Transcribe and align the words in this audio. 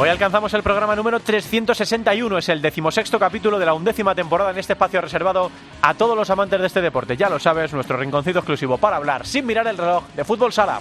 Hoy 0.00 0.08
alcanzamos 0.08 0.54
el 0.54 0.62
programa 0.62 0.96
número 0.96 1.20
361, 1.20 2.38
es 2.38 2.48
el 2.48 2.62
decimosexto 2.62 3.18
capítulo 3.18 3.58
de 3.58 3.66
la 3.66 3.74
undécima 3.74 4.14
temporada 4.14 4.50
en 4.50 4.56
este 4.56 4.72
espacio 4.72 4.98
reservado 4.98 5.50
a 5.82 5.92
todos 5.92 6.16
los 6.16 6.30
amantes 6.30 6.58
de 6.58 6.68
este 6.68 6.80
deporte. 6.80 7.18
Ya 7.18 7.28
lo 7.28 7.38
sabes, 7.38 7.74
nuestro 7.74 7.98
rinconcito 7.98 8.38
exclusivo 8.38 8.78
para 8.78 8.96
hablar 8.96 9.26
sin 9.26 9.44
mirar 9.44 9.66
el 9.66 9.76
reloj 9.76 10.02
de 10.16 10.24
fútbol 10.24 10.54
sala. 10.54 10.78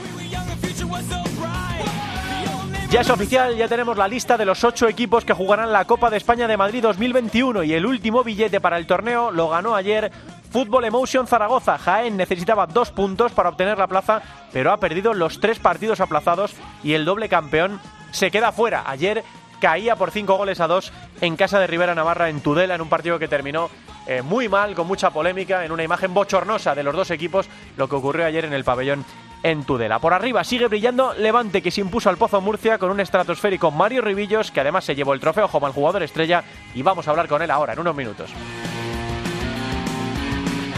Ya 2.89 3.01
es 3.01 3.09
oficial, 3.09 3.57
ya 3.57 3.67
tenemos 3.67 3.97
la 3.97 4.07
lista 4.07 4.37
de 4.37 4.45
los 4.45 4.63
ocho 4.63 4.87
equipos 4.87 5.25
que 5.25 5.33
jugarán 5.33 5.73
la 5.73 5.83
Copa 5.83 6.09
de 6.09 6.15
España 6.15 6.47
de 6.47 6.55
Madrid 6.55 6.81
2021 6.81 7.63
y 7.63 7.73
el 7.73 7.85
último 7.85 8.23
billete 8.23 8.61
para 8.61 8.77
el 8.77 8.87
torneo 8.87 9.31
lo 9.31 9.49
ganó 9.49 9.75
ayer 9.75 10.13
Fútbol 10.49 10.85
Emotion 10.85 11.27
Zaragoza. 11.27 11.77
Jaén 11.77 12.15
necesitaba 12.15 12.67
dos 12.67 12.91
puntos 12.91 13.33
para 13.33 13.49
obtener 13.49 13.77
la 13.77 13.87
plaza, 13.87 14.21
pero 14.53 14.71
ha 14.71 14.77
perdido 14.77 15.13
los 15.13 15.41
tres 15.41 15.59
partidos 15.59 15.99
aplazados 15.99 16.55
y 16.85 16.93
el 16.93 17.03
doble 17.03 17.27
campeón 17.27 17.81
se 18.11 18.31
queda 18.31 18.51
fuera. 18.51 18.83
Ayer 18.85 19.23
caía 19.59 19.95
por 19.95 20.11
cinco 20.11 20.37
goles 20.37 20.59
a 20.59 20.67
dos 20.67 20.91
en 21.21 21.35
casa 21.35 21.59
de 21.59 21.67
Rivera 21.67 21.95
Navarra 21.95 22.29
en 22.29 22.41
Tudela 22.41 22.75
en 22.75 22.81
un 22.81 22.89
partido 22.89 23.19
que 23.19 23.27
terminó 23.27 23.69
eh, 24.07 24.21
muy 24.21 24.49
mal, 24.49 24.73
con 24.73 24.87
mucha 24.87 25.11
polémica, 25.11 25.65
en 25.65 25.71
una 25.71 25.83
imagen 25.83 26.13
bochornosa 26.13 26.73
de 26.73 26.83
los 26.83 26.95
dos 26.95 27.11
equipos, 27.11 27.47
lo 27.77 27.87
que 27.87 27.95
ocurrió 27.95 28.25
ayer 28.25 28.45
en 28.45 28.53
el 28.53 28.63
pabellón 28.63 29.05
en 29.43 29.63
Tudela. 29.63 29.99
Por 29.99 30.13
arriba 30.13 30.43
sigue 30.43 30.67
brillando 30.67 31.13
Levante 31.13 31.61
que 31.61 31.71
se 31.71 31.81
impuso 31.81 32.09
al 32.09 32.17
Pozo 32.17 32.41
Murcia 32.41 32.77
con 32.77 32.91
un 32.91 32.99
estratosférico 32.99 33.71
Mario 33.71 34.01
Ribillos 34.01 34.51
que 34.51 34.61
además 34.61 34.85
se 34.85 34.95
llevó 34.95 35.13
el 35.13 35.19
trofeo 35.19 35.47
como 35.47 35.67
el 35.67 35.73
jugador 35.73 36.03
estrella 36.03 36.43
y 36.73 36.81
vamos 36.81 37.07
a 37.07 37.11
hablar 37.11 37.27
con 37.27 37.41
él 37.41 37.51
ahora 37.51 37.73
en 37.73 37.79
unos 37.79 37.95
minutos. 37.95 38.31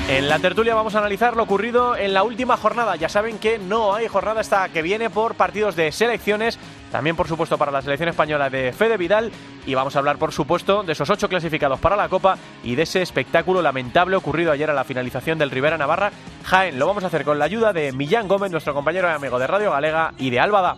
En 0.09 0.27
la 0.27 0.39
tertulia 0.39 0.75
vamos 0.75 0.93
a 0.95 0.97
analizar 0.97 1.37
lo 1.37 1.43
ocurrido 1.43 1.95
en 1.95 2.13
la 2.13 2.23
última 2.23 2.57
jornada. 2.57 2.97
Ya 2.97 3.07
saben 3.07 3.39
que 3.39 3.57
no 3.57 3.93
hay 3.93 4.09
jornada 4.09 4.41
hasta 4.41 4.67
que 4.67 4.81
viene 4.81 5.09
por 5.09 5.35
partidos 5.35 5.77
de 5.77 5.91
selecciones, 5.93 6.59
también 6.91 7.15
por 7.15 7.27
supuesto 7.27 7.57
para 7.57 7.71
la 7.71 7.81
selección 7.81 8.09
española 8.09 8.49
de 8.49 8.73
Fede 8.73 8.97
Vidal 8.97 9.31
y 9.65 9.73
vamos 9.73 9.95
a 9.95 9.99
hablar 9.99 10.17
por 10.17 10.31
supuesto 10.31 10.83
de 10.83 10.93
esos 10.93 11.09
ocho 11.09 11.29
clasificados 11.29 11.79
para 11.79 11.95
la 11.95 12.09
Copa 12.09 12.37
y 12.63 12.75
de 12.75 12.83
ese 12.83 13.01
espectáculo 13.01 13.61
lamentable 13.61 14.15
ocurrido 14.15 14.51
ayer 14.51 14.69
a 14.69 14.73
la 14.73 14.83
finalización 14.83 15.39
del 15.39 15.51
Rivera 15.51 15.77
Navarra 15.77 16.11
Jaén. 16.43 16.77
Lo 16.77 16.87
vamos 16.87 17.03
a 17.03 17.07
hacer 17.07 17.23
con 17.23 17.39
la 17.39 17.45
ayuda 17.45 17.73
de 17.73 17.91
Millán 17.91 18.27
Gómez, 18.27 18.51
nuestro 18.51 18.73
compañero 18.73 19.09
y 19.09 19.13
amigo 19.13 19.39
de 19.39 19.47
Radio 19.47 19.71
Galega 19.71 20.13
y 20.17 20.29
de 20.29 20.39
Álvada. 20.39 20.77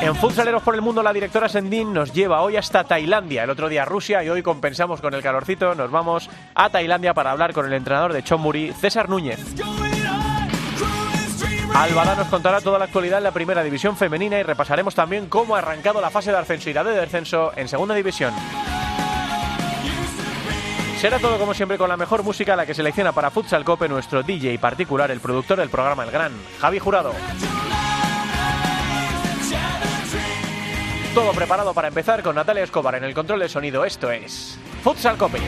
En 0.00 0.14
Futsaleros 0.14 0.62
por 0.62 0.76
el 0.76 0.80
Mundo, 0.80 1.02
la 1.02 1.12
directora 1.12 1.48
Sendin 1.48 1.92
nos 1.92 2.12
lleva 2.12 2.42
hoy 2.42 2.56
hasta 2.56 2.84
Tailandia, 2.84 3.42
el 3.42 3.50
otro 3.50 3.68
día 3.68 3.84
Rusia 3.84 4.22
y 4.22 4.28
hoy 4.28 4.42
compensamos 4.42 5.00
con 5.00 5.12
el 5.12 5.22
calorcito. 5.22 5.74
Nos 5.74 5.90
vamos 5.90 6.30
a 6.54 6.70
Tailandia 6.70 7.14
para 7.14 7.32
hablar 7.32 7.52
con 7.52 7.66
el 7.66 7.72
entrenador 7.72 8.12
de 8.12 8.22
Chonburi, 8.22 8.72
César 8.72 9.08
Núñez. 9.08 9.40
Albada 11.74 12.14
nos 12.16 12.28
contará 12.28 12.60
toda 12.60 12.78
la 12.78 12.86
actualidad 12.86 13.18
en 13.18 13.24
la 13.24 13.32
primera 13.32 13.62
división 13.62 13.96
femenina 13.96 14.38
y 14.38 14.42
repasaremos 14.42 14.94
también 14.94 15.26
cómo 15.26 15.54
ha 15.54 15.58
arrancado 15.58 16.00
la 16.00 16.10
fase 16.10 16.30
de 16.30 16.38
ascenso 16.38 16.70
y 16.70 16.72
la 16.72 16.84
de 16.84 16.92
descenso 16.92 17.52
en 17.56 17.68
segunda 17.68 17.94
división. 17.94 18.32
Será 20.98 21.20
todo 21.20 21.38
como 21.38 21.54
siempre 21.54 21.78
con 21.78 21.88
la 21.88 21.96
mejor 21.96 22.24
música, 22.24 22.56
la 22.56 22.66
que 22.66 22.74
selecciona 22.74 23.12
para 23.12 23.30
Futsal 23.30 23.64
Cope 23.64 23.88
nuestro 23.88 24.24
DJ 24.24 24.58
particular, 24.58 25.10
el 25.12 25.20
productor 25.20 25.58
del 25.58 25.68
programa 25.68 26.02
El 26.02 26.10
Gran, 26.10 26.32
Javi 26.60 26.80
Jurado. 26.80 27.12
Todo 31.14 31.32
preparado 31.32 31.72
para 31.72 31.88
empezar 31.88 32.22
con 32.22 32.34
Natalia 32.34 32.64
Escobar 32.64 32.96
en 32.96 33.04
el 33.04 33.14
control 33.14 33.40
de 33.40 33.48
sonido. 33.48 33.84
Esto 33.84 34.10
es 34.10 34.58
Futsal 34.82 35.16
Cope. 35.16 35.38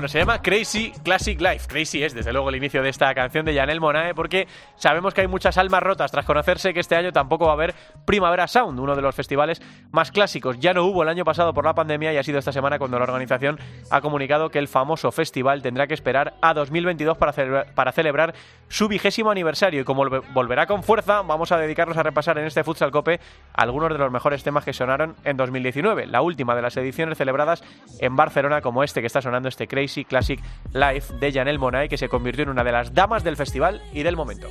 Bueno, 0.00 0.08
se 0.08 0.18
llama 0.18 0.40
Crazy 0.40 0.94
Classic 1.04 1.38
Life. 1.38 1.68
Crazy 1.68 2.02
es, 2.02 2.14
desde 2.14 2.32
luego, 2.32 2.48
el 2.48 2.56
inicio 2.56 2.82
de 2.82 2.88
esta 2.88 3.12
canción 3.12 3.44
de 3.44 3.54
Janelle 3.54 3.80
Monae, 3.80 4.14
porque 4.14 4.48
sabemos 4.74 5.12
que 5.12 5.20
hay 5.20 5.26
muchas 5.26 5.58
almas 5.58 5.82
rotas 5.82 6.10
tras 6.10 6.24
conocerse 6.24 6.72
que 6.72 6.80
este 6.80 6.96
año 6.96 7.12
tampoco 7.12 7.44
va 7.44 7.50
a 7.50 7.52
haber 7.52 7.74
Primavera 8.06 8.46
Sound, 8.46 8.80
uno 8.80 8.96
de 8.96 9.02
los 9.02 9.14
festivales 9.14 9.60
más 9.90 10.10
clásicos. 10.10 10.58
Ya 10.58 10.72
no 10.72 10.84
hubo 10.86 11.02
el 11.02 11.10
año 11.10 11.22
pasado 11.26 11.52
por 11.52 11.66
la 11.66 11.74
pandemia 11.74 12.14
y 12.14 12.16
ha 12.16 12.22
sido 12.22 12.38
esta 12.38 12.50
semana 12.50 12.78
cuando 12.78 12.98
la 12.98 13.04
organización 13.04 13.58
ha 13.90 14.00
comunicado 14.00 14.48
que 14.48 14.58
el 14.58 14.68
famoso 14.68 15.12
festival 15.12 15.60
tendrá 15.60 15.86
que 15.86 15.92
esperar 15.92 16.32
a 16.40 16.54
2022 16.54 17.18
para, 17.18 17.34
celebrar, 17.34 17.74
para 17.74 17.92
celebrar 17.92 18.34
su 18.70 18.88
vigésimo 18.88 19.30
aniversario. 19.30 19.82
Y 19.82 19.84
como 19.84 20.06
volverá 20.32 20.66
con 20.66 20.82
fuerza, 20.82 21.20
vamos 21.20 21.52
a 21.52 21.58
dedicarnos 21.58 21.98
a 21.98 22.02
repasar 22.02 22.38
en 22.38 22.46
este 22.46 22.64
Futsal 22.64 22.90
Cope 22.90 23.20
algunos 23.52 23.90
de 23.92 23.98
los 23.98 24.10
mejores 24.10 24.42
temas 24.42 24.64
que 24.64 24.72
sonaron 24.72 25.14
en 25.24 25.36
2019, 25.36 26.06
la 26.06 26.22
última 26.22 26.56
de 26.56 26.62
las 26.62 26.74
ediciones 26.78 27.18
celebradas 27.18 27.62
en 27.98 28.16
Barcelona, 28.16 28.62
como 28.62 28.82
este 28.82 29.02
que 29.02 29.06
está 29.06 29.20
sonando, 29.20 29.50
este 29.50 29.68
Crazy 29.68 29.89
Classic 30.08 30.40
Life 30.72 31.14
de 31.14 31.32
Janelle 31.32 31.58
Monae, 31.58 31.88
que 31.88 31.98
se 31.98 32.08
convirtió 32.08 32.44
en 32.44 32.50
una 32.50 32.64
de 32.64 32.72
las 32.72 32.94
damas 32.94 33.24
del 33.24 33.36
festival 33.36 33.82
y 33.92 34.02
del 34.02 34.16
momento. 34.16 34.48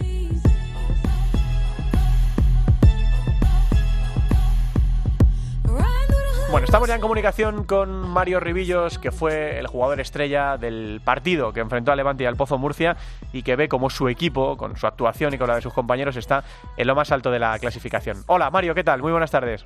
Bueno, 6.52 6.66
estamos 6.66 6.88
ya 6.88 6.96
en 6.96 7.02
comunicación 7.02 7.64
con 7.64 8.10
Mario 8.10 8.40
Ribillos, 8.40 8.98
que 8.98 9.12
fue 9.12 9.60
el 9.60 9.68
jugador 9.68 10.00
estrella 10.00 10.58
del 10.58 11.00
partido 11.04 11.54
que 11.54 11.60
enfrentó 11.60 11.92
a 11.92 11.96
Levante 11.96 12.24
y 12.24 12.26
al 12.26 12.38
Pozo 12.38 12.58
Murcia 12.58 12.98
y 13.32 13.44
que 13.44 13.56
ve 13.56 13.70
como 13.70 13.92
su 13.92 14.10
equipo, 14.10 14.58
con 14.58 14.76
su 14.76 14.88
actuación 14.88 15.32
y 15.36 15.38
con 15.38 15.48
la 15.48 15.56
de 15.56 15.62
sus 15.62 15.74
compañeros, 15.74 16.16
está 16.16 16.44
en 16.76 16.88
lo 16.88 16.96
más 16.96 17.12
alto 17.12 17.30
de 17.30 17.38
la 17.38 17.60
clasificación. 17.60 18.24
Hola 18.26 18.50
Mario, 18.50 18.74
¿qué 18.74 18.84
tal? 18.84 19.00
Muy 19.04 19.12
buenas 19.12 19.30
tardes. 19.30 19.64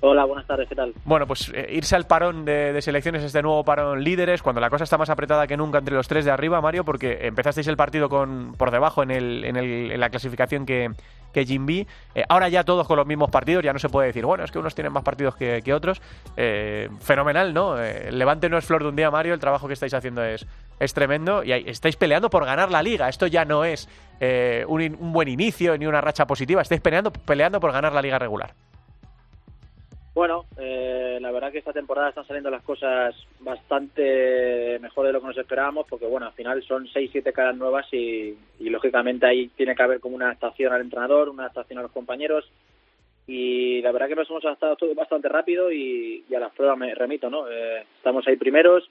Hola, 0.00 0.24
buenas 0.26 0.46
tardes, 0.46 0.68
¿qué 0.68 0.74
tal? 0.74 0.92
Bueno, 1.04 1.26
pues 1.26 1.50
eh, 1.54 1.68
irse 1.72 1.96
al 1.96 2.06
parón 2.06 2.44
de, 2.44 2.80
selecciones, 2.82 3.22
este 3.22 3.40
nuevo 3.40 3.64
parón 3.64 4.04
líderes, 4.04 4.42
cuando 4.42 4.60
la 4.60 4.68
cosa 4.68 4.84
está 4.84 4.98
más 4.98 5.08
apretada 5.08 5.46
que 5.46 5.56
nunca 5.56 5.78
entre 5.78 5.94
los 5.94 6.06
tres 6.06 6.24
de 6.26 6.30
arriba, 6.30 6.60
Mario, 6.60 6.84
porque 6.84 7.26
empezasteis 7.26 7.66
el 7.66 7.76
partido 7.76 8.08
con 8.10 8.54
por 8.58 8.70
debajo 8.70 9.02
en, 9.02 9.10
el, 9.10 9.44
en, 9.44 9.56
el, 9.56 9.92
en 9.92 10.00
la 10.00 10.10
clasificación 10.10 10.66
que, 10.66 10.90
que 11.32 11.46
Jimby. 11.46 11.86
Eh, 12.14 12.24
ahora 12.28 12.50
ya 12.50 12.62
todos 12.62 12.86
con 12.86 12.98
los 12.98 13.06
mismos 13.06 13.30
partidos, 13.30 13.64
ya 13.64 13.72
no 13.72 13.78
se 13.78 13.88
puede 13.88 14.08
decir, 14.08 14.26
bueno, 14.26 14.44
es 14.44 14.50
que 14.50 14.58
unos 14.58 14.74
tienen 14.74 14.92
más 14.92 15.02
partidos 15.02 15.34
que, 15.34 15.72
otros. 15.72 16.02
Eh, 16.36 16.90
fenomenal, 17.00 17.54
¿no? 17.54 17.78
el 17.78 18.18
Levante 18.18 18.50
no 18.50 18.58
es 18.58 18.66
flor 18.66 18.82
de 18.82 18.90
un 18.90 18.96
día, 18.96 19.10
Mario, 19.10 19.32
el 19.32 19.40
trabajo 19.40 19.66
que 19.66 19.74
estáis 19.74 19.94
haciendo 19.94 20.22
es, 20.22 20.46
es 20.78 20.92
tremendo 20.92 21.42
y 21.42 21.52
estáis 21.52 21.96
peleando 21.96 22.28
por 22.28 22.44
ganar 22.44 22.70
la 22.70 22.82
liga. 22.82 23.08
Esto 23.08 23.26
ya 23.26 23.46
no 23.46 23.64
es 23.64 23.88
un, 24.20 24.96
un, 24.98 25.12
buen 25.12 25.28
inicio 25.28 25.76
ni 25.78 25.86
una 25.86 26.02
racha 26.02 26.26
positiva, 26.26 26.60
estáis 26.60 26.82
peleando, 26.82 27.10
peleando 27.12 27.60
por 27.60 27.72
ganar 27.72 27.92
la 27.92 28.02
liga 28.02 28.18
regular. 28.18 28.54
Bueno, 30.16 30.46
eh, 30.56 31.18
la 31.20 31.30
verdad 31.30 31.52
que 31.52 31.58
esta 31.58 31.74
temporada 31.74 32.08
están 32.08 32.26
saliendo 32.26 32.48
las 32.48 32.62
cosas 32.62 33.14
bastante 33.40 34.78
mejor 34.80 35.06
de 35.06 35.12
lo 35.12 35.20
que 35.20 35.26
nos 35.26 35.36
esperábamos, 35.36 35.86
porque 35.90 36.06
bueno, 36.06 36.24
al 36.24 36.32
final 36.32 36.62
son 36.62 36.88
seis, 36.88 37.10
siete 37.12 37.34
caras 37.34 37.54
nuevas 37.54 37.86
y, 37.92 38.34
lógicamente 38.60 39.26
ahí 39.26 39.48
tiene 39.48 39.76
que 39.76 39.82
haber 39.82 40.00
como 40.00 40.16
una 40.16 40.28
adaptación 40.28 40.72
al 40.72 40.80
entrenador, 40.80 41.28
una 41.28 41.42
adaptación 41.42 41.80
a 41.80 41.82
los 41.82 41.92
compañeros 41.92 42.50
y 43.26 43.82
la 43.82 43.92
verdad 43.92 44.08
que 44.08 44.14
nos 44.14 44.30
hemos 44.30 44.42
adaptado 44.46 44.76
todo 44.76 44.94
bastante 44.94 45.28
rápido 45.28 45.70
y, 45.70 46.24
a 46.34 46.40
las 46.40 46.54
pruebas 46.54 46.78
me 46.78 46.94
remito, 46.94 47.28
¿no? 47.28 47.46
Eh, 47.50 47.84
estamos 47.98 48.26
ahí 48.26 48.36
primeros, 48.36 48.88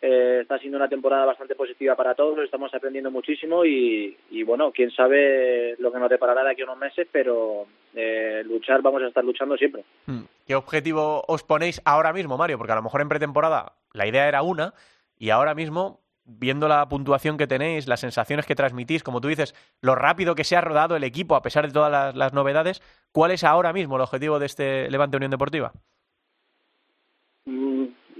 eh, 0.00 0.38
está 0.42 0.58
siendo 0.58 0.78
una 0.78 0.88
temporada 0.88 1.24
bastante 1.24 1.56
positiva 1.56 1.96
para 1.96 2.14
todos, 2.14 2.38
estamos 2.38 2.72
aprendiendo 2.72 3.10
muchísimo 3.10 3.64
y, 3.64 4.16
bueno, 4.44 4.70
quién 4.70 4.90
sabe 4.92 5.74
lo 5.78 5.90
que 5.90 5.98
nos 5.98 6.08
deparará 6.08 6.44
de 6.44 6.52
aquí 6.52 6.62
a 6.62 6.66
unos 6.66 6.78
meses, 6.78 7.08
pero 7.10 7.66
eh, 7.94 8.42
luchar 8.44 8.80
vamos 8.80 9.02
a 9.02 9.08
estar 9.08 9.24
luchando 9.24 9.56
siempre. 9.56 9.84
Hmm. 10.06 10.22
¿Qué 10.46 10.54
objetivo 10.54 11.24
os 11.26 11.42
ponéis 11.42 11.82
ahora 11.84 12.12
mismo, 12.12 12.36
Mario? 12.36 12.58
Porque 12.58 12.72
a 12.72 12.76
lo 12.76 12.82
mejor 12.82 13.00
en 13.00 13.08
pretemporada 13.08 13.72
la 13.92 14.06
idea 14.06 14.28
era 14.28 14.42
una 14.42 14.72
y 15.18 15.30
ahora 15.30 15.54
mismo, 15.54 16.00
viendo 16.24 16.68
la 16.68 16.88
puntuación 16.88 17.36
que 17.36 17.48
tenéis, 17.48 17.88
las 17.88 18.00
sensaciones 18.00 18.46
que 18.46 18.54
transmitís, 18.54 19.02
como 19.02 19.20
tú 19.20 19.26
dices, 19.26 19.54
lo 19.80 19.96
rápido 19.96 20.36
que 20.36 20.44
se 20.44 20.56
ha 20.56 20.60
rodado 20.60 20.94
el 20.94 21.02
equipo 21.02 21.34
a 21.34 21.42
pesar 21.42 21.66
de 21.66 21.72
todas 21.72 22.14
las 22.14 22.32
novedades, 22.32 22.82
¿cuál 23.10 23.32
es 23.32 23.42
ahora 23.42 23.72
mismo 23.72 23.96
el 23.96 24.02
objetivo 24.02 24.38
de 24.38 24.46
este 24.46 24.88
Levante 24.90 25.16
Unión 25.16 25.32
Deportiva? 25.32 25.72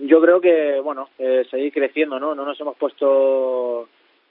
Yo 0.08 0.20
creo 0.22 0.40
que, 0.40 0.80
bueno, 0.80 1.10
eh, 1.18 1.46
seguir 1.50 1.72
creciendo, 1.72 2.18
¿no? 2.18 2.34
No 2.34 2.44
nos 2.44 2.58
hemos 2.60 2.76
puesto 2.76 3.88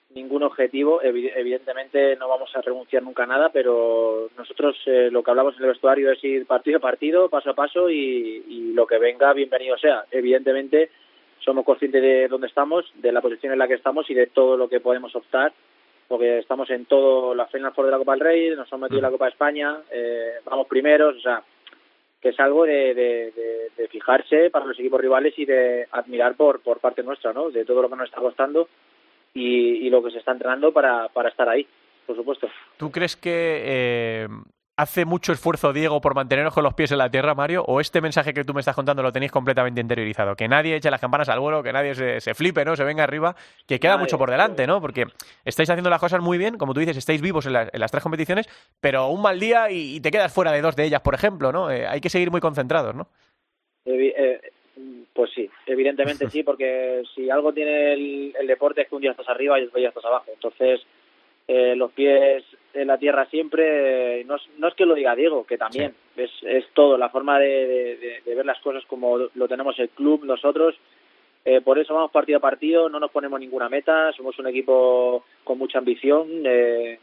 ningún 0.10 0.42
objetivo. 0.44 1.02
Evidentemente 1.04 2.16
no 2.16 2.28
vamos 2.28 2.50
a 2.56 2.62
renunciar 2.62 3.04
nunca 3.04 3.24
a 3.24 3.28
nada, 3.28 3.50
pero 3.50 4.30
nosotros 4.38 4.76
eh, 4.88 5.10
lo 5.12 5.22
que 5.22 5.32
hablamos 5.32 5.56
en 5.56 5.64
el 5.64 5.70
vestuario 5.70 6.12
es 6.12 6.24
ir 6.24 6.48
partido 6.48 6.78
a 6.78 6.82
partido, 6.82 7.30
paso 7.30 7.52
a 7.52 7.56
paso 7.56 7.90
y, 7.90 8.74
lo 8.74 8.88
que 8.88 8.98
venga, 8.98 9.34
bienvenido 9.34 9.78
sea. 9.78 10.06
Evidentemente 10.12 10.90
somos 11.40 11.64
conscientes 11.64 12.02
de 12.02 12.28
dónde 12.28 12.48
estamos, 12.48 12.92
de 12.96 13.12
la 13.12 13.22
posición 13.22 13.54
en 13.54 13.60
la 13.60 13.68
que 13.68 13.76
estamos 13.76 14.10
y 14.10 14.14
de 14.14 14.28
todo 14.28 14.58
lo 14.58 14.68
que 14.68 14.80
podemos 14.80 15.16
optar, 15.16 15.54
porque 16.08 16.40
estamos 16.40 16.70
en 16.72 16.86
todo 16.86 17.36
la 17.36 17.46
Final 17.48 17.74
Four 17.74 17.86
de 17.86 17.92
la 17.92 17.98
Copa 17.98 18.14
del 18.14 18.22
Rey, 18.22 18.50
nos 18.56 18.72
hemos 18.72 18.82
metido 18.82 19.00
en 19.00 19.04
la 19.04 19.12
Copa 19.12 19.26
de 19.26 19.32
España, 19.32 19.78
eh, 19.92 20.34
vamos 20.46 20.68
primeros, 20.68 21.16
o 21.16 21.20
sea, 21.20 21.44
que 22.22 22.30
es 22.30 22.40
algo 22.40 22.66
de, 22.66 22.94
de, 22.94 23.88
fijarse 23.90 24.50
para 24.50 24.66
los 24.66 24.78
equipos 24.78 25.00
rivales 25.00 25.34
y 25.38 25.46
de 25.46 25.88
admirar 25.92 26.36
por, 26.36 26.60
por 26.60 26.80
parte 26.80 27.04
nuestra, 27.04 27.32
¿no? 27.32 27.50
De 27.50 27.64
todo 27.64 27.82
lo 27.82 27.90
que 27.90 27.96
nos 27.96 28.10
está 28.10 28.20
costando 28.20 28.68
y, 29.34 29.88
y 29.88 29.90
lo 29.90 30.04
que 30.04 30.12
se 30.12 30.20
está 30.20 30.32
entrenando 30.34 30.74
para, 30.74 31.08
para 31.10 31.30
estar 31.30 31.48
ahí, 31.48 31.66
por 32.06 32.16
supuesto. 32.16 32.50
¿Tú 32.78 32.92
crees 32.92 33.16
que 33.16 33.62
eh, 33.64 34.28
hace 34.78 35.06
mucho 35.06 35.34
esfuerzo 35.34 35.74
Diego 35.74 36.00
por 36.00 36.14
mantenernos 36.14 36.54
con 36.54 36.64
los 36.64 36.76
pies 36.76 36.92
en 36.92 37.00
la 37.00 37.10
tierra, 37.10 37.34
Mario? 37.34 37.64
¿O 37.68 37.82
este 37.82 38.00
mensaje 38.00 38.34
que 38.34 38.44
tú 38.44 38.54
me 38.54 38.60
estás 38.60 38.76
contando 38.76 39.02
lo 39.02 39.12
tenéis 39.12 39.32
completamente 39.32 39.82
interiorizado? 39.82 40.36
Que 40.36 40.48
nadie 40.48 40.76
eche 40.76 40.92
las 40.92 41.02
campanas 41.02 41.28
al 41.30 41.40
vuelo, 41.40 41.64
que 41.64 41.74
nadie 41.74 41.96
se, 41.96 42.34
flipe, 42.36 42.64
¿no? 42.64 42.76
Se 42.76 42.84
venga 42.84 43.04
arriba, 43.04 43.36
que 43.68 43.80
queda 43.80 43.98
mucho 43.98 44.18
por 44.18 44.30
delante, 44.30 44.68
¿no? 44.68 44.80
Porque 44.80 45.06
estáis 45.44 45.70
haciendo 45.70 45.90
las 45.90 46.00
cosas 46.00 46.22
muy 46.22 46.38
bien, 46.38 46.58
como 46.58 46.74
tú 46.74 46.80
dices, 46.80 46.96
estáis 46.96 47.22
vivos 47.22 47.48
en, 47.48 47.54
las 47.54 47.92
tres 47.92 48.04
competiciones, 48.04 48.48
pero 48.80 49.08
un 49.08 49.22
mal 49.22 49.40
día 49.40 49.72
y, 49.72 50.00
te 50.00 50.12
quedas 50.12 50.34
fuera 50.34 50.52
de 50.52 50.62
dos 50.62 50.76
de 50.76 50.86
ellas, 50.86 51.02
por 51.02 51.16
ejemplo, 51.16 51.52
¿no? 51.52 51.72
Eh, 51.72 51.88
hay 51.88 52.00
que 52.00 52.10
seguir 52.10 52.30
muy 52.30 52.40
concentrados, 52.40 52.94
¿no? 52.94 53.08
Eh, 53.86 54.40
pues 55.12 55.32
sí, 55.34 55.50
evidentemente 55.66 56.30
sí, 56.30 56.44
porque 56.44 57.02
si 57.16 57.32
algo 57.32 57.52
tiene 57.52 57.94
el, 57.94 58.36
el, 58.40 58.46
deporte 58.46 58.82
es 58.82 58.88
que 58.88 58.96
un 58.96 59.02
día 59.02 59.12
estás 59.12 59.28
arriba 59.28 59.60
y 59.60 59.64
otro 59.64 59.80
día 59.80 59.90
estás 59.90 60.06
abajo. 60.06 60.30
Entonces, 60.32 60.82
eh, 61.48 61.76
los 61.76 61.92
pies 61.94 62.44
en 62.74 62.88
la 62.88 62.98
tierra 62.98 63.26
siempre, 63.28 64.24
no, 64.26 64.36
no, 64.58 64.68
es 64.68 64.76
que 64.76 64.86
lo 64.86 64.96
diga 64.96 65.16
Diego, 65.16 65.46
que 65.46 65.58
también 65.58 65.96
es, 66.16 66.30
es 66.44 66.66
todo, 66.74 66.98
la 66.98 67.10
forma 67.10 67.40
de, 67.40 68.22
ver 68.26 68.46
las 68.46 68.60
cosas 68.60 68.84
como 68.86 69.18
lo 69.18 69.48
tenemos 69.48 69.80
el 69.80 69.90
club, 69.90 70.26
nosotros. 70.26 70.76
Eh, 71.46 71.62
por 71.62 71.80
eso 71.80 71.94
vamos 71.94 72.12
partido 72.12 72.40
a 72.40 72.42
partido, 72.42 72.90
no 72.90 73.00
nos 73.00 73.12
ponemos 73.12 73.40
ninguna 73.40 73.70
meta, 73.70 74.12
somos 74.12 74.38
un 74.38 74.48
equipo 74.48 75.24
con 75.46 75.58
mucha 75.58 75.78
ambición 75.80 76.28
eh, 76.44 77.00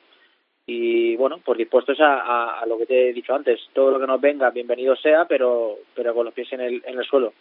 y 0.67 1.17
bueno, 1.17 1.41
pues 1.43 1.57
dispuestos 1.57 1.99
a, 2.01 2.61
a, 2.61 2.67
lo 2.67 2.77
que 2.77 2.87
te 2.87 3.09
he 3.09 3.13
dicho 3.15 3.35
antes, 3.35 3.59
todo 3.73 3.91
lo 3.91 3.99
que 3.99 4.07
nos 4.07 4.21
venga, 4.21 4.51
bienvenido 4.51 4.95
sea, 4.97 5.25
pero, 5.25 5.79
pero 5.95 6.15
con 6.15 6.27
los 6.27 6.35
pies 6.35 6.53
en 6.53 6.61
el, 6.61 6.83
en 6.85 6.99
el 6.99 7.05
suelo. 7.07 7.33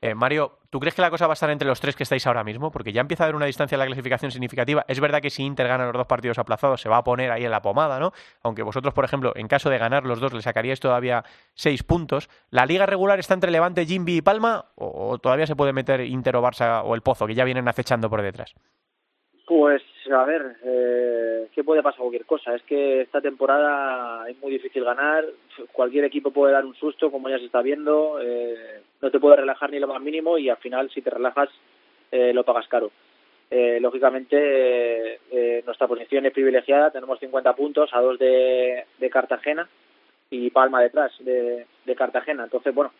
Eh, 0.00 0.14
Mario, 0.14 0.60
¿tú 0.70 0.78
crees 0.78 0.94
que 0.94 1.02
la 1.02 1.10
cosa 1.10 1.26
va 1.26 1.32
a 1.32 1.34
estar 1.34 1.50
entre 1.50 1.66
los 1.66 1.80
tres 1.80 1.96
que 1.96 2.04
estáis 2.04 2.24
ahora 2.26 2.44
mismo? 2.44 2.70
Porque 2.70 2.92
ya 2.92 3.00
empieza 3.00 3.24
a 3.24 3.26
haber 3.26 3.34
una 3.34 3.46
distancia 3.46 3.74
en 3.74 3.80
la 3.80 3.86
clasificación 3.86 4.30
significativa. 4.30 4.84
Es 4.86 5.00
verdad 5.00 5.20
que 5.20 5.30
si 5.30 5.42
Inter 5.42 5.66
gana 5.66 5.86
los 5.86 5.94
dos 5.94 6.06
partidos 6.06 6.38
aplazados 6.38 6.80
se 6.80 6.88
va 6.88 6.98
a 6.98 7.04
poner 7.04 7.32
ahí 7.32 7.44
en 7.44 7.50
la 7.50 7.62
pomada, 7.62 7.98
¿no? 7.98 8.12
Aunque 8.42 8.62
vosotros, 8.62 8.94
por 8.94 9.04
ejemplo, 9.04 9.32
en 9.34 9.48
caso 9.48 9.70
de 9.70 9.78
ganar 9.78 10.04
los 10.04 10.20
dos 10.20 10.32
le 10.32 10.42
sacaríais 10.42 10.78
todavía 10.78 11.24
seis 11.54 11.82
puntos. 11.82 12.30
¿La 12.50 12.64
liga 12.64 12.86
regular 12.86 13.18
está 13.18 13.34
entre 13.34 13.50
Levante, 13.50 13.86
Jimby 13.86 14.18
y 14.18 14.22
Palma? 14.22 14.66
¿O, 14.76 15.18
todavía 15.18 15.48
se 15.48 15.56
puede 15.56 15.72
meter 15.72 16.00
Inter 16.02 16.36
o 16.36 16.42
Barça 16.42 16.82
o 16.84 16.94
el 16.94 17.02
Pozo, 17.02 17.26
que 17.26 17.34
ya 17.34 17.44
vienen 17.44 17.66
acechando 17.66 18.08
por 18.08 18.22
detrás? 18.22 18.54
Pues 19.48 19.82
a 20.12 20.24
ver, 20.24 20.56
eh, 20.62 21.48
¿qué 21.54 21.64
puede 21.64 21.82
pasar 21.82 22.00
cualquier 22.00 22.26
cosa? 22.26 22.54
Es 22.54 22.62
que 22.64 23.00
esta 23.00 23.22
temporada 23.22 24.28
es 24.28 24.38
muy 24.40 24.52
difícil 24.52 24.84
ganar, 24.84 25.24
cualquier 25.72 26.04
equipo 26.04 26.30
puede 26.30 26.52
dar 26.52 26.66
un 26.66 26.74
susto, 26.74 27.10
como 27.10 27.30
ya 27.30 27.38
se 27.38 27.46
está 27.46 27.62
viendo, 27.62 28.20
eh, 28.20 28.82
no 29.00 29.10
te 29.10 29.18
puedes 29.18 29.40
relajar 29.40 29.70
ni 29.70 29.78
lo 29.78 29.88
más 29.88 30.02
mínimo 30.02 30.36
y 30.36 30.50
al 30.50 30.58
final 30.58 30.90
si 30.90 31.00
te 31.00 31.08
relajas 31.08 31.48
eh, 32.12 32.34
lo 32.34 32.44
pagas 32.44 32.68
caro. 32.68 32.90
Eh, 33.50 33.78
lógicamente 33.80 35.18
eh, 35.30 35.62
nuestra 35.64 35.88
posición 35.88 36.26
es 36.26 36.34
privilegiada, 36.34 36.90
tenemos 36.90 37.18
50 37.18 37.56
puntos 37.56 37.88
a 37.94 38.02
dos 38.02 38.18
de, 38.18 38.84
Cartagena 39.10 39.66
y 40.28 40.50
Palma 40.50 40.82
detrás 40.82 41.12
de, 41.20 41.64
de 41.86 41.96
Cartagena, 41.96 42.44
entonces 42.44 42.74
bueno, 42.74 42.92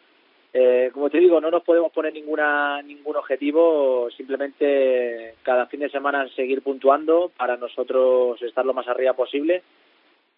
eh, 0.52 0.90
como 0.92 1.10
te 1.10 1.18
digo, 1.18 1.40
no 1.40 1.50
nos 1.50 1.62
podemos 1.62 1.92
poner 1.92 2.12
ninguna 2.12 2.80
ningún 2.82 3.16
objetivo, 3.16 4.08
simplemente 4.16 5.34
cada 5.42 5.66
fin 5.66 5.80
de 5.80 5.90
semana 5.90 6.28
seguir 6.34 6.62
puntuando 6.62 7.30
para 7.36 7.56
nosotros 7.56 8.40
estar 8.42 8.64
lo 8.64 8.74
más 8.74 8.88
arriba 8.88 9.12
posible 9.12 9.62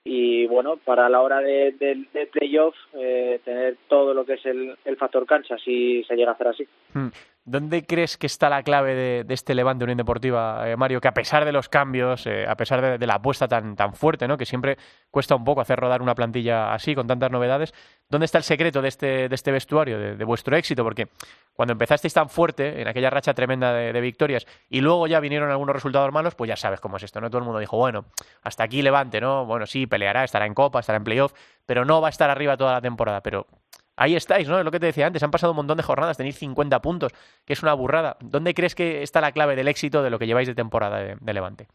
y 0.02 0.46
bueno, 0.46 0.78
para 0.78 1.08
la 1.08 1.20
hora 1.20 1.40
del 1.40 1.78
de, 1.78 2.28
playoff 2.32 2.74
eh, 2.94 3.40
tener 3.44 3.76
todo 3.88 4.14
lo 4.14 4.24
que 4.24 4.34
es 4.34 4.46
el, 4.46 4.76
el 4.84 4.96
factor 4.96 5.26
cancha 5.26 5.58
si 5.58 6.02
se 6.04 6.16
llega 6.16 6.30
a 6.30 6.34
hacer 6.34 6.48
así. 6.48 6.68
¿Dónde 7.44 7.86
crees 7.86 8.18
que 8.18 8.26
está 8.26 8.50
la 8.50 8.62
clave 8.62 9.24
de, 9.24 9.34
este 9.34 9.54
Levante 9.54 9.84
Unión 9.84 9.96
Deportiva, 9.96 10.68
eh, 10.68 10.76
Mario? 10.76 11.00
Que 11.00 11.08
a 11.08 11.14
pesar 11.14 11.46
de 11.46 11.52
los 11.52 11.70
cambios, 11.70 12.26
eh, 12.26 12.46
a 12.46 12.54
pesar 12.54 12.98
de, 12.98 13.06
la 13.06 13.14
apuesta 13.14 13.48
tan, 13.48 13.94
fuerte, 13.94 14.28
¿no? 14.28 14.36
que 14.36 14.44
siempre 14.44 14.76
cuesta 15.10 15.34
un 15.34 15.42
poco 15.42 15.62
hacer 15.62 15.80
rodar 15.80 16.02
una 16.02 16.14
plantilla 16.14 16.74
así, 16.74 16.94
con 16.94 17.06
tantas 17.06 17.30
novedades, 17.30 17.72
¿dónde 18.10 18.26
está 18.26 18.36
el 18.36 18.44
secreto 18.44 18.82
de 18.82 18.88
este, 18.88 19.28
de 19.30 19.34
este 19.34 19.52
vestuario, 19.52 19.98
de, 19.98 20.24
vuestro 20.24 20.54
éxito? 20.54 20.84
Porque 20.84 21.08
cuando 21.54 21.72
empezasteis 21.72 22.12
tan 22.12 22.28
fuerte, 22.28 22.82
en 22.82 22.88
aquella 22.88 23.08
racha 23.08 23.32
tremenda 23.32 23.72
de, 23.72 24.00
victorias, 24.02 24.46
y 24.68 24.82
luego 24.82 25.06
ya 25.06 25.18
vinieron 25.18 25.50
algunos 25.50 25.74
resultados 25.74 26.12
malos, 26.12 26.34
pues 26.34 26.48
ya 26.48 26.56
sabes 26.56 26.78
cómo 26.78 26.98
es 26.98 27.04
esto, 27.04 27.22
¿no? 27.22 27.30
Todo 27.30 27.38
el 27.38 27.44
mundo 27.44 27.58
dijo, 27.58 27.78
bueno, 27.78 28.04
hasta 28.42 28.64
aquí 28.64 28.82
Levante, 28.82 29.18
¿no? 29.18 29.46
Bueno, 29.46 29.66
sí, 29.66 29.86
peleará, 29.86 30.24
estará 30.24 30.44
en 30.44 30.52
Copa, 30.52 30.80
estará 30.80 30.98
en 30.98 31.04
Playoff, 31.04 31.32
pero 31.64 31.86
no 31.86 32.02
va 32.02 32.08
a 32.08 32.10
estar 32.10 32.28
arriba 32.28 32.58
toda 32.58 32.74
la 32.74 32.80
temporada. 32.82 33.22
Pero 33.22 33.46
ahí 34.00 34.16
estáis, 34.16 34.48
¿no? 34.48 34.58
Es 34.58 34.64
lo 34.64 34.70
que 34.70 34.80
te 34.80 34.86
decía 34.86 35.06
antes, 35.06 35.22
han 35.22 35.30
pasado 35.30 35.52
un 35.52 35.58
montón 35.58 35.76
de 35.76 35.82
jornadas, 35.82 36.16
tenéis 36.16 36.38
50 36.38 36.80
puntos, 36.80 37.12
que 37.44 37.52
es 37.52 37.62
una 37.62 37.74
burrada. 37.74 38.16
¿Dónde 38.20 38.54
crees 38.54 38.74
que 38.74 39.02
está 39.02 39.20
la 39.20 39.32
clave 39.32 39.54
del 39.56 39.68
éxito 39.68 40.02
de 40.02 40.08
lo 40.08 40.18
que 40.18 40.26
lleváis 40.26 40.48
de 40.48 40.54
temporada 40.54 41.16
de, 41.20 41.34
Levante? 41.34 41.66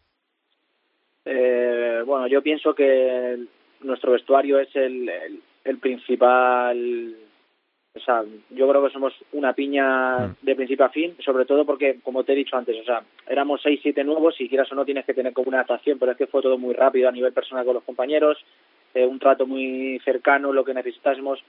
Eh, 1.23 2.01
bueno, 2.05 2.27
yo 2.27 2.41
pienso 2.41 2.73
que 2.73 3.37
nuestro 3.81 4.13
vestuario 4.13 4.59
es 4.59 4.75
el, 4.75 5.09
el, 5.63 5.77
principal 5.77 7.15
o 7.95 7.99
sea, 7.99 8.23
yo 8.49 8.67
creo 8.67 8.83
que 8.83 8.91
somos 8.91 9.13
una 9.31 9.53
piña 9.53 10.17
mm. 10.17 10.35
de 10.41 10.55
principio 10.55 10.85
a 10.85 10.89
fin, 10.89 11.15
sobre 11.23 11.45
todo 11.45 11.63
porque, 11.63 11.99
como 12.03 12.23
te 12.23 12.33
he 12.33 12.35
dicho 12.35 12.57
antes, 12.57 12.75
o 12.81 12.83
sea, 12.83 13.03
éramos 13.27 13.61
seis, 13.61 13.79
siete 13.83 14.03
nuevos 14.03 14.35
y 14.41 14.49
quieras 14.49 14.71
o 14.71 14.75
no 14.75 14.83
tienes 14.83 15.05
que 15.05 15.13
tener 15.13 15.31
como 15.31 15.49
una 15.49 15.59
adaptación, 15.59 15.99
pero 15.99 16.11
es 16.11 16.17
que 16.17 16.27
fue 16.27 16.41
todo 16.41 16.57
muy 16.57 16.73
rápido 16.73 17.07
a 17.07 17.11
nivel 17.11 17.33
personal 17.33 17.65
con 17.65 17.75
los 17.75 17.83
compañeros, 17.83 18.43
eh, 18.95 19.05
un 19.05 19.19
trato 19.19 19.45
muy 19.45 20.01
cercano, 20.03 20.51
lo 20.51 20.65
que 20.65 20.73
necesitásemos 20.73 21.41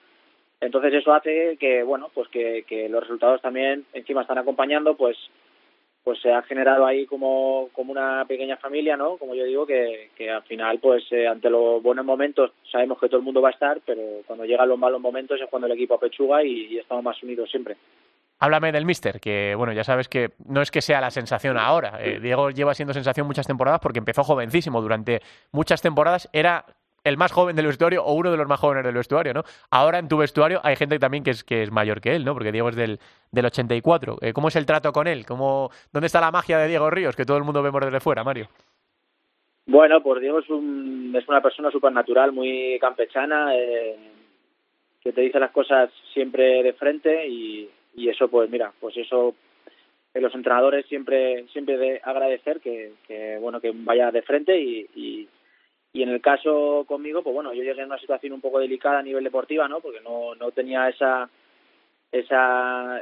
entonces 0.61 0.95
eso 0.95 1.13
hace 1.13 1.57
que, 1.59 1.83
bueno, 1.83 2.11
pues 2.15 2.29
que, 2.29 2.65
que 2.67 2.89
los 2.89 3.03
resultados 3.03 3.41
también 3.43 3.85
encima 3.93 4.23
están 4.23 4.39
acompañando, 4.39 4.97
pues 4.97 5.17
pues 6.05 6.21
se 6.21 6.33
ha 6.33 6.41
generado 6.43 6.87
ahí 6.87 7.05
como, 7.05 7.69
como 7.73 7.91
una 7.91 8.25
pequeña 8.27 8.57
familia, 8.59 8.97
¿no? 8.97 9.17
Como 9.17 9.35
yo 9.35 9.43
digo, 9.43 9.67
que, 9.67 10.11
que 10.17 10.31
al 10.31 10.45
final, 10.45 10.79
pues 10.79 11.03
eh, 11.11 11.27
ante 11.27 11.51
los 11.51 11.83
buenos 11.83 12.05
momentos 12.05 12.53
sabemos 12.71 13.01
que 13.01 13.09
todo 13.09 13.17
el 13.17 13.25
mundo 13.25 13.43
va 13.43 13.49
a 13.49 13.51
estar, 13.51 13.81
pero 13.85 14.01
cuando 14.25 14.45
llegan 14.45 14.69
los 14.69 14.79
malos 14.79 15.01
momentos 15.01 15.41
es 15.41 15.51
cuando 15.51 15.67
el 15.67 15.73
equipo 15.73 15.95
apechuga 15.95 16.45
y, 16.45 16.67
y 16.67 16.79
estamos 16.79 17.03
más 17.03 17.21
unidos 17.25 17.51
siempre. 17.51 17.77
Háblame 18.39 18.71
del 18.71 18.85
Mister, 18.85 19.19
que 19.19 19.57
bueno, 19.57 19.73
ya 19.73 19.83
sabes 19.83 20.09
que 20.09 20.31
no 20.47 20.63
es 20.63 20.71
que 20.71 20.81
sea 20.81 21.01
la 21.01 21.11
sensación 21.11 21.59
ahora. 21.59 21.99
Eh, 22.01 22.21
Diego 22.21 22.51
lleva 22.51 22.75
siendo 22.75 22.95
sensación 22.95 23.27
muchas 23.27 23.49
temporadas 23.49 23.81
porque 23.81 23.99
empezó 23.99 24.23
jovencísimo. 24.23 24.81
Durante 24.81 25.23
muchas 25.51 25.83
temporadas 25.83 26.29
era 26.33 26.67
el 27.07 27.17
más 27.17 27.31
joven 27.31 27.55
del 27.55 27.67
vestuario 27.67 28.05
o 28.05 28.15
uno 28.15 28.33
de 28.33 28.37
los 28.37 28.49
más 28.49 28.59
jóvenes 28.59 28.85
del 28.85 28.95
vestuario, 28.95 29.33
¿no? 29.33 29.45
Ahora 29.71 29.99
en 29.99 30.09
tu 30.09 30.17
vestuario 30.17 30.61
hay 30.65 30.75
gente 30.75 30.99
también 30.99 31.23
que 31.23 31.31
es, 31.31 31.45
que 31.45 31.63
es 31.63 31.71
mayor 31.71 32.01
que 32.01 32.17
él, 32.17 32.25
¿no? 32.25 32.35
Porque 32.35 32.51
Diego 32.51 32.69
es 32.69 32.77
del, 32.77 32.99
del 33.31 33.47
84. 33.47 34.19
Eh, 34.21 34.33
¿Cómo 34.33 34.49
es 34.49 34.57
el 34.57 34.67
trato 34.67 34.93
con 34.93 35.07
él? 35.07 35.25
¿Cómo, 35.25 35.71
¿Dónde 35.93 36.07
está 36.07 36.21
la 36.21 36.33
magia 36.33 36.59
de 36.59 36.67
Diego 36.67 36.91
Ríos 36.91 37.15
que 37.15 37.25
todo 37.25 37.37
el 37.37 37.45
mundo 37.45 37.63
vemos 37.63 37.81
desde 37.81 38.01
fuera, 38.01 38.25
Mario? 38.25 38.49
Bueno, 39.67 40.03
pues 40.03 40.21
Diego 40.21 40.41
es, 40.41 40.51
un, 40.51 41.15
es 41.17 41.29
una 41.29 41.41
persona 41.41 41.71
súper 41.71 41.93
natural, 41.93 42.33
muy 42.33 42.77
campechana, 42.81 43.55
eh, 43.55 43.97
que 45.01 45.13
te 45.13 45.21
dice 45.21 45.39
las 45.39 45.53
cosas 45.53 45.91
siempre 46.13 46.63
de 46.65 46.73
frente 46.73 47.29
y, 47.29 47.71
y 47.95 48.09
eso, 48.09 48.27
pues 48.29 48.51
mira, 48.51 48.73
pues 48.81 48.97
eso 48.97 49.35
los 50.15 50.35
entrenadores 50.35 50.87
siempre 50.87 51.45
siempre 51.53 51.77
de 51.77 52.01
agradecer 52.03 52.61
que, 52.61 52.93
que 53.07 53.37
bueno 53.39 53.61
que 53.61 53.73
vaya 53.75 54.11
de 54.11 54.23
frente 54.23 54.59
y, 54.59 54.87
y 54.95 55.29
en 56.03 56.11
el 56.11 56.21
caso 56.21 56.85
conmigo, 56.87 57.23
pues 57.23 57.35
bueno, 57.35 57.53
yo 57.53 57.63
llegué 57.63 57.81
en 57.81 57.87
una 57.87 57.99
situación 57.99 58.33
un 58.33 58.41
poco 58.41 58.59
delicada 58.59 58.99
a 58.99 59.03
nivel 59.03 59.25
deportiva, 59.25 59.69
¿no? 59.69 59.81
Porque 59.81 60.01
no, 60.01 60.35
no 60.35 60.51
tenía 60.51 60.89
esa, 60.89 61.29
esa, 62.13 63.01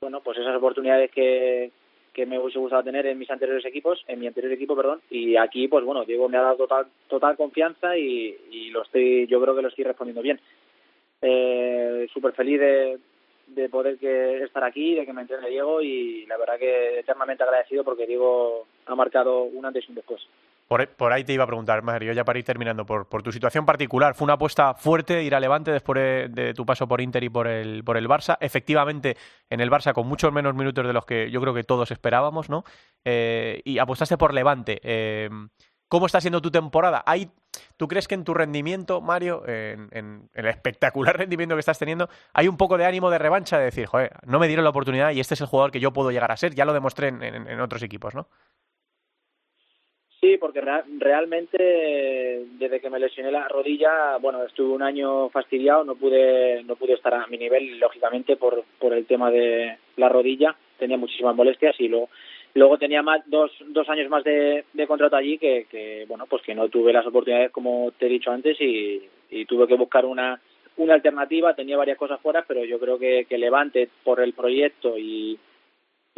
bueno, 0.00 0.20
pues 0.22 0.38
esas 0.38 0.56
oportunidades 0.56 1.10
que, 1.10 1.70
que 2.12 2.26
me 2.26 2.38
hubiese 2.38 2.58
gustado 2.58 2.82
tener 2.82 3.06
en 3.06 3.18
mis 3.18 3.30
anteriores 3.30 3.64
equipos, 3.64 4.02
en 4.08 4.20
mi 4.20 4.26
anterior 4.26 4.52
equipo, 4.52 4.74
perdón, 4.74 5.00
y 5.10 5.36
aquí, 5.36 5.68
pues 5.68 5.84
bueno, 5.84 6.04
Diego 6.04 6.28
me 6.28 6.38
ha 6.38 6.42
dado 6.42 6.56
total, 6.56 6.86
total 7.08 7.36
confianza 7.36 7.96
y, 7.96 8.36
y 8.50 8.70
lo 8.70 8.82
estoy, 8.82 9.26
yo 9.26 9.40
creo 9.40 9.54
que 9.54 9.62
lo 9.62 9.68
estoy 9.68 9.84
respondiendo 9.84 10.22
bien. 10.22 10.40
Eh, 11.22 12.06
Súper 12.12 12.32
feliz 12.32 12.60
de, 12.60 12.98
de 13.46 13.68
poder 13.68 13.98
que 13.98 14.42
estar 14.42 14.64
aquí, 14.64 14.94
de 14.94 15.06
que 15.06 15.12
me 15.12 15.22
entrene 15.22 15.48
Diego 15.48 15.80
y 15.80 16.26
la 16.26 16.36
verdad 16.36 16.58
que 16.58 17.00
eternamente 17.00 17.42
agradecido 17.42 17.84
porque 17.84 18.06
Diego 18.06 18.66
ha 18.86 18.94
marcado 18.94 19.42
un 19.44 19.64
antes 19.64 19.84
y 19.86 19.90
un 19.90 19.96
después. 19.96 20.26
Por, 20.68 21.12
ahí 21.12 21.22
te 21.22 21.32
iba 21.32 21.44
a 21.44 21.46
preguntar, 21.46 21.80
Mario, 21.82 22.12
ya 22.12 22.24
para 22.24 22.40
ir 22.40 22.44
terminando, 22.44 22.84
por, 22.84 23.22
tu 23.22 23.30
situación 23.30 23.64
particular. 23.64 24.16
Fue 24.16 24.24
una 24.24 24.34
apuesta 24.34 24.74
fuerte 24.74 25.22
ir 25.22 25.32
a 25.36 25.40
Levante 25.40 25.70
después 25.70 26.34
de, 26.34 26.54
tu 26.54 26.66
paso 26.66 26.88
por 26.88 27.00
Inter 27.00 27.22
y 27.22 27.28
por 27.28 27.46
el, 27.46 27.84
por 27.84 27.96
el 27.96 28.08
Barça. 28.08 28.36
Efectivamente, 28.40 29.16
en 29.48 29.60
el 29.60 29.70
Barça 29.70 29.92
con 29.92 30.08
muchos 30.08 30.32
menos 30.32 30.54
minutos 30.56 30.84
de 30.84 30.92
los 30.92 31.06
que 31.06 31.30
yo 31.30 31.40
creo 31.40 31.54
que 31.54 31.62
todos 31.62 31.92
esperábamos, 31.92 32.50
¿no? 32.50 32.64
Eh, 33.04 33.62
y 33.64 33.78
apostaste 33.78 34.18
por 34.18 34.34
Levante. 34.34 34.80
Eh, 34.82 35.30
¿Cómo 35.86 36.06
está 36.06 36.20
siendo 36.20 36.42
tu 36.42 36.50
temporada? 36.50 37.04
¿Hay, 37.06 37.30
¿Tú 37.76 37.86
crees 37.86 38.08
que 38.08 38.16
en 38.16 38.24
tu 38.24 38.34
rendimiento, 38.34 39.00
Mario, 39.00 39.44
en, 39.46 40.28
el 40.34 40.46
espectacular 40.46 41.16
rendimiento 41.18 41.54
que 41.54 41.60
estás 41.60 41.78
teniendo, 41.78 42.08
hay 42.34 42.48
un 42.48 42.56
poco 42.56 42.76
de 42.76 42.86
ánimo 42.86 43.08
de 43.08 43.18
revancha 43.18 43.56
de 43.56 43.66
decir, 43.66 43.86
joder, 43.86 44.16
no 44.26 44.40
me 44.40 44.48
dieron 44.48 44.64
la 44.64 44.70
oportunidad 44.70 45.12
y 45.12 45.20
este 45.20 45.34
es 45.34 45.40
el 45.42 45.46
jugador 45.46 45.70
que 45.70 45.78
yo 45.78 45.92
puedo 45.92 46.10
llegar 46.10 46.32
a 46.32 46.36
ser? 46.36 46.56
Ya 46.56 46.64
lo 46.64 46.72
demostré 46.72 47.06
en 47.06 47.60
otros 47.60 47.84
equipos, 47.84 48.16
¿no? 48.16 48.26
Sí, 50.20 50.38
porque 50.38 50.62
realmente 50.98 52.46
desde 52.58 52.80
que 52.80 52.88
me 52.88 52.98
lesioné 52.98 53.30
la 53.30 53.48
rodilla, 53.48 54.16
bueno, 54.16 54.42
estuve 54.44 54.72
un 54.72 54.82
año 54.82 55.28
fastidiado, 55.28 55.84
no 55.84 55.94
pude 55.94 56.62
no 56.64 56.74
pude 56.76 56.94
estar 56.94 57.12
a 57.12 57.26
mi 57.26 57.36
nivel, 57.36 57.78
lógicamente 57.78 58.36
por 58.36 58.64
por 58.78 58.94
el 58.94 59.04
tema 59.04 59.30
de 59.30 59.76
la 59.96 60.08
rodilla, 60.08 60.56
tenía 60.78 60.96
muchísimas 60.96 61.36
molestias 61.36 61.76
y 61.78 61.88
luego 61.88 62.08
luego 62.54 62.78
tenía 62.78 63.02
más 63.02 63.22
dos 63.26 63.52
dos 63.66 63.88
años 63.90 64.08
más 64.08 64.24
de, 64.24 64.64
de 64.72 64.86
contrato 64.86 65.16
allí 65.16 65.36
que, 65.36 65.66
que 65.70 66.06
bueno 66.08 66.24
pues 66.26 66.42
que 66.42 66.54
no 66.54 66.68
tuve 66.70 66.94
las 66.94 67.06
oportunidades 67.06 67.50
como 67.50 67.92
te 67.98 68.06
he 68.06 68.08
dicho 68.08 68.30
antes 68.30 68.58
y, 68.58 69.02
y 69.30 69.44
tuve 69.44 69.66
que 69.66 69.74
buscar 69.76 70.06
una 70.06 70.40
una 70.78 70.94
alternativa, 70.94 71.54
tenía 71.54 71.76
varias 71.76 71.98
cosas 71.98 72.20
fuera, 72.20 72.44
pero 72.46 72.64
yo 72.64 72.78
creo 72.78 72.98
que, 72.98 73.26
que 73.28 73.38
Levante 73.38 73.88
por 74.04 74.20
el 74.20 74.32
proyecto 74.34 74.98
y 74.98 75.38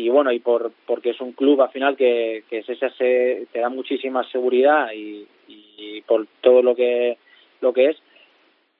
y 0.00 0.08
bueno 0.10 0.30
y 0.30 0.38
por 0.38 0.72
porque 0.86 1.10
es 1.10 1.20
un 1.20 1.32
club 1.32 1.60
al 1.60 1.70
final 1.70 1.96
que, 1.96 2.44
que 2.48 2.62
se, 2.62 3.46
te 3.52 3.58
da 3.58 3.68
muchísima 3.68 4.22
seguridad 4.30 4.92
y, 4.94 5.26
y, 5.48 6.00
por 6.02 6.26
todo 6.40 6.62
lo 6.62 6.74
que 6.74 7.18
lo 7.60 7.72
que 7.72 7.90
es. 7.90 7.96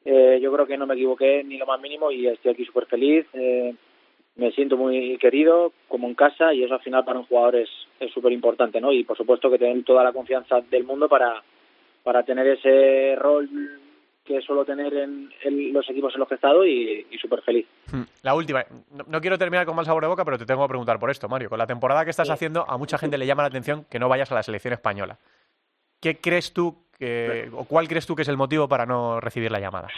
Eh, 0.05 0.39
yo 0.41 0.53
creo 0.53 0.67
que 0.67 0.79
no 0.79 0.87
me 0.87 0.95
equivoqué 0.95 1.43
ni 1.43 1.59
lo 1.59 1.67
más 1.67 1.81
mínimo 1.81 2.13
y 2.13 2.29
estoy 2.29 2.53
aquí 2.53 2.65
súper 2.65 2.87
feliz 2.87 3.27
eh, 3.35 3.75
me 4.37 4.53
siento 4.53 4.77
muy 4.77 5.19
querido 5.19 5.73
como 5.89 6.07
en 6.07 6.15
casa 6.15 6.55
y 6.55 6.63
eso 6.63 6.75
al 6.75 6.81
final 6.81 7.05
para 7.05 7.19
un 7.19 7.27
jugador 7.27 7.57
es 7.57 7.69
súper 8.15 8.33
importante 8.33 8.81
no 8.81 8.93
y 8.93 9.03
por 9.03 9.17
supuesto 9.17 9.51
que 9.51 9.59
tener 9.59 9.83
toda 9.83 10.05
la 10.05 10.13
confianza 10.13 10.61
del 10.71 10.85
mundo 10.85 11.09
para 11.09 11.43
para 12.05 12.23
tener 12.23 12.47
ese 12.47 13.17
rol 13.17 13.51
que 14.29 14.43
suelo 14.43 14.65
tener 14.65 14.93
en, 14.95 15.31
los 15.73 15.89
equipos 15.89 16.13
en 16.15 16.21
los 16.21 16.29
que 16.29 16.35
he 16.35 16.37
estado 16.37 16.67
y, 16.67 17.07
súper 17.19 17.41
feliz. 17.43 17.67
Hmm. 17.91 18.03
La 18.23 18.35
última, 18.35 18.65
no, 19.09 19.21
quiero 19.23 19.39
terminar 19.39 19.65
con 19.65 19.75
mal 19.75 19.87
sabor 19.87 20.03
de 20.03 20.09
boca, 20.09 20.25
pero 20.25 20.37
te 20.37 20.45
tengo 20.45 20.63
que 20.65 20.69
preguntar 20.69 20.99
por 20.99 21.11
esto, 21.11 21.29
Mario. 21.29 21.49
Con 21.49 21.59
la 21.59 21.67
temporada 21.67 22.05
que 22.05 22.11
estás 22.11 22.29
haciendo, 22.29 22.65
a 22.69 22.77
mucha 22.77 22.99
gente 22.99 23.17
le 23.17 23.27
llama 23.27 23.43
la 23.43 23.49
atención 23.49 23.87
que 23.91 23.99
no 23.99 24.09
vayas 24.09 24.31
a 24.31 24.35
la 24.35 24.43
selección 24.43 24.75
española. 24.75 25.19
¿Qué 26.01 26.19
crees 26.19 26.53
tú 26.53 26.77
que, 26.99 27.49
o 27.53 27.65
cuál 27.65 27.89
crees 27.89 28.07
tú 28.07 28.15
que 28.15 28.23
es 28.23 28.29
el 28.29 28.37
motivo 28.37 28.69
para 28.69 28.85
no 28.85 29.19
recibir 29.19 29.51
la 29.51 29.61
llamada? 29.61 29.89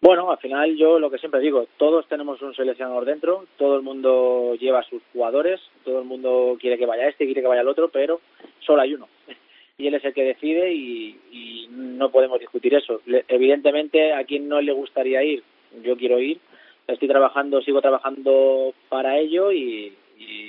Bueno, 0.00 0.30
al 0.30 0.38
final 0.38 0.76
yo 0.76 0.98
lo 0.98 1.10
que 1.10 1.18
siempre 1.18 1.40
digo, 1.40 1.66
todos 1.76 2.06
tenemos 2.08 2.40
un 2.42 2.54
seleccionador 2.54 3.04
dentro, 3.04 3.46
todo 3.56 3.76
el 3.76 3.82
mundo 3.82 4.54
lleva 4.54 4.80
a 4.80 4.84
sus 4.84 5.02
jugadores, 5.12 5.60
todo 5.84 5.98
el 6.00 6.04
mundo 6.04 6.56
quiere 6.60 6.78
que 6.78 6.86
vaya 6.86 7.08
este, 7.08 7.24
quiere 7.24 7.40
que 7.40 7.48
vaya 7.48 7.60
el 7.60 7.68
otro, 7.68 7.88
pero 7.88 8.20
solo 8.60 8.82
hay 8.82 8.94
uno 8.94 9.08
y 9.78 9.86
él 9.86 9.94
es 9.94 10.04
el 10.04 10.14
que 10.14 10.24
decide 10.24 10.72
y, 10.72 11.18
no 11.70 12.10
podemos 12.10 12.40
discutir 12.40 12.74
eso. 12.74 13.00
evidentemente, 13.28 14.12
a 14.12 14.24
quien 14.24 14.48
no 14.48 14.60
le 14.60 14.72
gustaría 14.72 15.22
ir, 15.22 15.42
yo 15.82 15.96
quiero 15.96 16.18
ir. 16.18 16.38
Estoy 16.86 17.08
trabajando, 17.08 17.62
sigo 17.62 17.80
trabajando 17.80 18.74
para 18.88 19.18
ello 19.18 19.52
y, 19.52 19.96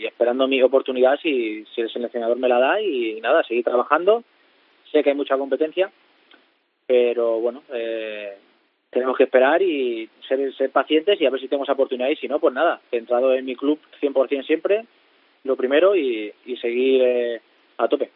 esperando 0.04 0.48
mi 0.48 0.62
oportunidad 0.62 1.20
si, 1.22 1.64
si 1.74 1.82
el 1.82 1.90
seleccionador 1.92 2.38
me 2.38 2.50
la 2.50 2.60
da 2.60 2.82
y 2.82 3.20
nada, 3.22 3.44
seguir 3.44 3.64
trabajando. 3.64 4.24
Sé 4.92 5.04
que 5.04 5.12
hay 5.12 5.16
mucha 5.16 5.38
competencia, 5.38 5.92
pero 6.88 7.40
bueno, 7.40 7.64
eh, 7.74 8.36
tenemos 8.94 9.18
que 9.18 9.24
esperar 9.24 9.62
y 9.62 10.10
ser, 10.28 10.54
ser 10.54 10.70
pacientes 10.70 11.20
y 11.20 11.26
a 11.26 11.30
ver 11.30 11.42
si 11.42 11.48
tenemos 11.48 11.70
oportunidad 11.70 12.10
y 12.10 12.16
si 12.16 12.28
no, 12.28 12.40
pues 12.40 12.54
nada, 12.54 12.80
he 12.92 12.98
entrado 12.98 13.34
en 13.34 13.46
mi 13.46 13.56
club 13.56 13.80
100% 14.02 14.46
siempre, 14.46 14.86
lo 15.44 15.56
primero 15.56 15.96
y, 15.96 16.34
seguir 16.62 17.02
eh, 17.04 17.42
a 17.78 17.88
tope. 17.88 18.12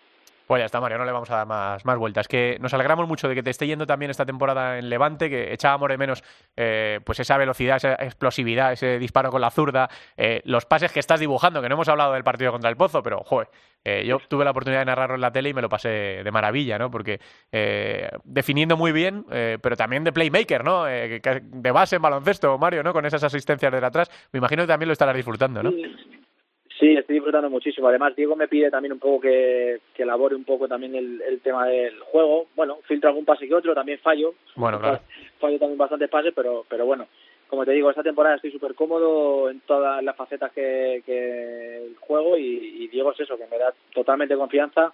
Pues 0.48 0.62
ya 0.62 0.66
está, 0.66 0.80
Mario, 0.80 0.98
no 0.98 1.04
le 1.04 1.12
vamos 1.12 1.30
a 1.30 1.36
dar 1.36 1.46
más, 1.46 1.84
más 1.84 1.98
vueltas. 1.98 2.26
Que 2.30 2.58
nos 2.62 2.74
alegramos 2.74 3.06
mucho 3.06 3.28
de 3.28 3.36
que 3.36 3.44
te 3.44 3.50
esté 3.50 3.68
yendo 3.68 3.86
también 3.86 4.10
esta 4.10 4.26
temporada 4.26 4.80
en 4.80 4.90
Levante, 4.90 5.30
que 5.30 5.52
echábamos 5.52 5.90
de 5.90 5.98
menos 5.98 6.24
eh, 6.56 7.02
pues 7.04 7.20
esa 7.20 7.36
velocidad, 7.36 7.76
esa 7.76 7.96
explosividad, 7.96 8.72
ese 8.72 8.98
disparo 8.98 9.30
con 9.30 9.42
la 9.42 9.52
zurda, 9.52 9.90
eh, 10.16 10.42
los 10.46 10.66
pases 10.66 10.94
que 10.94 11.02
estás 11.02 11.20
dibujando, 11.20 11.62
que 11.62 11.68
no 11.68 11.76
hemos 11.76 11.90
hablado 11.90 12.14
del 12.14 12.24
partido 12.24 12.54
contra 12.54 12.70
el 12.70 12.78
Pozo, 12.78 13.04
pero 13.04 13.26
joder, 13.26 13.50
eh, 13.84 14.06
yo 14.06 14.20
tuve 14.20 14.46
la 14.46 14.52
oportunidad 14.52 14.80
de 14.80 14.86
narrarlo 14.86 15.16
en 15.16 15.22
la 15.22 15.32
tele 15.34 15.50
y 15.50 15.54
me 15.54 15.62
lo 15.62 15.68
pasé 15.68 15.90
de 16.24 16.32
maravilla, 16.32 16.78
¿no? 16.78 16.90
Porque 16.90 17.20
definiendo 18.24 18.78
muy 18.78 18.94
bien, 18.94 19.26
pero 19.62 19.76
también 19.76 20.04
de 20.06 20.14
playmaker, 20.14 20.64
¿no? 20.64 20.86
de 20.86 21.72
base 21.74 21.98
en 21.98 22.02
baloncesto, 22.02 22.58
Mario, 22.58 22.84
¿no? 22.84 22.94
Con 22.94 23.06
esas 23.06 23.24
asistencias 23.24 23.72
de 23.72 23.86
atrás, 23.86 24.10
me 24.32 24.38
imagino 24.38 24.64
que 24.64 24.68
también 24.68 24.88
lo 24.88 24.94
estarás 24.94 25.16
disfrutando, 25.16 25.62
¿no? 25.62 25.72
Sí, 25.72 25.96
estoy 26.80 27.16
disfrutando 27.16 27.50
muchísimo. 27.50 27.88
Además, 27.88 28.16
Diego 28.16 28.36
me 28.36 28.48
pide 28.48 28.70
también 28.70 28.94
un 28.94 29.00
poco 29.00 29.22
que, 29.22 29.80
que 29.94 30.04
elabore 30.04 30.36
un 30.36 30.44
poco 30.44 30.68
también 30.68 30.96
el, 30.96 31.22
el 31.22 31.40
tema 31.42 31.68
del 31.68 32.00
juego. 32.00 32.48
Bueno, 32.56 32.78
filtro 32.84 33.10
algún 33.10 33.26
pase 33.26 33.48
que 33.48 33.56
otro, 33.56 33.74
también 33.74 34.00
fallo. 34.00 34.34
Bueno, 34.56 34.80
claro. 34.80 35.00
Fallo 35.40 35.60
también 35.60 35.78
bastantes 35.78 36.10
pases, 36.10 36.34
pero, 36.36 36.66
pero 36.68 36.88
bueno, 36.88 37.06
como 37.48 37.64
te 37.64 37.72
digo, 37.72 37.92
esta 37.92 38.02
temporada 38.02 38.38
estoy 38.38 38.52
súper 38.52 38.74
cómodo 38.74 39.52
en 39.52 39.60
todas 39.62 40.04
las 40.04 40.16
facetas 40.16 40.52
que, 40.52 41.04
que 41.06 41.92
juego 42.00 42.38
y, 42.38 42.84
y 42.84 42.88
Diego 42.88 43.12
es 43.12 43.20
eso, 43.20 43.38
que 43.38 43.46
me 43.46 43.60
da 43.60 43.72
totalmente 43.94 44.36
confianza 44.36 44.92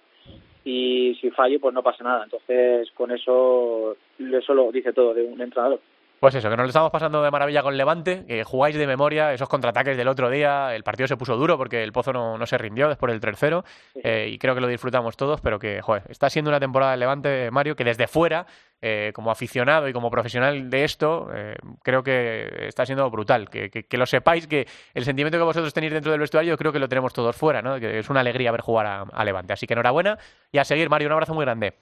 y 0.64 1.14
si 1.20 1.30
fallo, 1.30 1.60
pues 1.60 1.74
no 1.74 1.82
pasa 1.82 2.02
nada. 2.02 2.24
Entonces, 2.24 2.90
con 2.92 3.10
eso, 3.10 3.96
eso 4.18 4.54
lo 4.54 4.72
dice 4.72 4.92
todo 4.92 5.12
de 5.12 5.22
un 5.22 5.40
entrenador. 5.40 5.80
Pues 6.24 6.36
eso, 6.36 6.48
que 6.48 6.56
nos 6.56 6.64
lo 6.64 6.68
estamos 6.68 6.90
pasando 6.90 7.22
de 7.22 7.30
maravilla 7.30 7.62
con 7.62 7.76
Levante, 7.76 8.24
que 8.26 8.44
jugáis 8.44 8.74
de 8.76 8.86
memoria 8.86 9.34
esos 9.34 9.46
contraataques 9.46 9.94
del 9.94 10.08
otro 10.08 10.30
día, 10.30 10.74
el 10.74 10.82
partido 10.82 11.06
se 11.06 11.18
puso 11.18 11.36
duro 11.36 11.58
porque 11.58 11.84
el 11.84 11.92
Pozo 11.92 12.14
no, 12.14 12.38
no 12.38 12.46
se 12.46 12.56
rindió 12.56 12.88
después 12.88 13.12
del 13.12 13.20
tercero 13.20 13.62
eh, 14.02 14.30
y 14.32 14.38
creo 14.38 14.54
que 14.54 14.62
lo 14.62 14.66
disfrutamos 14.66 15.18
todos, 15.18 15.42
pero 15.42 15.58
que, 15.58 15.82
joder, 15.82 16.04
está 16.08 16.30
siendo 16.30 16.50
una 16.50 16.58
temporada 16.58 16.92
de 16.92 16.96
Levante, 16.96 17.50
Mario, 17.50 17.76
que 17.76 17.84
desde 17.84 18.06
fuera, 18.06 18.46
eh, 18.80 19.12
como 19.14 19.30
aficionado 19.30 19.86
y 19.86 19.92
como 19.92 20.10
profesional 20.10 20.70
de 20.70 20.84
esto, 20.84 21.28
eh, 21.34 21.56
creo 21.82 22.02
que 22.02 22.68
está 22.68 22.86
siendo 22.86 23.10
brutal, 23.10 23.50
que, 23.50 23.68
que, 23.68 23.98
lo 23.98 24.06
sepáis, 24.06 24.46
que 24.46 24.66
el 24.94 25.04
sentimiento 25.04 25.36
que 25.36 25.44
vosotros 25.44 25.74
tenéis 25.74 25.92
dentro 25.92 26.10
del 26.10 26.22
vestuario 26.22 26.56
creo 26.56 26.72
que 26.72 26.78
lo 26.78 26.88
tenemos 26.88 27.12
todos 27.12 27.36
fuera, 27.36 27.60
¿no? 27.60 27.78
que 27.78 27.98
es 27.98 28.08
una 28.08 28.20
alegría 28.20 28.50
ver 28.50 28.62
jugar 28.62 29.08
a 29.12 29.24
Levante. 29.26 29.52
Así 29.52 29.66
que 29.66 29.74
enhorabuena 29.74 30.16
y 30.50 30.56
a 30.56 30.64
seguir, 30.64 30.88
Mario, 30.88 31.08
un 31.08 31.12
abrazo 31.12 31.34
muy 31.34 31.44
grande. 31.44 31.74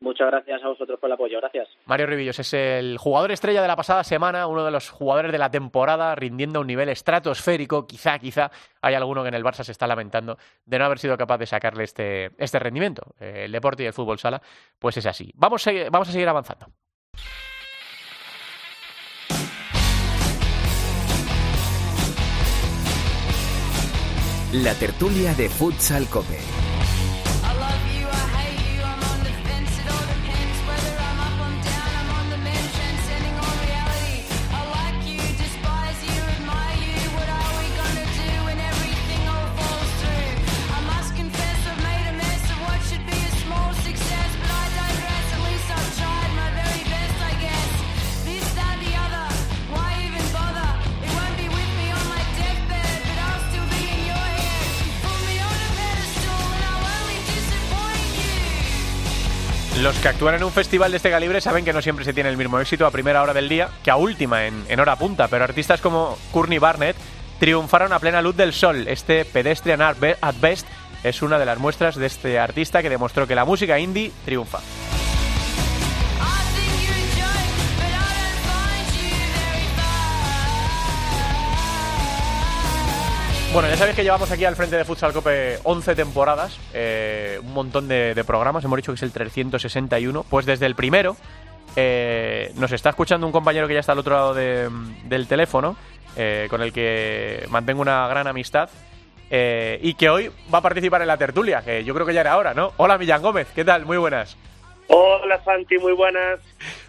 Muchas 0.00 0.30
gracias 0.30 0.62
a 0.62 0.68
vosotros 0.68 0.98
por 1.00 1.08
el 1.08 1.14
apoyo, 1.14 1.38
gracias. 1.40 1.68
Mario 1.86 2.06
Ribillos 2.06 2.38
es 2.38 2.52
el 2.52 2.98
jugador 2.98 3.32
estrella 3.32 3.62
de 3.62 3.68
la 3.68 3.76
pasada 3.76 4.04
semana, 4.04 4.46
uno 4.46 4.64
de 4.64 4.70
los 4.70 4.90
jugadores 4.90 5.32
de 5.32 5.38
la 5.38 5.50
temporada, 5.50 6.14
rindiendo 6.14 6.58
a 6.58 6.62
un 6.62 6.66
nivel 6.66 6.88
estratosférico. 6.88 7.86
Quizá, 7.86 8.18
quizá 8.18 8.50
hay 8.82 8.94
alguno 8.94 9.22
que 9.22 9.28
en 9.28 9.34
el 9.34 9.44
Barça 9.44 9.62
se 9.62 9.72
está 9.72 9.86
lamentando 9.86 10.36
de 10.66 10.78
no 10.78 10.84
haber 10.84 10.98
sido 10.98 11.16
capaz 11.16 11.38
de 11.38 11.46
sacarle 11.46 11.84
este, 11.84 12.30
este 12.38 12.58
rendimiento. 12.58 13.14
El 13.18 13.52
deporte 13.52 13.82
y 13.82 13.86
el 13.86 13.92
fútbol 13.92 14.18
sala, 14.18 14.42
pues 14.78 14.96
es 14.96 15.06
así. 15.06 15.30
Vamos 15.34 15.66
a, 15.66 15.72
vamos 15.90 16.08
a 16.08 16.12
seguir 16.12 16.28
avanzando. 16.28 16.66
La 24.52 24.72
tertulia 24.74 25.34
de 25.34 25.48
Futsal 25.48 26.06
Cope. 26.08 26.63
Actúan 60.24 60.40
en 60.40 60.44
un 60.44 60.52
festival 60.52 60.90
de 60.90 60.96
este 60.96 61.10
calibre 61.10 61.38
saben 61.42 61.66
que 61.66 61.72
no 61.74 61.82
siempre 61.82 62.02
se 62.02 62.14
tiene 62.14 62.30
el 62.30 62.38
mismo 62.38 62.58
éxito 62.58 62.86
a 62.86 62.90
primera 62.90 63.22
hora 63.22 63.34
del 63.34 63.46
día 63.46 63.68
que 63.82 63.90
a 63.90 63.96
última, 63.96 64.46
en, 64.46 64.80
hora 64.80 64.96
punta, 64.96 65.28
pero 65.28 65.44
artistas 65.44 65.82
como 65.82 66.16
Courtney 66.32 66.56
Barnett 66.56 66.96
triunfaron 67.38 67.92
a 67.92 67.98
plena 67.98 68.22
luz 68.22 68.34
del 68.34 68.54
sol. 68.54 68.88
Este 68.88 69.26
Pedestrian 69.26 69.82
Art 69.82 69.98
at 70.22 70.34
Best 70.40 70.66
es 71.02 71.20
una 71.20 71.38
de 71.38 71.44
las 71.44 71.58
muestras 71.58 71.96
de 71.96 72.06
este 72.06 72.38
artista 72.38 72.80
que 72.80 72.88
demostró 72.88 73.26
que 73.26 73.34
la 73.34 73.44
música 73.44 73.78
indie 73.78 74.12
triunfa. 74.24 74.60
Bueno, 83.54 83.68
ya 83.68 83.76
sabéis 83.76 83.94
que 83.94 84.02
llevamos 84.02 84.28
aquí 84.32 84.44
al 84.44 84.56
frente 84.56 84.76
de 84.76 84.84
Futsal 84.84 85.12
Cope 85.12 85.60
11 85.62 85.94
temporadas, 85.94 86.58
eh, 86.74 87.38
un 87.40 87.54
montón 87.54 87.86
de, 87.86 88.24
programas, 88.26 88.64
hemos 88.64 88.76
dicho 88.78 88.90
que 88.90 88.96
es 88.96 89.02
el 89.04 89.12
361, 89.12 90.24
pues 90.28 90.44
desde 90.44 90.66
el 90.66 90.74
primero 90.74 91.16
eh, 91.76 92.50
nos 92.56 92.72
está 92.72 92.90
escuchando 92.90 93.28
un 93.28 93.32
compañero 93.32 93.68
que 93.68 93.74
ya 93.74 93.78
está 93.78 93.92
al 93.92 94.00
otro 94.00 94.16
lado 94.16 94.34
del 94.34 95.28
teléfono, 95.28 95.76
eh, 96.16 96.48
con 96.50 96.62
el 96.62 96.72
que 96.72 97.46
mantengo 97.48 97.80
una 97.80 98.08
gran 98.08 98.26
amistad, 98.26 98.68
y 99.30 99.94
que 99.94 100.10
hoy 100.10 100.32
va 100.52 100.58
a 100.58 100.62
participar 100.62 101.02
en 101.02 101.06
la 101.06 101.16
tertulia, 101.16 101.62
que 101.62 101.84
yo 101.84 101.94
creo 101.94 102.06
que 102.06 102.14
ya 102.14 102.22
era 102.22 102.36
hora, 102.36 102.54
¿no? 102.54 102.72
Hola 102.76 102.98
Millán 102.98 103.22
Gómez, 103.22 103.46
¿qué 103.54 103.64
tal? 103.64 103.86
Muy 103.86 103.98
buenas. 103.98 104.36
Hola 104.88 105.40
Santi, 105.44 105.78
muy 105.78 105.92
buenas. 105.92 106.40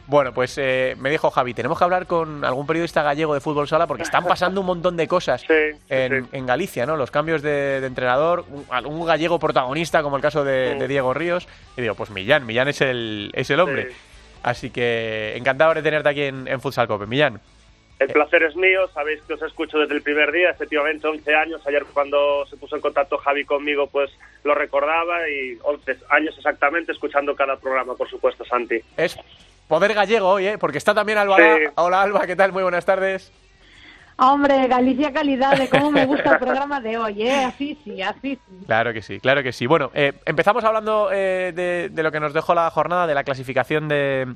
Bueno, 0.08 0.34
pues 0.34 0.58
eh, 0.60 0.96
me 1.00 1.10
dijo 1.10 1.32
Javi, 1.32 1.54
tenemos 1.54 1.78
que 1.78 1.84
hablar 1.84 2.06
con 2.06 2.46
algún 2.46 2.68
periodista 2.68 3.02
gallego 3.02 3.34
de 3.34 3.40
fútbol 3.40 3.68
sala 3.68 3.88
porque 3.88 4.04
están 4.04 4.24
pasando 4.24 4.62
un 4.62 4.68
montón 4.68 4.96
de 4.98 5.08
cosas 5.08 5.44
en, 5.50 6.46
Galicia, 6.46 6.86
¿no? 6.86 6.96
Los 6.96 7.10
cambios 7.10 7.42
de, 7.42 7.78
entrenador, 7.78 8.46
un, 8.86 9.06
gallego 9.06 9.40
protagonista 9.40 10.04
como 10.04 10.18
el 10.18 10.22
caso 10.22 10.44
de, 10.44 10.88
Diego 10.88 11.14
Ríos. 11.14 11.48
Y 11.76 11.82
digo, 11.82 11.96
pues 11.96 12.12
Millán, 12.12 12.46
Millán 12.46 12.68
es 12.68 12.82
el, 12.82 13.32
es 13.34 13.50
el 13.50 13.60
hombre. 13.60 13.90
Así 14.44 14.70
que 14.70 15.36
encantado 15.36 15.74
de 15.74 15.82
tenerte 15.82 16.10
aquí 16.10 16.22
en, 16.22 16.48
en 16.48 16.62
Futsal 16.62 16.88
Cope. 16.88 17.08
Millán. 17.08 17.42
El 17.98 18.10
placer 18.10 18.44
es 18.44 18.56
mío, 18.58 18.88
sabéis 18.94 19.22
que 19.22 19.34
os 19.34 19.42
escucho 19.42 19.80
desde 19.80 19.96
el 19.96 20.02
primer 20.02 20.30
día, 20.32 20.50
efectivamente 20.50 21.08
11 21.08 21.34
años, 21.34 21.66
ayer 21.66 21.86
cuando 21.94 22.46
se 22.46 22.58
puso 22.58 22.76
en 22.76 22.82
contacto 22.82 23.18
Javi 23.18 23.46
conmigo 23.46 23.88
pues 23.88 24.12
lo 24.44 24.54
recordaba 24.54 25.30
y 25.30 25.58
11 25.64 26.00
años 26.10 26.38
exactamente 26.38 26.92
escuchando 26.92 27.34
cada 27.36 27.56
programa, 27.56 27.96
por 27.96 28.10
supuesto, 28.10 28.44
Santi. 28.44 28.82
Es 28.98 29.18
poder 29.67 29.93
gallego 29.93 30.29
hoy, 30.29 30.48
¿eh? 30.48 30.57
porque 30.57 30.77
está 30.77 30.93
también 30.93 31.17
Alba. 31.17 31.38
Hola 31.75 32.01
Alba, 32.01 32.25
¿qué 32.25 32.36
tal? 32.36 32.51
Muy 32.51 32.63
buenas 32.63 32.86
tardes. 32.86 33.31
Hombre, 34.17 34.67
Galicia 34.67 35.12
calidad, 35.12 35.57
de 35.57 35.67
cómo 35.67 35.91
me 35.91 36.05
gusta 36.05 36.34
el 36.34 36.39
programa 36.39 36.79
de 36.79 36.98
hoy, 36.98 37.24
¿eh? 37.24 37.43
Así 37.43 37.77
sí, 37.84 38.01
así 38.01 38.36
sí. 38.36 38.65
Claro 38.65 38.93
que 38.93 39.01
sí, 39.01 39.19
claro 39.19 39.43
que 39.43 39.51
sí. 39.51 39.65
Bueno, 39.65 39.91
eh, 39.93 40.13
empezamos 40.25 40.63
hablando 40.63 41.10
eh, 41.12 41.51
de, 41.53 41.89
de, 41.91 42.03
lo 42.03 42.13
que 42.13 42.22
nos 42.22 42.34
dejó 42.34 42.55
la 42.55 42.69
jornada, 42.72 43.07
de 43.07 43.13
la 43.13 43.25
clasificación 43.25 43.89
de, 43.89 44.34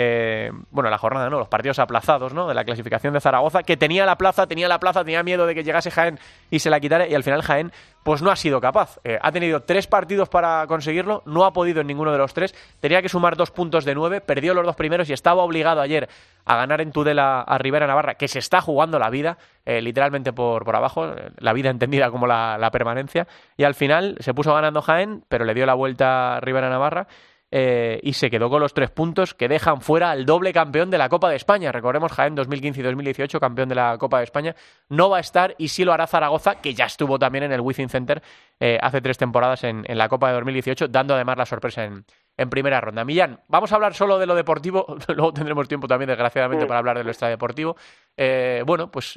eh, 0.00 0.52
bueno, 0.70 0.90
la 0.90 0.98
jornada, 0.98 1.28
¿no? 1.28 1.40
Los 1.40 1.48
partidos 1.48 1.80
aplazados, 1.80 2.32
¿no? 2.32 2.46
De 2.46 2.54
la 2.54 2.62
clasificación 2.62 3.14
de 3.14 3.20
Zaragoza, 3.20 3.64
que 3.64 3.76
tenía 3.76 4.06
la 4.06 4.16
plaza, 4.16 4.46
tenía 4.46 4.68
la 4.68 4.78
plaza, 4.78 5.02
tenía 5.02 5.24
miedo 5.24 5.44
de 5.44 5.56
que 5.56 5.64
llegase 5.64 5.90
Jaén 5.90 6.20
y 6.52 6.60
se 6.60 6.70
la 6.70 6.78
quitara, 6.78 7.08
y 7.08 7.16
al 7.16 7.24
final 7.24 7.42
Jaén, 7.42 7.72
pues 8.04 8.22
no 8.22 8.30
ha 8.30 8.36
sido 8.36 8.60
capaz. 8.60 9.00
Eh, 9.02 9.18
ha 9.20 9.32
tenido 9.32 9.62
tres 9.62 9.88
partidos 9.88 10.28
para 10.28 10.64
conseguirlo, 10.68 11.24
no 11.26 11.44
ha 11.44 11.52
podido 11.52 11.80
en 11.80 11.88
ninguno 11.88 12.12
de 12.12 12.18
los 12.18 12.32
tres, 12.32 12.54
tenía 12.78 13.02
que 13.02 13.08
sumar 13.08 13.36
dos 13.36 13.50
puntos 13.50 13.84
de 13.84 13.96
nueve, 13.96 14.20
perdió 14.20 14.54
los 14.54 14.64
dos 14.64 14.76
primeros 14.76 15.10
y 15.10 15.14
estaba 15.14 15.42
obligado 15.42 15.80
ayer 15.80 16.08
a 16.44 16.54
ganar 16.54 16.80
en 16.80 16.92
Tudela 16.92 17.40
a 17.40 17.58
Rivera 17.58 17.88
Navarra, 17.88 18.14
que 18.14 18.28
se 18.28 18.38
está 18.38 18.60
jugando 18.60 19.00
la 19.00 19.10
vida, 19.10 19.36
eh, 19.66 19.82
literalmente 19.82 20.32
por, 20.32 20.64
por 20.64 20.76
abajo, 20.76 21.12
la 21.38 21.52
vida 21.52 21.70
entendida 21.70 22.12
como 22.12 22.28
la, 22.28 22.56
la 22.56 22.70
permanencia, 22.70 23.26
y 23.56 23.64
al 23.64 23.74
final 23.74 24.16
se 24.20 24.32
puso 24.32 24.54
ganando 24.54 24.80
Jaén, 24.80 25.24
pero 25.28 25.44
le 25.44 25.54
dio 25.54 25.66
la 25.66 25.74
vuelta 25.74 26.36
a 26.36 26.40
Rivera 26.40 26.70
Navarra 26.70 27.08
eh, 27.50 27.98
y 28.02 28.12
se 28.12 28.28
quedó 28.28 28.50
con 28.50 28.60
los 28.60 28.74
tres 28.74 28.90
puntos 28.90 29.32
que 29.32 29.48
dejan 29.48 29.80
fuera 29.80 30.10
al 30.10 30.26
doble 30.26 30.52
campeón 30.52 30.90
de 30.90 30.98
la 30.98 31.08
Copa 31.08 31.30
de 31.30 31.36
España. 31.36 31.72
Recordemos, 31.72 32.12
Jaén 32.12 32.34
2015 32.34 32.80
y 32.80 32.82
2018, 32.82 33.40
campeón 33.40 33.68
de 33.70 33.74
la 33.74 33.96
Copa 33.98 34.18
de 34.18 34.24
España. 34.24 34.54
No 34.88 35.08
va 35.08 35.16
a 35.16 35.20
estar 35.20 35.54
y 35.56 35.68
sí 35.68 35.84
lo 35.84 35.92
hará 35.92 36.06
Zaragoza, 36.06 36.56
que 36.56 36.74
ya 36.74 36.84
estuvo 36.84 37.18
también 37.18 37.44
en 37.44 37.52
el 37.52 37.60
Wizzing 37.60 37.88
Center 37.88 38.22
eh, 38.60 38.78
hace 38.80 39.00
tres 39.00 39.16
temporadas 39.16 39.64
en, 39.64 39.84
la 39.88 40.08
Copa 40.08 40.28
de 40.28 40.34
2018, 40.34 40.88
dando 40.88 41.14
además 41.14 41.38
la 41.38 41.46
sorpresa 41.46 41.84
en, 41.84 42.04
primera 42.50 42.80
ronda. 42.80 43.04
Millán, 43.04 43.40
vamos 43.48 43.72
a 43.72 43.76
hablar 43.76 43.94
solo 43.94 44.18
de 44.18 44.26
lo 44.26 44.34
deportivo, 44.34 44.86
luego 45.08 45.32
tendremos 45.32 45.66
tiempo 45.66 45.88
también, 45.88 46.08
desgraciadamente, 46.08 46.66
para 46.66 46.78
hablar 46.78 46.98
de 46.98 47.04
lo 47.04 47.10
extradeportivo. 47.10 47.76
Eh, 48.16 48.62
bueno, 48.66 48.90
pues 48.90 49.14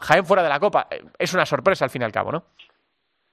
Jaén 0.00 0.24
fuera 0.24 0.42
de 0.42 0.48
la 0.48 0.60
Copa, 0.60 0.86
es 1.18 1.34
una 1.34 1.46
sorpresa 1.46 1.84
al 1.86 1.90
fin 1.90 2.02
y 2.02 2.04
al 2.04 2.12
cabo, 2.12 2.30
¿no? 2.30 2.44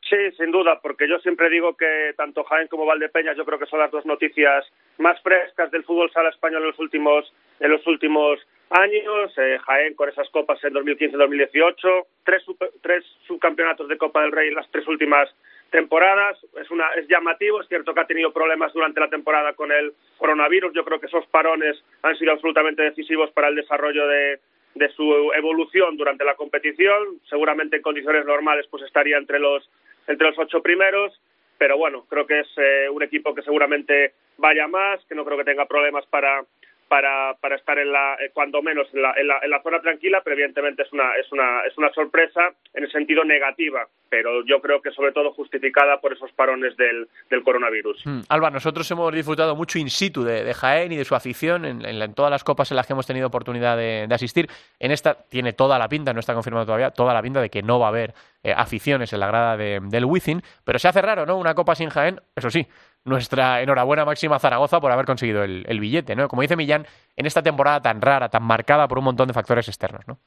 Sí, 0.09 0.31
sin 0.37 0.51
duda, 0.51 0.79
porque 0.81 1.07
yo 1.07 1.19
siempre 1.19 1.49
digo 1.49 1.75
que 1.75 2.13
tanto 2.15 2.45
Jaén 2.45 2.69
como 2.69 2.85
Valdepeñas 2.85 3.35
yo 3.35 3.43
creo 3.43 3.59
que 3.59 3.65
son 3.65 3.79
las 3.79 3.91
dos 3.91 4.05
noticias 4.05 4.65
más 4.99 5.21
frescas 5.21 5.69
del 5.69 5.83
fútbol 5.83 6.09
sala 6.11 6.29
español 6.29 6.61
en 6.61 6.69
los 6.69 6.79
últimos, 6.79 7.33
en 7.59 7.71
los 7.71 7.85
últimos 7.85 8.39
años. 8.69 9.33
Eh, 9.37 9.59
Jaén 9.65 9.95
con 9.95 10.07
esas 10.07 10.29
copas 10.29 10.63
en 10.63 10.73
2015-2018, 10.75 12.05
tres, 12.23 12.43
tres 12.81 13.03
subcampeonatos 13.27 13.89
de 13.89 13.97
Copa 13.97 14.21
del 14.21 14.31
Rey 14.31 14.47
en 14.47 14.55
las 14.55 14.71
tres 14.71 14.87
últimas 14.87 15.29
temporadas. 15.71 16.37
Es, 16.55 16.71
una, 16.71 16.87
es 16.95 17.05
llamativo, 17.09 17.59
es 17.59 17.67
cierto 17.67 17.93
que 17.93 17.99
ha 17.99 18.07
tenido 18.07 18.31
problemas 18.31 18.71
durante 18.71 19.01
la 19.01 19.09
temporada 19.09 19.53
con 19.53 19.73
el 19.73 19.91
coronavirus. 20.17 20.71
Yo 20.73 20.85
creo 20.85 21.01
que 21.01 21.07
esos 21.07 21.25
parones 21.27 21.83
han 22.03 22.15
sido 22.15 22.31
absolutamente 22.31 22.81
decisivos 22.81 23.29
para 23.31 23.49
el 23.49 23.55
desarrollo 23.55 24.07
de, 24.07 24.39
de 24.75 24.89
su 24.89 25.33
evolución 25.33 25.97
durante 25.97 26.23
la 26.23 26.35
competición. 26.35 27.19
Seguramente 27.29 27.75
en 27.75 27.81
condiciones 27.81 28.25
normales 28.25 28.67
pues 28.71 28.83
estaría 28.83 29.17
entre 29.17 29.39
los 29.39 29.69
entre 30.07 30.27
los 30.27 30.39
ocho 30.39 30.61
primeros, 30.61 31.19
pero 31.57 31.77
bueno, 31.77 32.05
creo 32.09 32.25
que 32.25 32.39
es 32.41 32.47
eh, 32.57 32.89
un 32.89 33.03
equipo 33.03 33.33
que 33.33 33.41
seguramente 33.41 34.13
vaya 34.37 34.67
más, 34.67 35.03
que 35.05 35.15
no 35.15 35.25
creo 35.25 35.37
que 35.37 35.43
tenga 35.43 35.65
problemas 35.65 36.05
para 36.07 36.43
para, 36.87 37.35
para 37.41 37.55
estar 37.55 37.77
en 37.77 37.91
la, 37.91 38.15
eh, 38.15 38.31
cuando 38.33 38.61
menos 38.61 38.87
en 38.93 39.01
la, 39.01 39.13
en 39.17 39.27
la, 39.27 39.39
en 39.41 39.49
la 39.49 39.61
zona 39.61 39.79
tranquila, 39.81 40.21
pero 40.23 40.35
evidentemente 40.35 40.83
es 40.83 40.93
una, 40.93 41.15
es, 41.15 41.31
una, 41.31 41.61
es 41.67 41.77
una 41.77 41.91
sorpresa 41.93 42.53
en 42.73 42.83
el 42.83 42.91
sentido 42.91 43.23
negativa, 43.23 43.87
pero 44.09 44.45
yo 44.45 44.61
creo 44.61 44.81
que 44.81 44.91
sobre 44.91 45.11
todo 45.11 45.33
justificada 45.33 45.99
por 45.99 46.13
esos 46.13 46.31
parones 46.31 46.75
del, 46.77 47.07
del 47.29 47.43
coronavirus. 47.43 48.05
Mm. 48.05 48.21
Alba, 48.29 48.49
nosotros 48.49 48.89
hemos 48.91 49.13
disfrutado 49.13 49.55
mucho 49.55 49.79
in 49.79 49.89
situ 49.89 50.23
de, 50.23 50.53
Jaén 50.53 50.91
y 50.91 50.97
de 50.97 51.05
su 51.05 51.15
afición 51.15 51.65
en, 51.65 51.85
en, 51.85 52.13
todas 52.13 52.31
las 52.31 52.43
copas 52.43 52.71
en 52.71 52.77
las 52.77 52.87
que 52.87 52.93
hemos 52.93 53.07
tenido 53.07 53.27
oportunidad 53.27 53.77
de, 53.77 54.05
de, 54.07 54.15
asistir. 54.15 54.47
En 54.79 54.91
esta 54.91 55.15
tiene 55.15 55.53
toda 55.53 55.77
la 55.77 55.89
pinta, 55.89 56.13
no 56.13 56.19
está 56.19 56.33
confirmado 56.33 56.65
todavía, 56.65 56.91
toda 56.91 57.13
la 57.13 57.21
pinta 57.21 57.41
de 57.41 57.49
que 57.49 57.61
no 57.61 57.79
va 57.79 57.87
a 57.87 57.89
haber 57.89 58.13
eh, 58.43 58.53
aficiones 58.55 59.11
en 59.11 59.19
la 59.19 59.27
grada 59.27 59.57
de, 59.57 59.79
del 59.83 60.05
Wizzing, 60.05 60.41
pero 60.63 60.79
se 60.79 60.87
hace 60.87 61.01
raro, 61.01 61.25
¿no? 61.25 61.37
Una 61.37 61.53
copa 61.53 61.75
sin 61.75 61.89
Jaén, 61.89 62.21
eso 62.35 62.49
sí, 62.49 62.65
nuestra 63.05 63.61
enhorabuena 63.61 64.05
máxima 64.05 64.39
Zaragoza 64.39 64.79
por 64.79 64.91
haber 64.91 65.05
conseguido 65.05 65.43
el, 65.43 65.79
billete, 65.79 66.15
¿no? 66.15 66.27
Como 66.27 66.41
dice 66.41 66.55
Millán, 66.55 66.85
en 67.15 67.25
esta 67.25 67.41
temporada 67.41 67.81
tan 67.81 68.01
rara, 68.01 68.29
tan 68.29 68.43
marcada 68.43 68.87
por 68.87 68.97
un 68.97 69.05
montón 69.05 69.27
de 69.27 69.33
factores 69.33 69.67
externos, 69.67 70.07
¿no? 70.07 70.19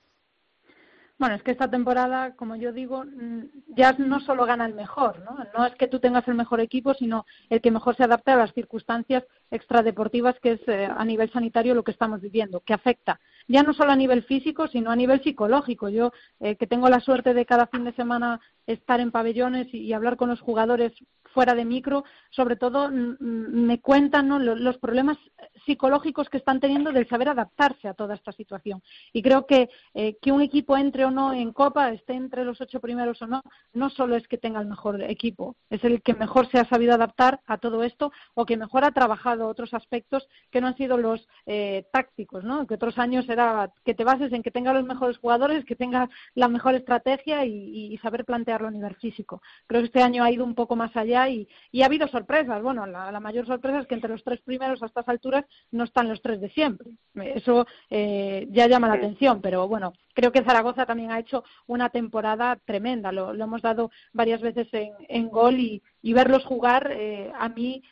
Bueno, 1.18 1.35
es 1.35 1.42
que 1.42 1.50
esta 1.50 1.68
temporada, 1.68 2.35
como 2.35 2.56
yo 2.56 2.72
digo, 2.72 3.04
mm, 3.04 3.40
ya 3.76 3.92
no 3.92 4.20
solo 4.20 4.46
gana 4.46 4.64
el 4.64 4.72
mejor, 4.72 5.22
¿no? 5.22 5.37
No 5.54 5.66
es 5.66 5.74
que 5.74 5.87
tú 5.87 6.00
tengas 6.00 6.26
el 6.28 6.35
mejor 6.35 6.61
equipo, 6.61 6.94
sino 6.94 7.26
el 7.50 7.61
que 7.61 7.70
mejor 7.70 7.94
se 7.94 8.04
adapte 8.04 8.30
a 8.30 8.37
las 8.37 8.54
circunstancias 8.54 9.24
extradeportivas, 9.50 10.40
que 10.40 10.52
es 10.52 10.61
eh, 10.66 10.88
a 10.90 11.04
nivel 11.04 11.30
sanitario 11.30 11.74
lo 11.74 11.85
que 11.85 11.90
estamos 11.90 12.22
viviendo, 12.22 12.61
que 12.61 12.72
afecta 12.72 13.20
ya 13.48 13.62
no 13.64 13.74
solo 13.74 13.90
a 13.90 13.96
nivel 13.96 14.22
físico, 14.22 14.68
sino 14.68 14.90
a 14.90 14.96
nivel 14.96 15.22
psicológico. 15.22 15.88
Yo, 15.88 16.12
eh, 16.38 16.56
que 16.56 16.66
tengo 16.66 16.88
la 16.88 17.00
suerte 17.00 17.35
de 17.35 17.44
cada 17.44 17.66
fin 17.66 17.85
de 17.85 17.92
semana 17.92 18.40
estar 18.72 19.00
en 19.00 19.11
pabellones 19.11 19.72
y, 19.72 19.92
hablar 19.92 20.16
con 20.16 20.28
los 20.28 20.40
jugadores 20.40 20.92
fuera 21.33 21.54
de 21.54 21.64
micro, 21.64 22.04
sobre 22.30 22.56
todo 22.56 22.90
me 22.90 23.80
cuentan 23.80 24.28
los, 24.44 24.78
problemas 24.78 25.16
psicológicos 25.64 26.28
que 26.28 26.38
están 26.38 26.59
teniendo 26.59 26.92
del 26.92 27.09
saber 27.09 27.28
adaptarse 27.28 27.87
a 27.87 27.94
toda 27.94 28.14
esta 28.14 28.33
situación. 28.33 28.83
Y 29.12 29.22
creo 29.22 29.46
que 29.46 29.68
eh, 29.94 30.16
que 30.20 30.33
un 30.33 30.42
equipo 30.42 30.76
entre 30.76 31.04
o 31.04 31.11
no 31.11 31.33
en 31.33 31.52
Copa, 31.52 31.90
esté 31.90 32.14
entre 32.14 32.44
los 32.44 32.61
ocho 32.61 32.80
primeros 32.80 33.20
o 33.22 33.26
no, 33.26 33.42
no 33.72 33.90
solo 33.90 34.16
es 34.16 34.26
que 34.26 34.38
tenga 34.38 34.61
el 34.61 34.66
mejor 34.66 35.02
equipo, 35.02 35.56
es 35.68 35.85
el 35.85 36.02
que 36.02 36.14
mejor 36.14 36.50
se 36.50 36.59
ha 36.59 36.64
sabido 36.64 36.94
adaptar 36.94 37.40
a 37.46 37.59
todo 37.59 37.85
esto 37.85 38.12
o 38.35 38.46
que 38.46 38.56
mejor 38.56 38.85
ha 38.85 38.92
trabajado 38.92 39.48
otros 39.48 39.74
aspectos 39.74 40.26
que 40.50 40.61
no 40.61 40.68
han 40.68 40.76
sido 40.76 40.96
los 40.96 41.28
eh, 41.46 41.85
tácticos, 41.92 42.44
¿no? 42.44 42.66
que 42.66 42.74
otros 42.74 42.98
años 42.98 43.28
era 43.28 43.72
que 43.85 43.94
te 43.94 44.04
bases 44.04 44.33
en 44.33 44.42
que 44.42 44.50
tenga 44.50 44.72
los 44.72 44.85
mejores 44.85 45.18
jugadores, 45.18 45.64
que 45.64 45.76
tenga 45.76 46.09
la 46.35 46.48
mejor 46.48 46.74
estrategia 46.74 47.44
y, 47.44 47.98
saber 48.02 48.24
a 48.68 48.70
nivel 48.70 48.94
físico. 48.96 49.42
Creo 49.66 49.81
que 49.81 49.87
este 49.87 50.03
año 50.03 50.23
ha 50.23 50.31
ido 50.31 50.44
un 50.44 50.55
poco 50.55 50.77
más 50.77 50.96
allá 50.96 51.29
y, 51.29 51.49
y 51.73 51.83
ha 51.83 51.87
habido 51.87 52.09
sorpresas. 52.09 52.62
Bueno, 52.62 52.87
la, 52.87 53.11
la, 53.11 53.20
mayor 53.20 53.46
sorpresa 53.46 53.81
es 53.81 53.87
que 53.87 53.94
entre 53.94 54.11
los 54.11 54.25
tres 54.25 54.40
primeros 54.40 54.83
a 54.83 54.87
estas 54.87 55.09
alturas 55.09 55.44
no 55.70 55.85
están 55.85 56.09
los 56.09 56.23
tres 56.23 56.40
de 56.40 56.51
siempre. 56.51 56.90
Eso 57.14 57.66
eh, 57.90 58.46
ya 58.51 58.66
llama 58.66 58.88
la 58.88 58.94
atención, 58.94 59.40
pero 59.40 59.68
bueno, 59.68 59.92
creo 60.14 60.33
que 60.33 60.44
Zaragoza 60.44 60.87
también 60.87 61.11
ha 61.11 61.18
hecho 61.18 61.44
una 61.66 61.90
temporada 61.90 62.57
tremenda. 62.64 63.12
Lo, 63.12 63.33
lo 63.33 63.44
hemos 63.44 63.62
dado 63.62 63.90
varias 64.12 64.40
veces 64.40 64.68
en, 64.73 64.92
en 65.09 65.29
gol 65.29 65.59
y, 65.59 65.83
y 66.03 66.12
verlos 66.12 66.44
jugar 66.44 66.90
eh, 66.92 67.33
a 67.38 67.49
mí 67.49 67.83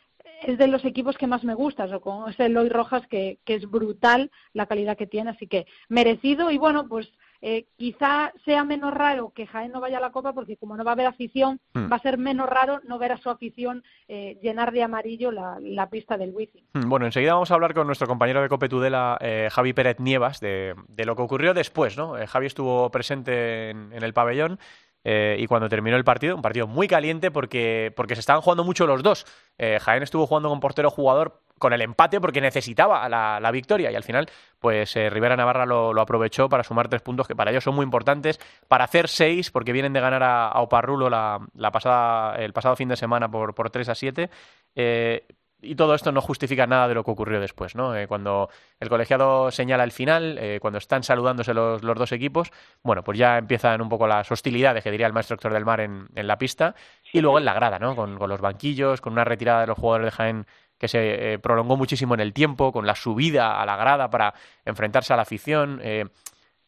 es 0.41 0.57
de 0.57 0.67
los 0.67 0.85
equipos 0.85 1.17
que 1.17 1.27
más 1.27 1.43
me 1.43 1.53
gusta, 1.53 1.85
o 1.85 2.01
con 2.01 2.29
ese 2.29 2.45
Eloy 2.45 2.69
Rojas 2.69 3.05
que, 3.07 3.39
que 3.43 3.55
es 3.55 3.69
brutal 3.69 4.31
la 4.53 4.67
calidad 4.67 4.97
que 4.97 5.07
tiene, 5.07 5.31
así 5.31 5.47
que 5.47 5.65
merecido 5.89 6.51
y 6.51 6.57
bueno, 6.57 6.87
pues 6.87 7.11
eh, 7.41 7.65
quizá 7.77 8.33
sea 8.45 8.63
menos 8.63 8.93
raro 8.93 9.31
que 9.33 9.47
Jaén 9.47 9.71
no 9.71 9.79
vaya 9.79 9.97
a 9.97 10.01
la 10.01 10.11
Copa 10.11 10.33
porque 10.33 10.57
como 10.57 10.75
no 10.75 10.83
va 10.83 10.91
a 10.91 10.93
haber 10.93 11.05
afición, 11.07 11.59
Mm. 11.73 11.91
va 11.91 11.95
a 11.95 11.99
ser 11.99 12.17
menos 12.17 12.49
raro 12.49 12.81
no 12.85 12.97
ver 12.99 13.11
a 13.11 13.17
su 13.17 13.29
afición 13.29 13.83
eh, 14.07 14.37
llenar 14.41 14.71
de 14.71 14.83
amarillo 14.83 15.31
la, 15.31 15.57
la 15.61 15.89
pista 15.89 16.17
del 16.17 16.31
wifi. 16.33 16.63
Mm, 16.73 16.89
Bueno, 16.89 17.05
enseguida 17.05 17.33
vamos 17.33 17.51
a 17.51 17.53
hablar 17.53 17.73
con 17.73 17.85
nuestro 17.87 18.07
compañero 18.07 18.41
de 18.41 18.49
Cope 18.49 18.67
Tudela, 18.69 19.17
eh, 19.21 19.49
Javi 19.51 19.73
Pérez 19.73 19.99
Nievas, 19.99 20.39
de, 20.39 20.75
de 20.87 21.05
lo 21.05 21.15
que 21.15 21.21
ocurrió 21.21 21.53
después, 21.53 21.97
¿no? 21.97 22.17
Eh, 22.17 22.27
Javi 22.27 22.47
estuvo 22.47 22.89
presente 22.91 23.69
en, 23.69 23.93
en 23.93 24.03
el 24.03 24.13
pabellón 24.13 24.59
eh, 25.05 25.37
y 25.39 25.47
cuando 25.47 25.69
terminó 25.69 25.95
el 25.95 26.03
partido, 26.03 26.35
un 26.35 26.41
partido 26.41 26.67
muy 26.67 26.87
caliente 26.87 27.31
porque, 27.31 27.93
porque 27.95 28.15
se 28.15 28.19
estaban 28.19 28.41
jugando 28.41 28.63
mucho 28.65 28.85
los 28.85 29.01
dos. 29.01 29.25
Eh, 29.57 29.79
Jaén 29.81 30.03
estuvo 30.03 30.27
jugando 30.27 30.49
con 30.49 30.59
portero 30.59 30.89
jugador 30.91 31.39
con 31.59 31.73
el 31.73 31.81
empate 31.81 32.19
porque 32.19 32.41
necesitaba 32.41 33.07
la, 33.07 33.51
victoria 33.51 33.91
y 33.91 33.95
al 33.95 34.03
final 34.03 34.29
pues 34.59 34.95
eh, 34.95 35.09
Rivera 35.09 35.35
Navarra 35.35 35.65
lo, 35.65 35.99
aprovechó 35.99 36.49
para 36.49 36.63
sumar 36.63 36.87
tres 36.87 37.01
puntos 37.01 37.27
que 37.27 37.35
para 37.35 37.51
ellos 37.51 37.63
son 37.63 37.75
muy 37.75 37.83
importantes 37.83 38.39
para 38.67 38.85
hacer 38.85 39.07
seis 39.07 39.51
porque 39.51 39.71
vienen 39.71 39.93
de 39.93 39.99
ganar 39.99 40.23
a, 40.23 40.51
Oparrulo 40.59 41.09
la, 41.09 41.39
la 41.55 41.71
pasada, 41.71 42.35
el 42.37 42.53
pasado 42.53 42.75
fin 42.75 42.89
de 42.89 42.97
semana 42.97 43.29
por, 43.29 43.53
por 43.53 43.69
3 43.69 43.89
a 43.89 43.95
7 43.95 44.29
eh, 44.75 45.25
y 45.61 45.75
todo 45.75 45.93
esto 45.93 46.11
no 46.11 46.21
justifica 46.21 46.67
nada 46.67 46.87
de 46.87 46.93
lo 46.93 47.03
que 47.03 47.11
ocurrió 47.11 47.39
después, 47.39 47.75
¿no? 47.75 47.95
Eh, 47.95 48.07
cuando 48.07 48.49
el 48.79 48.89
colegiado 48.89 49.51
señala 49.51 49.83
el 49.83 49.91
final, 49.91 50.37
eh, 50.39 50.59
cuando 50.61 50.77
están 50.77 51.03
saludándose 51.03 51.53
los, 51.53 51.83
los 51.83 51.97
dos 51.97 52.11
equipos, 52.11 52.51
bueno, 52.81 53.03
pues 53.03 53.17
ya 53.17 53.37
empiezan 53.37 53.81
un 53.81 53.89
poco 53.89 54.07
las 54.07 54.31
hostilidades 54.31 54.83
que 54.83 54.91
diría 54.91 55.07
el 55.07 55.13
maestro 55.13 55.35
Héctor 55.35 55.53
del 55.53 55.65
Mar 55.65 55.81
en, 55.81 56.07
en 56.15 56.27
la 56.27 56.37
pista 56.37 56.75
y 57.11 57.19
luego 57.21 57.39
en 57.39 57.45
la 57.45 57.53
grada, 57.53 57.77
¿no? 57.79 57.95
Con, 57.95 58.17
con 58.17 58.29
los 58.29 58.39
banquillos, 58.39 59.01
con 59.01 59.13
una 59.13 59.25
retirada 59.25 59.61
de 59.61 59.67
los 59.67 59.77
jugadores 59.77 60.05
de 60.05 60.11
Jaén 60.11 60.45
que 60.79 60.87
se 60.87 61.33
eh, 61.33 61.39
prolongó 61.39 61.77
muchísimo 61.77 62.15
en 62.15 62.21
el 62.21 62.33
tiempo, 62.33 62.71
con 62.71 62.87
la 62.87 62.95
subida 62.95 63.61
a 63.61 63.65
la 63.65 63.75
grada 63.75 64.09
para 64.09 64.33
enfrentarse 64.65 65.13
a 65.13 65.17
la 65.17 65.21
afición. 65.23 65.79
eh, 65.83 66.05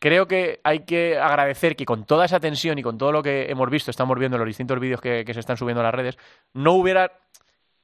creo 0.02 0.28
que 0.28 0.60
hay 0.64 0.80
que 0.80 1.20
agradecer 1.20 1.76
que 1.76 1.86
con 1.86 2.06
toda 2.06 2.26
esa 2.26 2.40
tensión 2.40 2.78
y 2.80 2.84
con 2.84 2.98
todo 2.98 3.12
lo 3.12 3.22
que 3.22 3.52
hemos 3.52 3.70
visto, 3.70 3.92
estamos 3.92 4.18
viendo 4.18 4.36
en 4.36 4.40
los 4.40 4.48
distintos 4.48 4.80
vídeos 4.80 5.00
que, 5.00 5.24
se 5.32 5.40
están 5.40 5.58
subiendo 5.58 5.82
a 5.82 5.84
las 5.84 5.94
redes, 5.94 6.18
no 6.54 6.74
hubiera 6.74 7.12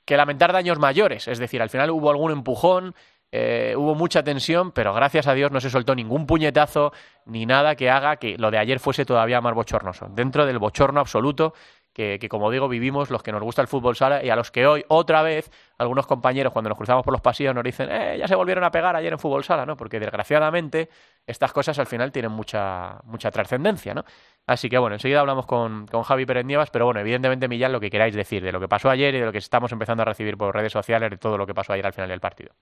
que 0.04 0.18
lamentar 0.18 0.52
daños 0.52 0.80
mayores. 0.80 1.28
Es 1.28 1.38
decir, 1.38 1.62
al 1.62 1.70
final 1.70 1.92
hubo 1.92 2.10
algún 2.10 2.32
empujón, 2.32 2.96
eh, 3.32 3.76
hubo 3.78 3.94
mucha 3.94 4.24
tensión, 4.24 4.72
pero 4.72 4.96
gracias 4.96 5.28
a 5.28 5.36
Dios 5.36 5.52
no 5.52 5.62
se 5.62 5.70
soltó 5.70 5.94
ningún 5.94 6.26
puñetazo 6.26 6.92
ni 7.26 7.46
nada 7.46 7.76
que 7.76 7.92
haga 7.92 8.16
que 8.16 8.36
lo 8.38 8.50
de 8.50 8.58
ayer 8.58 8.80
fuese 8.80 9.06
todavía 9.06 9.40
más 9.40 9.54
bochornoso. 9.54 10.08
Dentro 10.10 10.48
del 10.48 10.58
bochorno 10.58 11.00
absoluto 11.00 11.54
que, 11.98 12.30
como 12.30 12.52
digo, 12.52 12.70
vivimos 12.70 13.10
los 13.10 13.24
que 13.24 13.32
nos 13.32 13.42
gusta 13.42 13.64
el 13.64 13.68
fútbol 13.68 13.96
sala 13.96 14.24
y 14.24 14.30
a 14.30 14.36
los 14.36 14.52
que 14.52 14.68
hoy, 14.68 14.86
otra 14.88 15.24
vez, 15.24 15.50
algunos 15.80 16.06
compañeros, 16.06 16.54
cuando 16.54 16.70
nos 16.70 16.78
cruzamos 16.78 17.04
por 17.04 17.12
los 17.12 17.22
pasillos, 17.22 17.56
nos 17.56 17.64
dicen, 17.64 17.90
eh, 17.92 18.18
ya 18.20 18.28
se 18.28 18.36
volvieron 18.36 18.64
a 18.64 18.70
pegar 18.70 18.96
ayer 18.96 19.12
en 19.12 19.18
fútbol 19.18 19.44
sala, 19.44 19.66
¿no? 19.66 19.76
Porque 19.76 20.00
desgraciadamente 20.00 20.90
estas 21.26 21.52
cosas 21.52 21.80
al 21.80 21.88
final 21.88 22.12
tienen 22.12 22.32
mucha, 22.32 23.00
mucha 23.06 23.32
trascendencia, 23.32 23.96
¿no? 23.96 24.06
Así 24.46 24.70
que 24.70 24.78
bueno, 24.78 24.96
enseguida 24.96 25.22
hablamos 25.22 25.48
con, 25.48 25.88
con 25.88 26.04
Javi 26.04 26.28
Pérez 26.28 26.46
Nievas, 26.46 26.70
pero 26.70 26.86
bueno, 26.86 27.00
evidentemente, 27.00 27.48
Millán, 27.48 27.72
lo 27.72 27.80
que 27.80 27.90
queráis 27.90 28.14
decir 28.14 28.44
de 28.44 28.52
lo 28.52 28.60
que 28.60 28.68
pasó 28.68 28.92
ayer 28.92 29.16
y 29.16 29.20
de 29.20 29.26
lo 29.26 29.32
que 29.32 29.40
estamos 29.40 29.72
empezando 29.72 30.04
a 30.04 30.06
recibir 30.06 30.38
por 30.38 30.54
redes 30.54 30.74
sociales, 30.74 31.10
de 31.10 31.18
todo 31.18 31.36
lo 31.36 31.48
que 31.48 31.56
pasó 31.56 31.74
ayer 31.74 31.86
al 31.88 31.94
final 31.94 32.10
del 32.10 32.20
partido. 32.20 32.54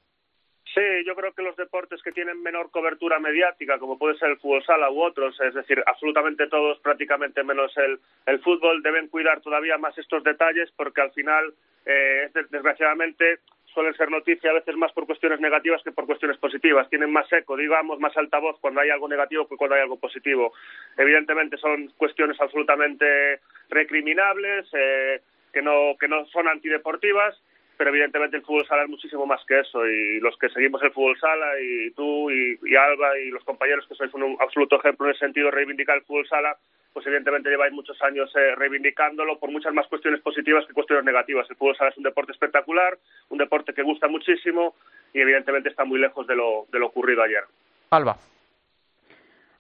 Sí, 0.75 1.05
yo 1.05 1.15
creo 1.15 1.31
que 1.31 1.41
los 1.41 1.55
deportes 1.55 2.03
que 2.03 2.11
tienen 2.11 2.43
menor 2.43 2.69
cobertura 2.69 3.17
mediática, 3.17 3.79
como 3.79 3.97
puede 3.97 4.17
ser 4.17 4.31
el 4.31 4.37
fútbol 4.37 4.61
sala 4.65 4.91
u 4.91 5.01
otros, 5.01 5.39
es 5.39 5.53
decir, 5.53 5.81
absolutamente 5.85 6.47
todos, 6.47 6.79
prácticamente 6.79 7.45
menos 7.45 7.71
el, 7.77 7.97
el 8.25 8.39
fútbol, 8.41 8.83
deben 8.83 9.07
cuidar 9.07 9.39
todavía 9.39 9.77
más 9.77 9.97
estos 9.97 10.21
detalles 10.25 10.69
porque 10.75 10.99
al 10.99 11.11
final, 11.11 11.53
eh, 11.85 12.29
desgraciadamente, 12.49 13.39
suelen 13.73 13.93
ser 13.93 14.11
noticias 14.11 14.51
a 14.51 14.55
veces 14.55 14.75
más 14.75 14.91
por 14.91 15.05
cuestiones 15.05 15.39
negativas 15.39 15.81
que 15.81 15.93
por 15.93 16.05
cuestiones 16.05 16.37
positivas. 16.39 16.89
Tienen 16.89 17.11
más 17.11 17.31
eco, 17.31 17.55
digamos, 17.55 17.97
más 18.01 18.15
altavoz 18.17 18.59
cuando 18.59 18.81
hay 18.81 18.89
algo 18.89 19.07
negativo 19.07 19.47
que 19.47 19.55
cuando 19.55 19.75
hay 19.75 19.81
algo 19.81 19.97
positivo. 19.97 20.51
Evidentemente 20.97 21.55
son 21.55 21.87
cuestiones 21.95 22.39
absolutamente 22.41 23.39
recriminables, 23.69 24.67
eh, 24.73 25.21
que, 25.53 25.61
no, 25.61 25.95
que 25.97 26.09
no 26.09 26.25
son 26.25 26.49
antideportivas, 26.49 27.41
pero 27.77 27.89
evidentemente 27.89 28.37
el 28.37 28.43
fútbol 28.43 28.67
sala 28.67 28.83
es 28.83 28.89
muchísimo 28.89 29.25
más 29.25 29.43
que 29.45 29.59
eso 29.59 29.85
y 29.85 30.19
los 30.19 30.37
que 30.37 30.49
seguimos 30.49 30.81
el 30.83 30.91
fútbol 30.91 31.17
sala 31.19 31.59
y 31.59 31.91
tú 31.91 32.29
y, 32.31 32.59
y 32.63 32.75
Alba 32.75 33.17
y 33.19 33.29
los 33.29 33.43
compañeros 33.43 33.85
que 33.87 33.95
sois 33.95 34.13
un 34.13 34.37
absoluto 34.39 34.77
ejemplo 34.77 35.05
en 35.05 35.13
el 35.13 35.19
sentido 35.19 35.47
de 35.47 35.51
reivindicar 35.51 35.97
el 35.97 36.03
fútbol 36.03 36.27
sala 36.27 36.57
pues 36.95 37.05
evidentemente 37.07 37.49
lleváis 37.49 37.73
muchos 37.73 38.01
años 38.03 38.31
eh, 38.37 38.55
reivindicándolo 38.55 39.37
por 39.37 39.51
muchas 39.51 39.73
más 39.73 39.85
cuestiones 39.87 40.21
positivas 40.21 40.65
que 40.65 40.71
cuestiones 40.71 41.03
negativas. 41.03 41.45
El 41.49 41.57
fútbol 41.57 41.75
sala 41.75 41.89
es 41.89 41.97
un 41.97 42.03
deporte 42.03 42.31
espectacular, 42.31 42.97
un 43.27 43.37
deporte 43.37 43.73
que 43.73 43.83
gusta 43.83 44.07
muchísimo 44.07 44.75
y 45.13 45.19
evidentemente 45.19 45.67
está 45.67 45.83
muy 45.83 45.99
lejos 45.99 46.25
de 46.25 46.37
lo, 46.37 46.67
de 46.71 46.79
lo 46.79 46.87
ocurrido 46.87 47.21
ayer. 47.21 47.43
Alba. 47.89 48.17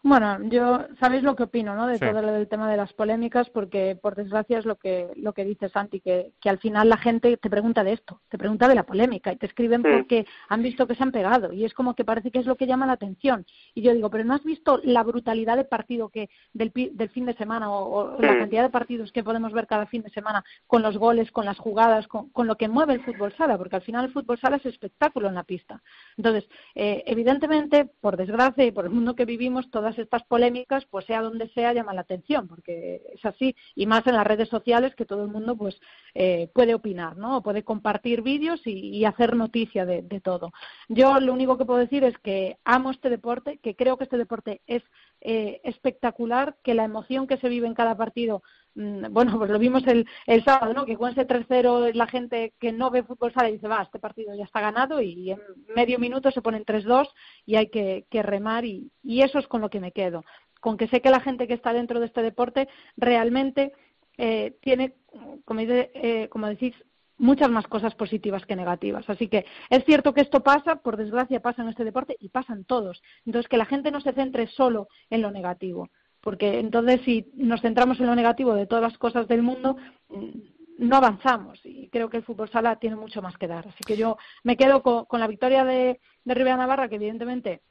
Bueno, 0.07 0.37
yo 0.43 0.85
sabéis 0.99 1.23
lo 1.23 1.35
que 1.35 1.41
opino, 1.41 1.73
¿no? 1.73 1.87
De 1.87 1.97
sí. 1.97 2.05
todo 2.05 2.21
lo 2.21 2.31
del 2.31 2.47
tema 2.47 2.69
de 2.69 2.77
las 2.77 2.93
polémicas, 2.93 3.49
porque 3.49 3.97
por 3.99 4.13
desgracia 4.13 4.59
es 4.59 4.65
lo 4.65 4.75
que 4.75 5.09
lo 5.15 5.33
que 5.33 5.43
dice 5.43 5.67
Santi, 5.67 5.99
que, 5.99 6.31
que 6.39 6.47
al 6.47 6.59
final 6.59 6.89
la 6.89 6.97
gente 6.97 7.37
te 7.37 7.49
pregunta 7.49 7.83
de 7.83 7.93
esto, 7.93 8.21
te 8.29 8.37
pregunta 8.37 8.67
de 8.67 8.75
la 8.75 8.83
polémica 8.83 9.33
y 9.33 9.37
te 9.37 9.47
escriben 9.47 9.81
sí. 9.81 9.87
porque 9.91 10.27
han 10.47 10.61
visto 10.61 10.85
que 10.85 10.93
se 10.93 11.01
han 11.01 11.11
pegado 11.11 11.51
y 11.53 11.65
es 11.65 11.73
como 11.73 11.95
que 11.95 12.05
parece 12.05 12.29
que 12.29 12.37
es 12.37 12.45
lo 12.45 12.55
que 12.55 12.67
llama 12.67 12.85
la 12.85 12.93
atención. 12.93 13.47
Y 13.73 13.81
yo 13.81 13.95
digo, 13.95 14.11
pero 14.11 14.23
no 14.23 14.35
has 14.35 14.43
visto 14.43 14.79
la 14.83 15.01
brutalidad 15.01 15.57
de 15.57 15.63
partido 15.63 16.09
que 16.09 16.29
del, 16.53 16.71
del 16.75 17.09
fin 17.09 17.25
de 17.25 17.33
semana 17.33 17.71
o, 17.71 18.13
o 18.13 18.17
sí. 18.17 18.27
la 18.27 18.37
cantidad 18.37 18.61
de 18.61 18.69
partidos 18.69 19.11
que 19.11 19.23
podemos 19.23 19.53
ver 19.53 19.65
cada 19.65 19.87
fin 19.87 20.03
de 20.03 20.11
semana 20.11 20.43
con 20.67 20.83
los 20.83 20.99
goles, 20.99 21.31
con 21.31 21.45
las 21.45 21.57
jugadas, 21.57 22.07
con, 22.07 22.29
con 22.29 22.45
lo 22.45 22.57
que 22.57 22.67
mueve 22.67 22.93
el 22.93 23.03
fútbol 23.03 23.33
sala, 23.35 23.57
porque 23.57 23.77
al 23.77 23.81
final 23.81 24.05
el 24.05 24.13
fútbol 24.13 24.37
sala 24.37 24.57
es 24.57 24.67
espectáculo 24.67 25.29
en 25.29 25.33
la 25.33 25.45
pista. 25.45 25.81
Entonces, 26.15 26.47
eh, 26.75 27.01
evidentemente, 27.07 27.89
por 28.01 28.17
desgracia 28.17 28.65
y 28.65 28.71
por 28.71 28.85
el 28.85 28.91
mundo 28.91 29.15
que 29.15 29.25
vivimos, 29.25 29.71
todas 29.71 29.94
estas 29.99 30.23
polémicas, 30.23 30.85
pues 30.85 31.05
sea 31.05 31.21
donde 31.21 31.49
sea, 31.49 31.73
llaman 31.73 31.95
la 31.95 32.01
atención, 32.01 32.47
porque 32.47 33.01
es 33.13 33.25
así, 33.25 33.55
y 33.75 33.85
más 33.85 34.05
en 34.07 34.15
las 34.15 34.27
redes 34.27 34.49
sociales 34.49 34.95
que 34.95 35.05
todo 35.05 35.23
el 35.23 35.31
mundo 35.31 35.55
pues 35.55 35.79
eh, 36.17 36.49
puede 36.53 36.73
opinar, 36.73 37.17
¿no? 37.17 37.37
O 37.37 37.43
puede 37.43 37.63
compartir 37.63 38.21
vídeos 38.21 38.65
y, 38.65 38.71
y 38.71 39.03
hacer 39.03 39.35
noticia 39.35 39.85
de, 39.85 40.01
de, 40.01 40.21
todo. 40.21 40.53
Yo 40.87 41.19
lo 41.19 41.33
único 41.33 41.57
que 41.57 41.65
puedo 41.65 41.79
decir 41.79 42.05
es 42.05 42.17
que 42.19 42.57
amo 42.63 42.91
este 42.91 43.09
deporte, 43.09 43.59
que 43.61 43.75
creo 43.75 43.97
que 43.97 44.05
este 44.05 44.17
deporte 44.17 44.61
es 44.65 44.81
eh, 45.19 45.59
espectacular, 45.65 46.55
que 46.63 46.73
la 46.73 46.85
emoción 46.85 47.27
que 47.27 47.35
se 47.37 47.49
vive 47.49 47.67
en 47.67 47.73
cada 47.73 47.97
partido 47.97 48.43
mm, 48.75 49.11
bueno, 49.11 49.37
pues 49.37 49.49
lo 49.51 49.59
vimos 49.59 49.85
el, 49.87 50.07
el 50.25 50.41
sábado, 50.45 50.73
¿no? 50.73 50.85
Que 50.85 50.95
con 50.95 51.11
ese 51.11 51.27
3-0 51.27 51.93
la 51.93 52.07
gente 52.07 52.53
que 52.59 52.71
no 52.71 52.91
ve 52.91 53.03
fútbol 53.03 53.33
sale 53.33 53.49
y 53.49 53.53
dice, 53.53 53.67
va, 53.67 53.81
este 53.81 53.99
partido 53.99 54.33
ya 54.35 54.45
está 54.45 54.61
ganado 54.61 55.01
y 55.01 55.31
en 55.31 55.41
medio 55.75 55.99
minuto 55.99 56.31
se 56.31 56.41
ponen 56.41 56.63
3-2 56.63 57.09
y 57.45 57.57
hay 57.57 57.67
que, 57.69 58.05
que 58.09 58.23
remar 58.23 58.63
y, 58.63 58.89
y, 59.03 59.21
eso 59.21 59.37
es 59.37 59.47
con 59.47 59.59
lo 59.59 59.69
que 59.69 59.81
me 59.81 59.91
quedo. 59.91 60.23
Con 60.61 60.77
que 60.77 60.87
sé 60.87 61.01
que 61.01 61.09
la 61.09 61.19
gente 61.19 61.45
que 61.47 61.53
está 61.55 61.73
dentro 61.73 61.99
de 61.99 62.05
este 62.05 62.21
deporte 62.21 62.69
realmente 62.95 63.73
eh, 64.17 64.57
tiene, 64.61 64.95
eh, 65.47 66.29
como 66.29 66.47
decís, 66.47 66.73
muchas 67.17 67.49
más 67.49 67.67
cosas 67.67 67.95
positivas 67.95 68.45
que 68.45 68.55
negativas. 68.55 69.09
Así 69.09 69.27
que 69.27 69.45
es 69.69 69.85
cierto 69.85 70.13
que 70.13 70.21
esto 70.21 70.43
pasa, 70.43 70.77
por 70.77 70.97
desgracia 70.97 71.41
pasa 71.41 71.61
en 71.61 71.69
este 71.69 71.83
deporte 71.83 72.17
y 72.19 72.29
pasan 72.29 72.65
todos. 72.65 73.01
Entonces, 73.25 73.47
que 73.47 73.57
la 73.57 73.65
gente 73.65 73.91
no 73.91 74.01
se 74.01 74.13
centre 74.13 74.47
solo 74.47 74.87
en 75.09 75.21
lo 75.21 75.31
negativo 75.31 75.89
porque 76.25 76.57
entonces 76.59 77.01
si 77.05 77.31
nos 77.35 77.61
centramos 77.61 77.99
en 77.99 78.07
lo 78.07 78.15
negativo 78.15 78.55
de 78.55 78.65
todas 78.65 78.81
las 78.81 78.97
cosas 78.97 79.27
del 79.27 79.43
mundo, 79.43 79.77
no 80.79 80.95
avanzamos 80.95 81.59
y 81.63 81.87
creo 81.89 82.09
que 82.09 82.17
el 82.17 82.23
fútbol 82.23 82.49
sala 82.49 82.77
tiene 82.77 82.95
mucho 82.95 83.21
más 83.21 83.37
que 83.37 83.47
dar. 83.47 83.67
Así 83.67 83.83
que 83.85 83.95
yo 83.95 84.17
me 84.43 84.57
quedo 84.57 84.81
con, 84.81 85.05
con 85.05 85.19
la 85.19 85.27
victoria 85.27 85.63
de, 85.63 85.99
de 86.23 86.33
Rivera 86.33 86.57
Navarra, 86.57 86.89
que 86.89 86.95
evidentemente 86.95 87.61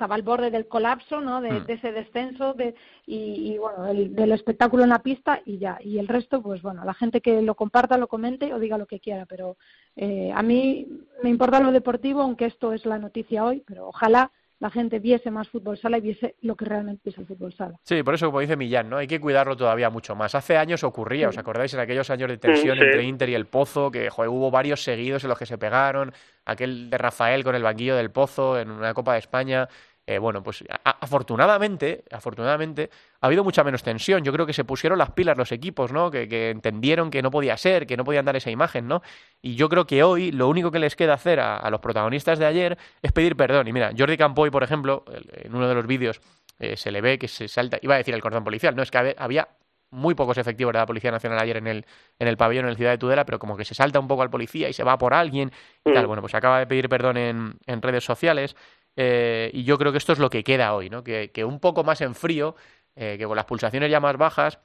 estaba 0.00 0.14
al 0.14 0.22
borde 0.22 0.50
del 0.50 0.66
colapso, 0.66 1.20
¿no? 1.20 1.42
De, 1.42 1.50
Mm. 1.52 1.66
de 1.66 1.72
ese 1.74 1.92
descenso 1.92 2.54
de, 2.54 2.74
y, 3.06 3.52
y, 3.52 3.58
bueno, 3.58 3.86
el, 3.86 4.14
del 4.16 4.32
espectáculo 4.32 4.82
en 4.82 4.88
la 4.88 5.00
pista 5.02 5.42
y 5.44 5.58
ya. 5.58 5.76
Y 5.84 5.98
el 5.98 6.08
resto, 6.08 6.40
pues 6.40 6.62
bueno, 6.62 6.82
la 6.86 6.94
gente 6.94 7.20
que 7.20 7.42
lo 7.42 7.54
comparta, 7.54 7.98
lo 7.98 8.08
comente 8.08 8.54
o 8.54 8.58
diga 8.58 8.78
lo 8.78 8.86
que 8.86 8.98
quiera. 9.00 9.26
Pero 9.26 9.58
eh, 9.96 10.32
a 10.34 10.42
mí 10.42 10.86
me 11.22 11.28
importa 11.28 11.60
lo 11.60 11.70
deportivo, 11.70 12.22
aunque 12.22 12.46
esto 12.46 12.72
es 12.72 12.86
la 12.86 12.96
noticia 12.98 13.44
hoy, 13.44 13.62
pero 13.66 13.88
ojalá 13.88 14.30
la 14.58 14.68
gente 14.70 14.98
viese 14.98 15.30
más 15.30 15.48
fútbol 15.48 15.78
sala 15.78 15.96
y 15.96 16.02
viese 16.02 16.36
lo 16.42 16.54
que 16.54 16.66
realmente 16.66 17.08
es 17.08 17.16
el 17.16 17.24
fútbol 17.24 17.50
sala. 17.54 17.78
Sí, 17.82 18.02
por 18.02 18.12
eso, 18.14 18.26
como 18.26 18.40
dice 18.40 18.56
Millán, 18.56 18.90
¿no? 18.90 18.98
Hay 18.98 19.06
que 19.06 19.18
cuidarlo 19.18 19.56
todavía 19.56 19.88
mucho 19.88 20.14
más. 20.14 20.34
Hace 20.34 20.58
años 20.58 20.84
ocurría, 20.84 21.30
¿os 21.30 21.38
acordáis? 21.38 21.72
En 21.72 21.80
aquellos 21.80 22.10
años 22.10 22.28
de 22.28 22.36
tensión 22.36 22.76
Sí. 22.76 22.84
entre 22.84 23.02
Inter 23.04 23.28
y 23.30 23.34
el 23.34 23.46
Pozo, 23.46 23.90
que 23.90 24.10
joder, 24.10 24.28
hubo 24.28 24.50
varios 24.50 24.82
seguidos 24.84 25.24
en 25.24 25.30
los 25.30 25.38
que 25.38 25.46
se 25.46 25.56
pegaron, 25.56 26.12
aquel 26.44 26.90
de 26.90 26.98
Rafael 26.98 27.42
con 27.42 27.54
el 27.54 27.62
banquillo 27.62 27.96
del 27.96 28.10
Pozo 28.10 28.58
en 28.58 28.70
una 28.70 28.92
Copa 28.92 29.14
de 29.14 29.20
España. 29.20 29.66
Eh, 30.06 30.18
bueno, 30.18 30.42
pues 30.42 30.64
afortunadamente, 30.82 32.02
afortunadamente, 32.10 32.90
ha 33.20 33.26
habido 33.26 33.44
mucha 33.44 33.62
menos 33.62 33.82
tensión. 33.82 34.24
Yo 34.24 34.32
creo 34.32 34.44
que 34.44 34.52
se 34.52 34.64
pusieron 34.64 34.98
las 34.98 35.12
pilas 35.12 35.36
los 35.38 35.52
equipos, 35.52 35.92
¿no? 35.92 36.10
Que, 36.10 36.28
que 36.28 36.50
entendieron 36.50 37.10
que 37.10 37.22
no 37.22 37.30
podía 37.30 37.56
ser, 37.56 37.86
que 37.86 37.96
no 37.96 38.04
podían 38.04 38.24
dar 38.24 38.34
esa 38.34 38.50
imagen, 38.50 38.88
¿no? 38.88 39.02
Y 39.40 39.54
yo 39.54 39.68
creo 39.68 39.86
que 39.86 40.02
hoy 40.02 40.32
lo 40.32 40.48
único 40.48 40.70
que 40.70 40.80
les 40.80 40.96
queda 40.96 41.14
hacer 41.14 41.38
a, 41.38 41.56
a 41.56 41.70
los 41.70 41.80
protagonistas 41.80 42.38
de 42.38 42.46
ayer 42.46 42.78
es 43.02 43.12
pedir 43.12 43.36
perdón. 43.36 43.68
Y 43.68 43.72
mira, 43.72 43.92
Jordi 43.96 44.16
Campoy, 44.16 44.50
por 44.50 44.64
ejemplo, 44.64 45.04
en 45.32 45.54
uno 45.54 45.68
de 45.68 45.74
los 45.74 45.86
vídeos 45.86 46.20
eh, 46.58 46.76
se 46.76 46.90
le 46.90 47.00
ve 47.00 47.18
que 47.18 47.28
se 47.28 47.46
salta, 47.46 47.78
iba 47.80 47.94
a 47.94 47.98
decir 47.98 48.14
el 48.14 48.20
cordón 48.20 48.42
policial, 48.42 48.74
no, 48.74 48.82
es 48.82 48.90
que 48.90 49.14
había 49.16 49.48
muy 49.92 50.14
pocos 50.14 50.38
efectivos 50.38 50.72
de 50.72 50.78
la 50.78 50.86
Policía 50.86 51.10
Nacional 51.10 51.40
ayer 51.40 51.56
en 51.56 51.66
el, 51.66 51.84
en 52.20 52.28
el 52.28 52.36
pabellón 52.36 52.66
en 52.66 52.70
el 52.70 52.76
Ciudad 52.76 52.92
de 52.92 52.98
Tudela, 52.98 53.24
pero 53.24 53.40
como 53.40 53.56
que 53.56 53.64
se 53.64 53.74
salta 53.74 53.98
un 53.98 54.06
poco 54.06 54.22
al 54.22 54.30
policía 54.30 54.68
y 54.68 54.72
se 54.72 54.84
va 54.84 54.96
por 54.98 55.14
alguien 55.14 55.50
y 55.84 55.92
tal. 55.92 56.06
Bueno, 56.06 56.22
pues 56.22 56.32
acaba 56.34 56.60
de 56.60 56.66
pedir 56.68 56.88
perdón 56.88 57.16
en, 57.16 57.54
en 57.66 57.82
redes 57.82 58.04
sociales. 58.04 58.54
Eh, 58.96 59.50
y 59.52 59.64
yo 59.64 59.78
creo 59.78 59.92
que 59.92 59.98
esto 59.98 60.12
es 60.12 60.18
lo 60.18 60.30
que 60.30 60.44
queda 60.44 60.74
hoy, 60.74 60.90
¿no? 60.90 61.02
Que, 61.04 61.30
un 61.44 61.60
poco 61.60 61.84
más 61.84 62.00
en 62.00 62.14
frío, 62.14 62.56
eh, 62.96 63.16
que 63.18 63.26
con 63.26 63.36
las 63.36 63.46
pulsaciones 63.46 63.90
ya 63.90 64.00
más 64.00 64.16
bajas, 64.16 64.60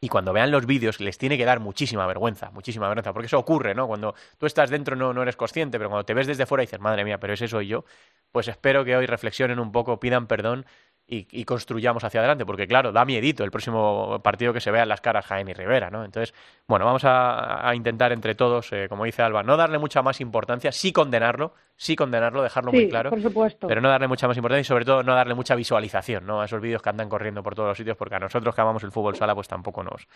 y 0.00 0.08
cuando 0.08 0.32
vean 0.32 0.50
los 0.50 0.66
vídeos 0.66 1.00
les 1.00 1.16
tiene 1.16 1.38
que 1.38 1.44
dar 1.44 1.58
muchísima 1.58 2.06
vergüenza, 2.06 2.50
muchísima 2.50 2.86
vergüenza, 2.88 3.12
porque 3.12 3.26
eso 3.26 3.38
ocurre, 3.38 3.74
¿no? 3.74 3.86
Cuando 3.86 4.14
tú 4.38 4.46
estás 4.46 4.68
dentro 4.70 4.94
no, 4.94 5.14
no 5.14 5.22
eres 5.22 5.36
consciente, 5.36 5.78
pero 5.78 5.88
cuando 5.88 6.04
te 6.04 6.14
ves 6.14 6.26
desde 6.26 6.44
fuera 6.46 6.60
dices, 6.60 6.80
madre 6.80 7.04
mía, 7.04 7.18
pero 7.18 7.32
ese 7.32 7.48
soy 7.48 7.68
yo, 7.68 7.84
pues 8.30 8.48
espero 8.48 8.84
que 8.84 8.94
hoy 8.96 9.06
reflexionen 9.06 9.58
un 9.58 9.72
poco, 9.72 9.98
pidan 9.98 10.26
perdón 10.26 10.66
y, 11.08 11.44
construyamos 11.44 12.02
hacia 12.04 12.20
adelante, 12.20 12.44
porque 12.44 12.66
claro, 12.66 12.92
da 12.92 13.04
miedito 13.04 13.44
el 13.44 13.50
próximo 13.50 14.20
partido 14.22 14.52
que 14.52 14.60
se 14.60 14.70
vean 14.70 14.88
las 14.88 15.00
caras 15.00 15.26
y 15.30 15.52
Rivera, 15.52 15.88
¿no? 15.88 16.04
Entonces, 16.04 16.34
bueno, 16.66 16.84
vamos 16.84 17.02
a, 17.04 17.72
intentar 17.74 18.12
entre 18.12 18.34
todos, 18.34 18.72
eh, 18.72 18.88
como 18.88 19.04
dice 19.04 19.22
Alba, 19.22 19.42
no 19.42 19.56
darle 19.56 19.78
mucha 19.78 20.02
más 20.02 20.20
importancia, 20.20 20.72
sí 20.72 20.92
condenarlo, 20.92 21.54
sí 21.76 21.94
condenarlo, 21.94 22.42
dejarlo 22.42 22.72
muy 22.72 22.88
claro, 22.88 23.10
por 23.10 23.22
supuesto. 23.22 23.68
pero 23.68 23.80
no 23.80 23.88
darle 23.88 24.08
mucha 24.08 24.26
más 24.26 24.36
importancia 24.36 24.62
y 24.62 24.64
sobre 24.64 24.84
todo 24.84 25.02
no 25.02 25.14
darle 25.14 25.34
mucha 25.34 25.54
visualización, 25.54 26.26
¿no? 26.26 26.40
A 26.40 26.46
esos 26.46 26.60
vídeos 26.60 26.82
que 26.82 26.88
andan 26.88 27.08
corriendo 27.08 27.42
por 27.42 27.54
todos 27.54 27.68
los 27.68 27.76
sitios, 27.78 27.96
porque 27.96 28.14
a 28.14 28.18
nosotros 28.18 28.54
que 28.54 28.60
amamos 28.60 28.82
el 28.82 28.90
fútbol 28.90 29.14
sala, 29.16 29.34
pues 29.34 29.46
tampoco 29.48 29.82
nos, 29.82 30.08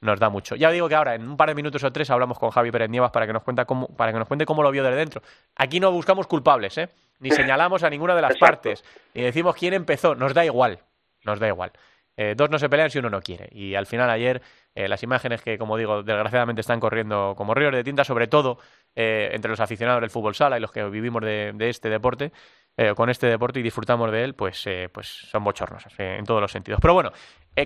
nos 0.00 0.18
da 0.18 0.30
mucho. 0.30 0.54
Ya 0.54 0.70
digo 0.70 0.88
que 0.88 0.94
ahora, 0.94 1.14
en 1.14 1.28
un 1.28 1.36
par 1.36 1.48
de 1.48 1.54
minutos 1.54 1.82
o 1.84 1.92
tres, 1.92 2.08
hablamos 2.10 2.38
con 2.38 2.50
Javi 2.50 2.70
Pérez 2.70 2.88
Nievas 2.88 3.10
para 3.10 3.26
que 3.26 3.32
nos 3.32 3.42
cuenta 3.42 3.64
cómo, 3.64 3.88
para 3.88 4.12
que 4.12 4.18
nos 4.18 4.28
cuente 4.28 4.46
cómo 4.46 4.62
lo 4.62 4.70
vio 4.70 4.84
desde 4.84 4.96
dentro. 4.96 5.22
Aquí 5.56 5.80
no 5.80 5.90
buscamos 5.90 6.26
culpables, 6.26 6.78
¿eh? 6.78 6.88
Ni 7.20 7.30
señalamos 7.32 7.82
a 7.82 7.90
ninguna 7.90 8.14
de 8.14 8.22
las 8.22 8.36
partes, 8.36 8.84
ni 9.12 9.22
decimos 9.22 9.56
quién 9.56 9.74
empezó, 9.74 10.14
nos 10.14 10.34
da 10.34 10.44
igual 10.44 10.78
nos 11.24 11.38
da 11.38 11.48
igual. 11.48 11.72
Eh, 12.20 12.34
dos 12.36 12.50
no 12.50 12.58
se 12.58 12.68
pelean 12.68 12.90
si 12.90 12.98
uno 12.98 13.08
no 13.08 13.20
quiere. 13.20 13.48
Y 13.52 13.76
al 13.76 13.86
final 13.86 14.10
ayer 14.10 14.42
eh, 14.74 14.88
las 14.88 15.04
imágenes 15.04 15.40
que, 15.40 15.56
como 15.56 15.76
digo, 15.76 16.02
desgraciadamente 16.02 16.60
están 16.60 16.80
corriendo 16.80 17.34
como 17.36 17.54
ríos 17.54 17.72
de 17.72 17.84
tinta, 17.84 18.02
sobre 18.02 18.26
todo 18.26 18.58
eh, 18.96 19.30
entre 19.32 19.48
los 19.48 19.60
aficionados 19.60 20.00
del 20.00 20.10
fútbol 20.10 20.34
sala 20.34 20.58
y 20.58 20.60
los 20.60 20.72
que 20.72 20.82
vivimos 20.88 21.22
de, 21.22 21.54
este 21.60 21.88
deporte, 21.88 22.32
con 22.94 23.10
este 23.10 23.26
deporte 23.26 23.58
y 23.58 23.62
disfrutamos 23.64 24.12
de 24.12 24.22
él, 24.22 24.34
pues, 24.34 24.64
pues 24.92 25.08
son 25.08 25.42
bochornos 25.42 25.84
en 25.98 26.24
todos 26.24 26.40
los 26.40 26.52
sentidos. 26.52 26.78
Pero 26.80 26.94
bueno, 26.94 27.10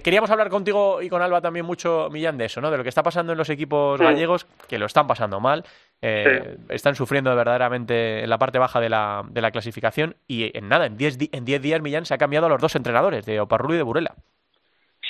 queríamos 0.02 0.30
hablar 0.30 0.48
contigo 0.48 1.02
y 1.02 1.10
con 1.10 1.20
Alba 1.20 1.42
también 1.42 1.66
mucho, 1.66 2.08
Millán, 2.10 2.38
de 2.38 2.46
eso, 2.46 2.62
¿no? 2.62 2.70
De 2.70 2.78
lo 2.78 2.82
que 2.82 2.88
está 2.88 3.02
pasando 3.02 3.32
en 3.32 3.38
los 3.38 3.50
equipos 3.50 4.00
gallegos, 4.00 4.46
que 4.68 4.78
lo 4.78 4.86
están 4.86 5.06
pasando 5.06 5.38
mal. 5.38 5.66
Están 6.00 6.94
sufriendo 6.94 7.36
verdaderamente 7.36 8.22
en 8.22 8.30
la 8.30 8.38
parte 8.38 8.58
baja 8.58 8.80
de 8.80 8.88
la, 8.88 9.22
de 9.28 9.42
la 9.42 9.50
clasificación 9.50 10.16
y 10.26 10.56
en 10.56 10.70
nada, 10.70 10.86
en 10.86 10.96
10 10.96 11.18
en 11.30 11.44
diez 11.44 11.60
días 11.60 11.82
Millán 11.82 12.06
se 12.06 12.14
ha 12.14 12.18
cambiado 12.18 12.46
a 12.46 12.48
los 12.48 12.60
dos 12.60 12.74
entrenadores, 12.74 13.26
de 13.26 13.38
Oparrulo 13.38 13.74
y 13.74 13.76
de 13.76 13.82
Burela. 13.82 14.14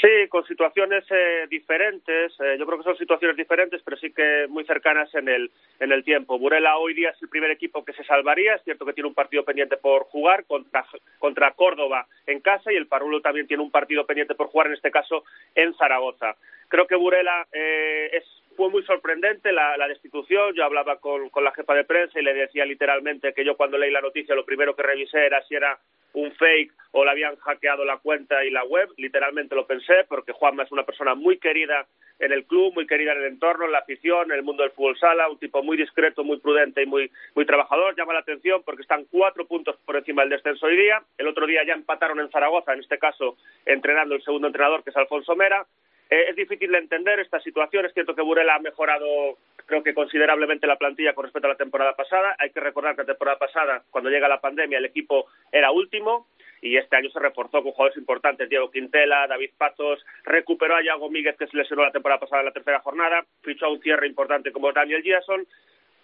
Sí, 0.03 0.29
con 0.31 0.45
situaciones 0.47 1.05
eh, 1.11 1.47
diferentes. 1.49 2.33
Eh, 2.41 2.57
yo 2.59 2.67
creo 2.67 2.79
que 2.79 2.83
son 2.83 2.97
situaciones 2.97 3.37
diferentes, 3.37 3.81
pero 3.85 3.97
sí 3.97 4.13
que 4.13 4.49
muy 4.49 4.65
cercanas 4.65 5.15
en 5.15 5.29
el, 5.29 5.49
en 5.79 5.93
el 5.93 6.03
tiempo. 6.03 6.41
Burela 6.41 6.77
hoy 6.77 6.93
día 6.93 7.11
es 7.11 7.23
el 7.23 7.29
primer 7.29 7.53
equipo 7.53 7.85
que 7.85 7.93
se 7.93 8.03
salvaría. 8.03 8.57
Es 8.57 8.65
cierto 8.65 8.85
que 8.85 8.95
tiene 8.95 9.07
un 9.07 9.15
partido 9.15 9.45
pendiente 9.45 9.77
por 9.77 10.03
jugar 10.07 10.45
contra, 10.47 10.85
contra 11.21 11.53
Córdoba 11.53 12.09
en 12.27 12.41
casa 12.41 12.73
y 12.73 12.77
el 12.77 12.89
Parulo 12.89 13.21
también 13.21 13.47
tiene 13.47 13.63
un 13.63 13.71
partido 13.71 14.05
pendiente 14.05 14.35
por 14.35 14.49
jugar, 14.49 14.67
en 14.67 14.73
este 14.73 14.91
caso 14.91 15.23
en 15.55 15.73
Zaragoza. 15.75 16.35
Creo 16.67 16.89
que 16.89 16.97
Burela 16.97 17.47
eh, 17.53 18.11
es 18.13 18.42
fue 18.57 18.71
muy 18.71 18.83
sorprendente 18.85 19.53
la, 19.53 19.77
la 19.77 19.89
destitución. 19.89 20.55
Yo 20.55 20.65
hablaba 20.65 20.97
con, 20.97 21.29
con, 21.31 21.45
la 21.45 21.53
jefa 21.53 21.75
de 21.75 21.85
prensa 21.85 22.19
y 22.19 22.23
le 22.23 22.35
decía 22.35 22.65
literalmente 22.65 23.33
que 23.33 23.45
yo 23.45 23.57
cuando 23.57 23.79
leí 23.79 23.91
la 23.91 24.01
noticia 24.01 24.35
lo 24.35 24.45
primero 24.45 24.75
que 24.75 24.83
revisé 24.83 25.27
era 25.27 25.43
si 25.43 25.55
era 25.55 25.79
un 26.15 26.33
fake 26.33 26.73
o 26.93 27.05
le 27.05 27.11
habían 27.11 27.37
hackeado 27.37 27.85
la 27.85 27.99
cuenta 27.99 28.45
y 28.45 28.51
la 28.51 28.65
web. 28.65 28.91
Literalmente 28.97 29.55
lo 29.55 29.67
pensé 29.67 30.05
porque 30.09 30.33
Juanma 30.33 30.65
es 30.65 30.73
una 30.73 30.85
persona 30.85 31.15
muy 31.15 31.39
querida 31.39 31.87
en 32.19 32.33
el 32.33 32.45
club, 32.45 32.75
muy 32.75 32.87
querida 32.87 33.13
en 33.13 33.19
el 33.19 33.25
entorno, 33.25 33.65
en 33.65 33.73
la 33.73 33.79
afición, 33.79 34.31
en 34.31 34.39
el 34.39 34.45
mundo 34.45 34.63
del 34.63 34.73
fútbol 34.73 34.99
sala, 34.99 35.29
un 35.29 35.39
tipo 35.39 35.63
muy 35.63 35.77
discreto, 35.77 36.23
muy 36.23 36.39
prudente 36.39 36.83
y 36.83 36.87
muy, 36.87 37.11
muy 37.35 37.47
trabajador. 37.47 37.97
Llama 37.97 38.13
la 38.13 38.21
atención 38.21 38.63
porque 38.65 38.83
están 38.83 39.07
cuatro 39.11 39.47
puntos 39.47 39.77
por 39.85 39.97
encima 39.97 40.23
del 40.23 40.31
descenso 40.31 40.67
hoy 40.67 40.77
día. 40.77 41.03
El 41.19 41.27
otro 41.27 41.47
día 41.47 41.65
ya 41.67 41.73
empataron 41.73 42.21
en 42.21 42.31
Zaragoza, 42.31 42.75
en 42.75 42.81
este 42.81 42.99
caso 42.99 43.37
entrenando 43.67 44.15
el 44.15 44.23
segundo 44.23 44.47
entrenador 44.47 44.85
que 44.85 44.91
es 44.91 44.97
Alfonso 44.97 45.35
Mera. 45.35 45.67
Eh, 46.13 46.29
es 46.29 46.37
difícil 46.37 46.71
de 46.71 46.77
entender 46.77 47.21
esta 47.21 47.41
situación. 47.41 47.87
Es 47.87 47.95
cierto 47.95 48.15
que 48.15 48.21
Burela 48.21 48.57
ha 48.57 48.59
mejorado, 48.59 49.39
creo 49.65 49.83
que 49.83 49.95
considerablemente 49.95 50.67
la 50.67 50.77
plantilla 50.77 51.15
con 51.15 51.25
respecto 51.25 51.47
a 51.47 51.53
la 51.53 51.57
temporada 51.57 51.97
pasada. 51.97 52.37
Hay 52.39 52.51
que 52.51 52.61
recordar 52.61 52.95
que 52.95 53.01
la 53.01 53.07
temporada 53.07 53.39
pasada, 53.39 53.83
cuando 53.91 54.11
llega 54.11 54.29
la 54.29 54.39
pandemia, 54.39 54.77
el 54.77 54.85
equipo 54.85 55.25
era 55.51 55.71
último 55.71 56.27
y 56.61 56.77
este 56.77 56.97
año 56.97 57.09
se 57.09 57.19
reforzó 57.19 57.63
con 57.63 57.73
jugadores 57.73 57.97
importantes, 57.97 58.47
Diego 58.51 58.71
Quintela, 58.71 59.27
David 59.27 59.53
Patos, 59.57 60.05
recuperó 60.25 60.77
a 60.77 60.83
Iago 60.83 61.09
Míguez 61.09 61.35
que 61.39 61.47
se 61.47 61.57
lesionó 61.57 61.83
la 61.83 61.93
temporada 61.93 62.21
pasada 62.21 62.43
en 62.43 62.47
la 62.47 62.53
tercera 62.53 62.81
jornada, 62.81 63.25
fichó 63.41 63.65
a 63.65 63.73
un 63.73 63.81
cierre 63.81 64.07
importante 64.07 64.53
como 64.53 64.71
Daniel 64.71 65.03
Giason. 65.03 65.47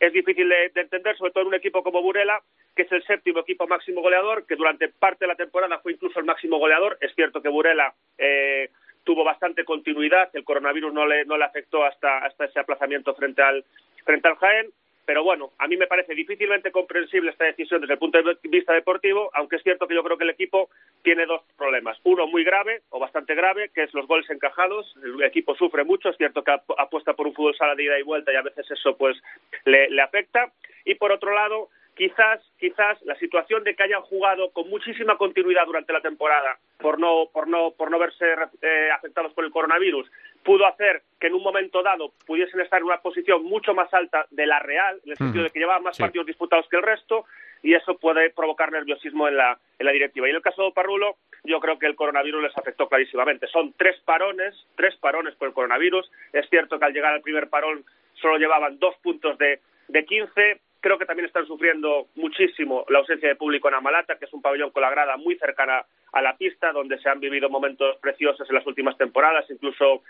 Es 0.01 0.15
difícil 0.15 0.49
de, 0.49 0.73
entender, 0.75 1.19
sobre 1.19 1.33
todo 1.33 1.43
en 1.43 1.49
un 1.49 1.55
equipo 1.55 1.83
como 1.83 2.01
Burela, 2.01 2.41
que 2.75 2.83
es 2.85 2.93
el 2.93 3.05
séptimo 3.05 3.41
equipo 3.41 3.67
máximo 3.67 4.01
goleador, 4.01 4.47
que 4.47 4.57
durante 4.57 4.89
parte 4.89 5.27
de 5.27 5.29
la 5.29 5.37
temporada 5.37 5.81
fue 5.81 5.93
incluso 5.93 6.19
el 6.19 6.25
máximo 6.25 6.57
goleador. 6.57 6.97
Es 7.03 7.15
cierto 7.15 7.43
que 7.43 7.51
Burela 7.51 7.93
eh, 8.17 8.71
tuvo 9.09 9.25
bastante 9.25 9.65
continuidad, 9.65 10.29
el 10.35 10.45
coronavirus 10.45 10.93
no 10.93 11.07
le, 11.07 11.25
no 11.25 11.39
le 11.39 11.45
afectó 11.47 11.83
hasta, 11.83 12.19
hasta 12.19 12.45
ese 12.45 12.61
aplazamiento 12.61 13.15
frente 13.15 13.41
al, 13.41 13.65
frente 14.05 14.29
al 14.29 14.37
Jaén, 14.37 14.67
pero 15.07 15.25
bueno, 15.25 15.53
a 15.57 15.67
mí 15.67 15.79
me 15.79 15.87
parece 15.87 16.15
difícilmente 16.15 16.71
comprensible 16.71 17.31
esta 17.31 17.47
decisión 17.47 17.81
desde 17.81 17.95
el 17.95 17.99
punto 17.99 18.23
de 18.23 18.37
vista 18.43 18.75
deportivo, 18.75 19.31
aunque 19.33 19.57
es 19.57 19.63
cierto 19.63 19.89
que 19.89 19.95
yo 19.95 20.05
creo 20.05 20.19
que 20.19 20.25
el 20.25 20.37
equipo 20.37 20.69
tiene 21.03 21.25
dos 21.25 21.41
problemas. 21.57 21.99
Uno 22.05 22.27
muy 22.27 22.45
grave, 22.45 22.83
o 22.91 22.99
bastante 22.99 23.35
grave, 23.35 23.71
que 23.75 23.85
es 23.85 23.95
los 23.95 24.07
goles 24.07 24.29
encajados. 24.29 24.95
El 25.03 25.23
equipo 25.23 25.55
sufre 25.55 25.85
mucho, 25.85 26.11
es 26.11 26.19
cierto 26.19 26.45
que 26.45 26.55
apuesta 26.77 27.15
por 27.15 27.27
un 27.27 27.33
fútbol 27.33 27.57
sala 27.57 27.75
de 27.75 27.85
ida 27.85 27.99
y 27.99 28.03
vuelta 28.03 28.31
y 28.31 28.37
a 28.37 28.43
veces 28.43 28.71
eso 28.71 28.95
pues 28.99 29.17
le, 29.65 29.89
le 29.89 30.03
afecta. 30.03 30.53
Y 30.85 30.97
por 30.97 31.13
otro 31.13 31.33
lado, 31.35 31.71
quizás, 31.99 32.41
quizás 32.59 33.03
la 33.03 33.17
situación 33.17 33.65
de 33.65 33.75
que 33.75 33.83
hayan 33.83 34.03
jugado 34.03 34.51
con 34.53 34.71
muchísima 34.71 35.19
continuidad 35.19 35.67
durante 35.67 35.93
la 35.93 36.01
temporada 36.01 36.57
por 36.79 37.01
no, 37.01 37.27
por 37.33 37.49
no, 37.49 37.73
por 37.73 37.91
no 37.91 37.99
verse 37.99 38.25
eh, 38.63 38.89
afectados 38.95 39.33
por 39.33 39.45
el 39.45 39.51
coronavirus, 39.51 40.09
pudo 40.45 40.65
hacer 40.67 41.03
que 41.19 41.27
en 41.27 41.35
un 41.35 41.43
momento 41.43 41.83
dado 41.83 42.13
pudiesen 42.25 42.61
estar 42.61 42.79
en 42.79 42.87
una 42.87 43.03
posición 43.03 43.43
mucho 43.45 43.75
más 43.75 43.93
alta 43.93 44.27
de 44.31 44.47
la 44.47 44.61
real, 44.61 45.01
en 45.05 45.11
el 45.11 45.17
sentido 45.17 45.43
de 45.43 45.51
que 45.51 45.59
llevaban 45.59 45.83
más 45.83 45.99
partidos 45.99 46.29
disputados 46.29 46.69
que 46.71 46.77
el 46.77 46.85
resto, 46.85 47.25
y 47.65 47.75
eso 47.75 47.99
puede 47.99 48.31
provocar 48.31 48.71
nerviosismo 48.71 49.27
en 49.27 49.37
la, 49.37 49.59
en 49.77 49.87
la 49.87 49.91
directiva. 49.91 50.29
Y 50.29 50.31
en 50.31 50.37
el 50.37 50.43
caso 50.43 50.63
de 50.63 50.71
Parrulo, 50.71 51.17
yo 51.43 51.59
creo 51.59 51.81
que 51.81 51.87
el 51.87 51.97
coronavirus 51.97 52.45
les 52.45 52.57
afectó 52.57 52.89
clarísimamente. 52.89 53.49
Son 53.49 53.75
tres 53.77 53.99
parones, 54.05 54.55
tres 54.77 54.95
parones 54.99 55.35
por 55.35 55.49
el 55.49 55.55
coronavirus. 55.55 56.09
Es 56.33 56.49
cierto 56.49 56.79
que 56.79 56.85
al 56.85 56.93
llegar 56.93 57.13
al 57.13 57.23
primer 57.23 57.49
parón 57.49 57.85
solo 58.15 58.39
llevaban 58.39 58.79
dos 58.79 58.95
puntos 59.03 59.37
de, 59.39 59.59
de 59.89 60.05
15, 60.05 60.61
Creo 60.81 60.97
que 60.97 61.07
también 61.07 61.27
están 61.27 61.47
sufriendo 61.47 62.07
muchísimo 62.15 62.85
la 62.89 63.01
ausencia 63.01 63.29
de 63.29 63.35
público 63.35 63.69
en 63.69 63.75
Amalata, 63.75 64.17
que 64.17 64.27
es 64.27 64.33
un 64.33 64.43
pabellón 64.43 64.71
con 64.71 64.83
la 64.83 64.91
grada 64.91 65.17
muy 65.17 65.37
cercana 65.37 65.85
a 66.13 66.23
la 66.23 66.37
pista, 66.37 66.71
donde 66.73 66.99
se 66.99 67.09
han 67.09 67.19
vivido 67.19 67.51
momentos 67.51 67.97
preciosos 67.99 68.49
en 68.49 68.55
las 68.55 68.67
últimas 68.67 68.97
temporadas, 68.97 69.45
incluso 69.51 70.03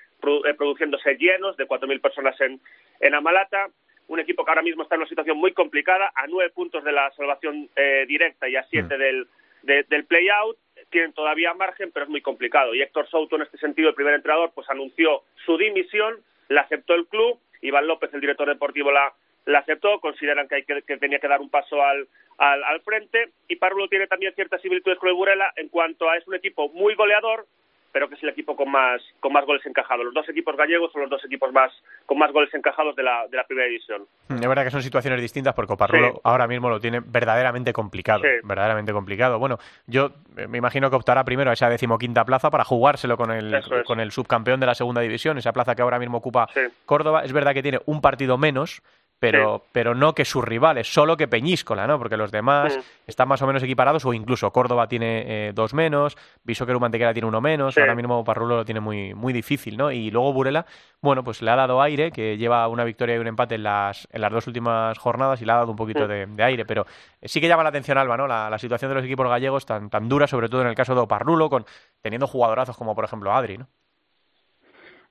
eh, 0.45 0.55
produciéndose 0.55 1.15
llenos 1.15 1.57
de 1.57 1.67
4.000 1.67 2.01
personas 2.03 2.39
en, 2.43 2.61
en 3.01 3.15
Amalata. 3.15 3.69
Un 4.09 4.21
equipo 4.21 4.45
que 4.45 4.51
ahora 4.51 4.63
mismo 4.63 4.83
está 4.83 4.95
en 4.95 5.03
una 5.03 5.09
situación 5.09 5.39
muy 5.39 5.53
complicada, 5.53 6.13
a 6.15 6.27
nueve 6.27 6.51
puntos 6.51 6.85
de 6.85 6.93
la 6.93 7.11
salvación 7.13 7.69
eh, 7.75 8.05
directa 8.07 8.49
y 8.49 8.57
a 8.57 8.65
siete 8.65 8.97
mm. 8.97 8.99
del, 8.99 9.87
del 9.89 10.05
play-out. 10.05 10.57
Tienen 10.91 11.13
todavía 11.13 11.53
margen, 11.55 11.91
pero 11.93 12.05
es 12.05 12.11
muy 12.11 12.21
complicado. 12.21 12.75
Y 12.75 12.83
Héctor 12.83 13.09
Souto, 13.09 13.37
en 13.37 13.43
este 13.43 13.59
sentido, 13.59 13.89
el 13.89 13.95
primer 13.95 14.15
entrenador, 14.15 14.53
pues 14.55 14.69
anunció 14.71 15.23
su 15.45 15.57
dimisión, 15.57 16.17
la 16.49 16.63
aceptó 16.63 16.95
el 16.95 17.07
club. 17.07 17.39
Iván 17.61 17.87
López, 17.87 18.13
el 18.15 18.21
director 18.21 18.49
deportivo, 18.49 18.93
la 18.93 19.13
la 19.49 19.61
aceptó, 19.61 19.99
consideran 20.01 20.47
que, 20.47 20.57
hay 20.57 20.63
que, 20.65 20.99
tenía 20.99 21.19
que 21.19 21.29
dar 21.29 21.41
un 21.41 21.49
paso 21.49 21.83
al, 21.83 22.07
al, 22.37 22.63
al, 22.65 22.81
frente 22.83 23.31
y 23.49 23.57
Parlo 23.57 23.89
tiene 23.89 24.07
también 24.07 24.35
ciertas 24.35 24.61
similitudes 24.61 24.99
con 24.99 25.09
el 25.09 25.15
Burela 25.15 25.53
en 25.57 25.71
cuanto 25.71 26.09
a 26.09 26.19
es 26.19 26.29
un 26.29 26.35
equipo 26.35 26.69
muy 26.69 26.95
goleador, 26.95 27.47
pero 27.93 28.09
que 28.09 28.17
es 28.17 28.23
el 28.23 28.29
equipo 28.29 28.55
con 28.55 28.71
más, 28.71 29.01
con 29.21 29.33
más 29.33 29.45
goles 29.47 29.65
encajados. 29.65 30.05
Los 30.05 30.15
dos 30.15 30.29
equipos 30.29 30.57
gallegos 30.57 30.93
son 30.93 31.03
los 31.03 31.11
dos 31.11 31.25
equipos 31.25 31.53
más, 31.53 31.73
con 32.05 32.19
más 32.19 32.31
goles 32.33 32.53
encajados 32.55 32.95
de 32.95 33.03
la, 33.03 33.27
de 33.29 33.37
la 33.37 33.45
primera 33.45 33.67
división. 33.67 34.07
Es 34.29 34.47
verdad 34.47 34.65
que 34.65 34.71
son 34.71 34.83
situaciones 34.83 35.21
distintas 35.21 35.55
porque 35.55 35.69
Coparrulo 35.69 36.21
ahora 36.25 36.47
mismo 36.47 36.69
lo 36.69 36.81
tiene 36.81 37.01
verdaderamente 37.01 37.73
complicado. 37.73 38.23
Verdaderamente 38.45 38.93
complicado. 38.93 39.39
Bueno, 39.39 39.59
yo 39.87 40.11
eh, 40.37 40.47
me 40.47 40.59
imagino 40.59 40.91
que 40.91 40.97
optará 40.97 41.25
primero 41.25 41.51
a 41.51 41.55
esa 41.55 41.71
decimoquinta 41.71 42.25
plaza 42.25 42.51
para 42.51 42.65
jugárselo 42.65 43.17
con 43.17 43.33
el, 43.33 43.63
con 43.87 44.01
el 44.01 44.13
subcampeón 44.13 44.61
de 44.61 44.67
la 44.67 44.75
segunda 44.75 45.01
división, 45.01 45.39
esa 45.39 45.53
plaza 45.53 45.75
que 45.75 45.83
ahora 45.83 45.99
mismo 45.99 46.19
ocupa 46.19 46.49
Córdoba. 46.85 47.25
Es 47.25 47.33
verdad 47.33 47.55
que 47.55 47.63
tiene 47.63 47.81
un 47.87 48.01
partido 48.01 48.37
menos, 48.37 48.83
pero, 49.19 49.65
pero 49.73 49.95
no 49.95 50.15
que 50.15 50.25
sus 50.25 50.45
rivales, 50.45 50.93
solo 50.93 51.17
que 51.17 51.27
Peñíscola, 51.27 51.87
¿no? 51.87 51.99
Porque 51.99 52.17
los 52.17 52.31
demás 52.31 52.79
están 53.07 53.29
más 53.29 53.43
o 53.43 53.47
menos 53.47 53.63
equiparados, 53.63 54.05
o 54.05 54.13
incluso 54.13 54.51
Córdoba 54.53 54.89
tiene 54.89 55.49
eh, 55.49 55.53
dos 55.53 55.75
menos, 55.75 56.17
Visoqueru 56.45 56.79
Mantequera 56.79 57.13
tiene 57.13 57.27
uno 57.27 57.41
menos, 57.41 57.77
ahora 57.79 57.95
mismo 57.95 58.23
Parrulo 58.23 58.57
lo 58.57 58.65
tiene 58.65 58.81
muy, 58.81 59.15
muy 59.15 59.33
difícil, 59.33 59.77
¿no? 59.77 59.91
Y 59.91 60.11
luego 60.11 60.33
Burela, 60.33 60.67
bueno, 61.01 61.25
pues 61.25 61.43
le 61.43 61.51
ha 61.51 61.57
dado 61.57 61.83
aire, 61.83 62.13
que 62.13 62.37
lleva 62.37 62.69
una 62.69 62.85
victoria 62.85 63.17
y 63.17 63.19
un 63.19 63.27
empate 63.27 63.57
en 63.57 63.65
las, 63.65 64.07
en 64.13 64.21
las 64.21 64.33
dos 64.33 64.47
últimas 64.47 64.97
jornadas 64.99 65.43
y 65.43 65.45
le 65.45 65.53
ha 65.53 65.57
dado 65.57 65.71
un 65.71 65.77
poquito 65.77 66.07
de, 66.07 66.29
aire, 66.39 66.65
pero 66.65 66.87
sí 67.23 67.41
que 67.41 67.49
llama 67.49 67.65
la 67.65 67.71
atención, 67.71 67.99
Alba, 67.99 68.17
¿no? 68.17 68.27
La, 68.27 68.49
la, 68.49 68.59
situación 68.59 68.91
de 68.91 68.97
los 68.97 69.05
equipos 69.05 69.29
gallegos 69.29 69.67
tan, 69.67 69.91
tan 69.91 70.09
dura, 70.09 70.27
sobre 70.27 70.49
todo 70.49 70.63
en 70.63 70.69
el 70.69 70.75
caso 70.75 70.95
de 70.95 71.01
Oparrulo, 71.01 71.51
con, 71.51 71.67
teniendo 72.01 72.27
jugadorazos 72.27 72.77
como 72.77 72.95
por 72.95 73.05
ejemplo 73.05 73.33
Adri, 73.33 73.59
¿no? 73.59 73.69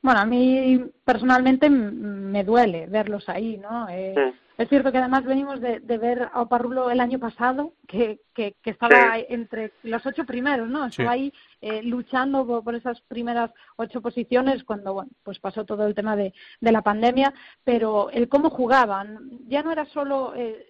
Bueno, 0.02 0.20
a 0.20 0.26
mí 0.26 0.86
personalmente 1.04 1.70
me 1.70 2.44
duele 2.44 2.88
verlos 2.88 3.28
ahí, 3.30 3.58
¿no? 3.58 3.90
Eh, 3.90 4.16
Es 4.58 4.70
cierto 4.70 4.92
que 4.92 4.98
además 4.98 5.24
venimos 5.24 5.62
de, 5.62 5.80
ver 6.00 6.30
a 6.34 6.42
Oparrulo 6.42 6.90
el 6.90 7.00
año 7.00 7.20
pasado, 7.20 7.74
que, 7.88 8.22
que, 8.34 8.56
estaba 8.64 9.20
entre 9.30 9.72
los 9.84 10.04
ocho 10.06 10.26
primeros, 10.26 10.68
¿no? 10.68 10.86
Estaba 10.86 11.12
ahí 11.12 11.32
eh, 11.62 11.84
luchando 11.84 12.46
por, 12.64 12.74
esas 12.74 13.00
primeras 13.02 13.52
ocho 13.76 14.02
posiciones 14.02 14.64
cuando, 14.64 14.94
bueno, 14.96 15.12
pues 15.24 15.38
pasó 15.40 15.64
todo 15.64 15.86
el 15.86 15.94
tema 15.94 16.16
de, 16.16 16.34
de 16.60 16.72
la 16.72 16.82
pandemia, 16.82 17.34
pero 17.64 18.10
el 18.10 18.30
cómo 18.30 18.50
jugaban, 18.50 19.30
ya 19.48 19.62
no 19.62 19.72
era 19.72 19.86
solo 19.86 20.34
eh, 20.36 20.66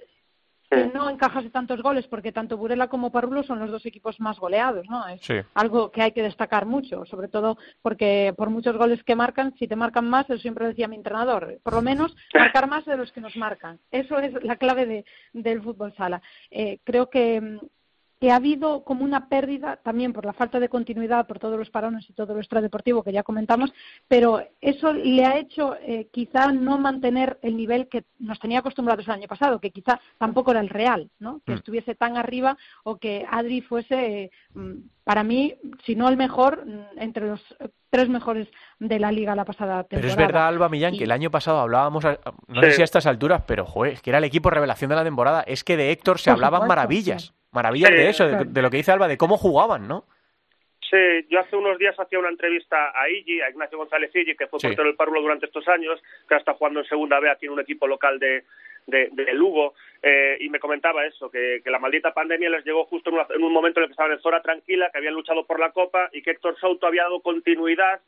que 0.69 0.88
no 0.88 1.10
encajase 1.10 1.49
tantos 1.49 1.82
goles, 1.82 2.08
porque 2.08 2.32
tanto 2.32 2.58
Burela 2.58 2.88
como 2.88 3.12
Parrulo 3.12 3.43
son 3.43 3.60
los 3.60 3.71
dos 3.71 3.86
equipos 3.86 4.19
más 4.19 4.39
goleados, 4.39 4.88
¿no? 4.89 5.08
Es 5.08 5.21
algo 5.53 5.91
que 5.91 6.01
hay 6.01 6.12
que 6.12 6.23
destacar 6.23 6.65
mucho, 6.65 7.06
sobre 7.06 7.27
todo 7.27 7.58
porque 7.82 8.34
por 8.38 8.49
muchos 8.49 8.77
goles 8.77 9.03
que 9.03 9.15
marcan, 9.15 9.53
si 9.58 9.67
te 9.67 9.75
marcan 9.75 10.10
más, 10.10 10.30
eso 10.30 10.39
siempre 10.39 10.67
decía 10.67 10.88
mi 10.88 10.95
entrenador, 10.95 11.60
por 11.63 11.73
lo 11.73 11.82
menos 11.82 12.15
marcar 12.34 12.67
más 12.67 12.86
de 12.86 12.97
los 12.97 13.12
que 13.12 13.21
nos 13.21 13.36
marcan. 13.36 13.80
Eso 13.91 14.19
es 14.19 14.43
la 14.43 14.58
clave 14.58 14.86
de, 14.86 15.06
del 15.34 15.62
fútbol 15.62 15.93
sala. 15.95 16.21
Eh, 16.51 16.80
creo 16.84 17.10
que 17.10 17.60
que 18.19 18.32
ha 18.32 18.38
habido 18.38 18.84
como 18.84 19.03
una 19.03 19.30
pérdida 19.30 19.77
también 19.77 20.13
por 20.13 20.25
la 20.25 20.34
falta 20.34 20.60
de 20.60 20.69
continuidad, 20.69 21.27
por 21.27 21.39
todos 21.39 21.58
los 21.58 21.69
parones 21.69 22.10
y 22.10 22.13
todo 22.13 22.34
lo 22.34 22.39
extradeportivo 22.39 23.03
que 23.03 23.12
ya 23.12 23.23
comentamos, 23.23 23.71
pero 24.08 24.41
eso 24.60 24.93
le 24.93 25.25
ha 25.25 25.38
hecho 25.38 25.75
eh, 25.82 26.08
quizá 26.12 26.51
no 26.51 26.80
mantener 26.80 27.38
el 27.41 27.56
nivel 27.56 27.88
que 27.88 28.06
nos 28.19 28.39
tenía 28.39 28.60
acostumbrados 28.60 29.06
el 29.06 29.13
año 29.13 29.27
pasado, 29.27 29.60
que 29.60 29.71
quizá 29.71 29.99
tampoco 30.17 30.51
era 30.51 30.62
el 30.62 30.69
real, 30.69 31.10
¿no? 31.19 31.41
que 31.45 31.53
mm. 31.53 31.56
estuviese 31.56 31.95
tan 31.95 32.17
arriba 32.17 32.58
o 32.84 32.97
que 32.97 33.25
Adri 33.30 33.62
fuese, 33.62 34.32
mm, 34.53 34.73
para 35.03 35.23
mí, 35.23 35.56
si 35.86 35.95
no 35.95 36.10
el 36.10 36.17
mejor, 36.17 36.65
mm, 36.65 36.99
entre 36.99 37.27
los 37.27 37.41
tres 37.89 38.10
mejores 38.10 38.47
de 38.80 38.99
la 38.99 39.12
liga 39.12 39.36
la 39.36 39.45
pasada 39.45 39.84
temporada. 39.84 40.01
Pero 40.01 40.08
es 40.08 40.15
verdad, 40.15 40.47
Alba 40.47 40.69
Millán, 40.69 40.97
que 40.97 41.03
el 41.03 41.12
año 41.12 41.30
pasado 41.30 41.60
hablábamos, 41.60 42.03
no 42.47 42.62
sé 42.62 42.71
si 42.71 42.82
a 42.82 42.86
estas 42.86 43.06
alturas, 43.06 43.43
pero 43.45 43.65
joder, 43.65 43.93
es 43.93 44.01
que 44.01 44.10
era 44.10 44.17
el 44.17 44.23
equipo 44.23 44.49
revelación 44.49 44.89
de 44.89 44.95
la 44.95 45.03
temporada, 45.03 45.41
es 45.41 45.63
que 45.63 45.77
de 45.77 45.91
Héctor 45.91 46.19
se 46.19 46.32
hablaban 46.32 46.67
maravillas 46.67 47.37
maravillas 47.51 47.91
de 47.91 48.10
eso, 48.10 48.27
de, 48.27 48.62
lo 48.62 48.69
que 48.69 48.77
dice 48.77 48.91
Alba, 48.91 49.07
de 49.07 49.17
cómo 49.17 49.38
jugaban, 49.38 49.88
¿no? 49.88 50.05
Sí, 50.89 51.27
yo 51.29 51.39
hace 51.39 51.55
unos 51.55 51.77
días 51.77 51.99
hacía 51.99 52.19
una 52.19 52.29
entrevista 52.29 52.93
a 52.95 53.10
Igi, 53.10 53.41
a 53.41 53.49
Ignacio 53.49 53.77
González 53.77 54.15
Igi, 54.15 54.36
que 54.36 54.47
fue 54.47 54.60
portero 54.60 54.86
del 54.86 54.95
Párvulo 54.95 55.21
durante 55.21 55.45
estos 55.45 55.67
años, 55.67 56.01
que 56.27 56.33
ahora 56.33 56.39
está 56.39 56.53
jugando 56.53 56.79
en 56.79 56.86
segunda 56.86 57.19
B 57.19 57.29
aquí 57.29 57.45
en 57.45 57.51
un 57.51 57.60
equipo 57.60 57.88
local 57.88 58.19
de, 58.19 58.45
de, 58.86 59.33
Lugo, 59.33 59.73
eh, 60.01 60.38
y 60.39 60.49
me 60.49 60.60
comentaba 60.60 61.05
eso, 61.05 61.29
que, 61.29 61.62
la 61.65 61.79
maldita 61.79 62.13
pandemia 62.13 62.49
les 62.49 62.65
llegó 62.65 62.86
justo 62.86 63.10
en, 63.10 63.17
en, 63.36 63.43
un 63.43 63.51
momento 63.51 63.79
en 63.79 63.83
el 63.83 63.89
que 63.89 63.93
estaban 63.93 64.13
en 64.13 64.21
zona 64.21 64.41
tranquila, 64.41 64.89
que 64.89 64.99
habían 64.99 65.13
luchado 65.13 65.45
por 65.45 65.60
la 65.60 65.71
Copa 65.71 66.10
y 66.13 66.21
que 66.21 66.31
Héctor 66.31 66.57
Souto 66.57 66.88
había 66.88 67.03
dado 67.03 67.19
continuidad 67.19 67.99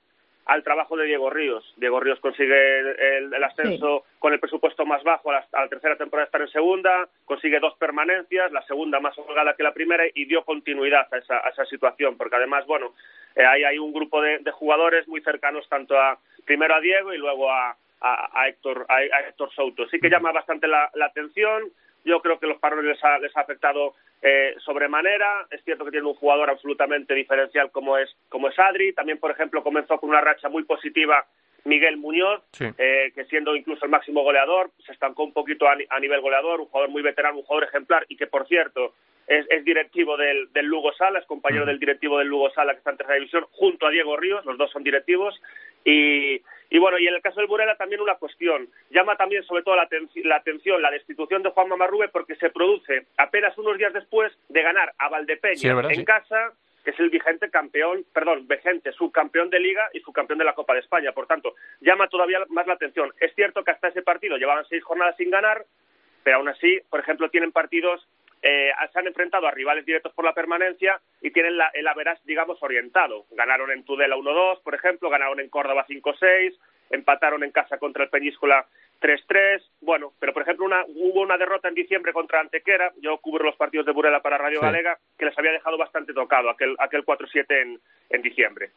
al 0.50 0.64
trabajo 0.64 0.98
de 0.98 1.06
Diego 1.06 1.30
Ríos. 1.30 1.64
Diego 1.78 2.00
Ríos 2.00 2.20
consigue 2.20 2.80
el, 3.20 3.44
ascenso 3.44 4.06
con 4.18 4.34
el 4.34 4.40
presupuesto 4.40 4.84
más 4.84 5.04
bajo 5.04 5.30
a 5.30 5.46
la, 5.52 5.68
tercera 5.68 5.96
temporada 5.96 6.26
estar 6.26 6.42
en 6.42 6.48
segunda, 6.48 7.08
consigue 7.26 7.60
dos 7.60 7.76
permanencias, 7.78 8.52
la 8.52 8.64
segunda 8.64 9.00
más 9.00 9.16
holgada 9.20 9.54
que 9.54 9.62
la 9.62 9.76
primera 9.76 10.06
y 10.12 10.26
dio 10.26 10.44
continuidad 10.44 11.08
a 11.14 11.18
esa, 11.20 11.38
a 11.38 11.50
esa 11.50 11.66
situación, 11.66 12.18
porque 12.18 12.36
además, 12.36 12.66
bueno, 12.66 12.96
eh, 13.36 13.46
ahí 13.46 13.64
hay 13.64 13.78
un 13.78 13.94
grupo 13.94 14.24
de, 14.24 14.42
jugadores 14.52 15.08
muy 15.08 15.22
cercanos 15.22 15.70
tanto 15.70 15.96
a 15.96 16.18
primero 16.46 16.74
a 16.74 16.82
Diego 16.82 17.14
y 17.14 17.20
luego 17.20 17.52
a, 17.52 17.78
a, 18.02 18.48
Héctor, 18.48 18.88
a, 18.90 19.04
Héctor 19.04 19.52
Souto. 19.54 19.88
Sí 19.90 20.00
que 20.00 20.10
llama 20.10 20.32
bastante 20.32 20.68
la, 20.68 20.90
la 20.96 21.06
atención. 21.06 21.66
Yo 22.04 22.22
creo 22.22 22.40
que 22.40 22.48
los 22.48 22.58
parones 22.58 22.86
les 22.86 23.04
ha, 23.04 23.20
les 23.20 23.38
ha 23.38 23.42
afectado 23.42 23.94
eh, 24.22 24.56
sobremanera. 24.60 25.48
Es 25.50 25.64
cierto 25.64 25.86
que 25.86 25.92
tiene 25.92 26.08
un 26.08 26.16
jugador 26.16 26.50
absolutamente 26.50 27.14
diferencial 27.14 27.72
como 27.72 27.98
es, 27.98 28.10
como 28.30 28.50
es 28.50 28.60
Adri. 28.60 28.94
También, 28.94 29.18
por 29.18 29.32
ejemplo, 29.32 29.64
comenzó 29.64 30.00
con 30.00 30.10
una 30.10 30.22
racha 30.22 30.50
muy 30.50 30.64
positiva 30.64 31.26
Miguel 31.66 31.98
Muñoz, 31.98 32.42
eh, 32.60 33.12
que 33.14 33.26
siendo 33.26 33.56
incluso 33.56 33.86
el 33.86 33.92
máximo 33.92 34.24
goleador, 34.24 34.72
se 34.86 34.92
estancó 34.92 35.24
un 35.24 35.34
poquito 35.34 35.68
a, 35.68 36.00
nivel 36.00 36.22
goleador, 36.22 36.62
un 36.62 36.68
jugador 36.68 36.90
muy 36.90 37.02
veterano, 37.02 37.38
un 37.38 37.44
jugador 37.44 37.68
ejemplar 37.68 38.06
y 38.08 38.16
que, 38.16 38.28
por 38.28 38.48
cierto, 38.48 38.94
es, 39.28 39.64
directivo 39.64 40.18
del, 40.18 40.52
del, 40.54 40.66
Lugo 40.66 40.92
Sala, 40.94 41.20
es 41.20 41.26
compañero 41.26 41.66
del 41.66 41.80
directivo 41.80 42.18
del 42.18 42.28
Lugo 42.28 42.50
Sala 42.50 42.74
que 42.74 42.80
está 42.80 42.92
en 42.92 42.98
tercera 42.98 43.18
división, 43.18 43.46
junto 43.52 43.86
a 43.86 43.92
Diego 43.92 44.18
Ríos, 44.18 44.46
los 44.46 44.58
dos 44.58 44.72
son 44.72 44.84
directivos. 44.84 45.40
Y, 45.86 46.42
y 46.72 46.78
bueno, 46.78 47.00
y 47.00 47.08
en 47.08 47.16
el 47.16 47.22
caso 47.22 47.40
del 47.40 47.48
Burela 47.48 47.76
también 47.76 48.02
una 48.02 48.16
cuestión. 48.16 48.70
Llama 48.92 49.16
también 49.16 49.44
sobre 49.44 49.64
todo 49.64 49.76
la, 49.76 49.88
atención 50.36 50.82
la 50.82 50.92
destitución 50.92 51.42
de 51.42 51.50
Juan 51.50 51.70
Mamarrube 51.70 52.10
porque 52.10 52.36
se 52.36 52.50
produce 52.50 53.08
apenas 53.18 53.58
unos 53.58 53.78
días 53.78 53.94
después 53.94 54.09
de 54.48 54.62
ganar 54.62 54.94
a 54.98 55.10
Valdepeña 55.10 55.82
en 55.90 56.06
casa, 56.06 56.54
que 56.84 56.92
es 56.92 57.00
el 57.00 57.10
vigente 57.10 57.50
campeón, 57.50 58.06
perdón, 58.14 58.48
vigente 58.48 58.92
subcampeón 58.94 59.50
de 59.50 59.60
Liga 59.60 59.90
y 59.94 60.00
subcampeón 60.00 60.40
de 60.40 60.46
la 60.46 60.56
Copa 60.56 60.74
de 60.74 60.80
España. 60.80 61.12
Por 61.12 61.28
tanto, 61.28 61.56
llama 61.82 62.08
todavía 62.08 62.40
más 62.50 62.68
la 62.68 62.74
atención. 62.74 63.14
Es 63.20 63.34
cierto 63.36 63.64
que 63.64 63.72
hasta 63.72 63.90
ese 63.90 64.02
partido 64.02 64.38
llevaban 64.38 64.66
seis 64.66 64.84
jornadas 64.84 65.16
sin 65.18 65.30
ganar, 65.30 65.66
pero 66.24 66.38
aún 66.38 66.50
así, 66.50 66.80
por 66.90 67.00
ejemplo, 67.00 67.30
tienen 67.30 67.52
partidos 67.52 68.08
eh, 68.42 68.72
se 68.94 69.00
han 69.00 69.08
enfrentado 69.08 69.48
a 69.48 69.52
rivales 69.52 69.86
directos 69.86 70.14
por 70.14 70.24
la 70.24 70.34
permanencia 70.34 71.00
y 71.22 71.32
tienen 71.32 71.58
la, 71.58 71.68
el 71.74 71.86
average, 71.88 72.22
digamos, 72.24 72.58
orientado. 72.62 73.26
Ganaron 73.32 73.70
en 73.72 73.84
Tudela 73.84 74.16
1-2, 74.16 74.62
por 74.64 74.76
ejemplo, 74.76 75.10
ganaron 75.10 75.40
en 75.42 75.50
Córdoba 75.50 75.86
5-6, 75.88 76.58
empataron 76.90 77.44
en 77.44 77.52
casa 77.52 77.78
contra 77.78 78.06
el 78.06 78.10
Peñíscola 78.10 78.66
3-3. 79.02 79.62
Bueno, 79.82 80.14
pero 80.20 80.34
por 80.34 80.44
ejemplo, 80.44 80.66
una, 80.66 80.84
hubo 80.88 81.22
una 81.22 81.38
derrota 81.38 81.68
en 81.68 81.76
diciembre 81.76 82.14
contra 82.14 82.40
Antequera. 82.40 82.92
Yo 83.02 83.18
cubro 83.18 83.46
los 83.46 83.56
partidos 83.56 83.86
de 83.86 83.92
Burela 83.92 84.22
para 84.22 84.38
Radio 84.38 84.62
Galega, 84.62 84.98
que 85.18 85.26
les 85.26 85.38
había 85.38 85.52
dejado 85.52 85.78
bastante 85.78 86.14
tocado 86.14 86.50
aquel, 86.50 86.76
aquel 86.80 87.06
4-7 87.06 87.46
en, 87.50 87.80
en 88.10 88.22
diciembre. 88.22 88.72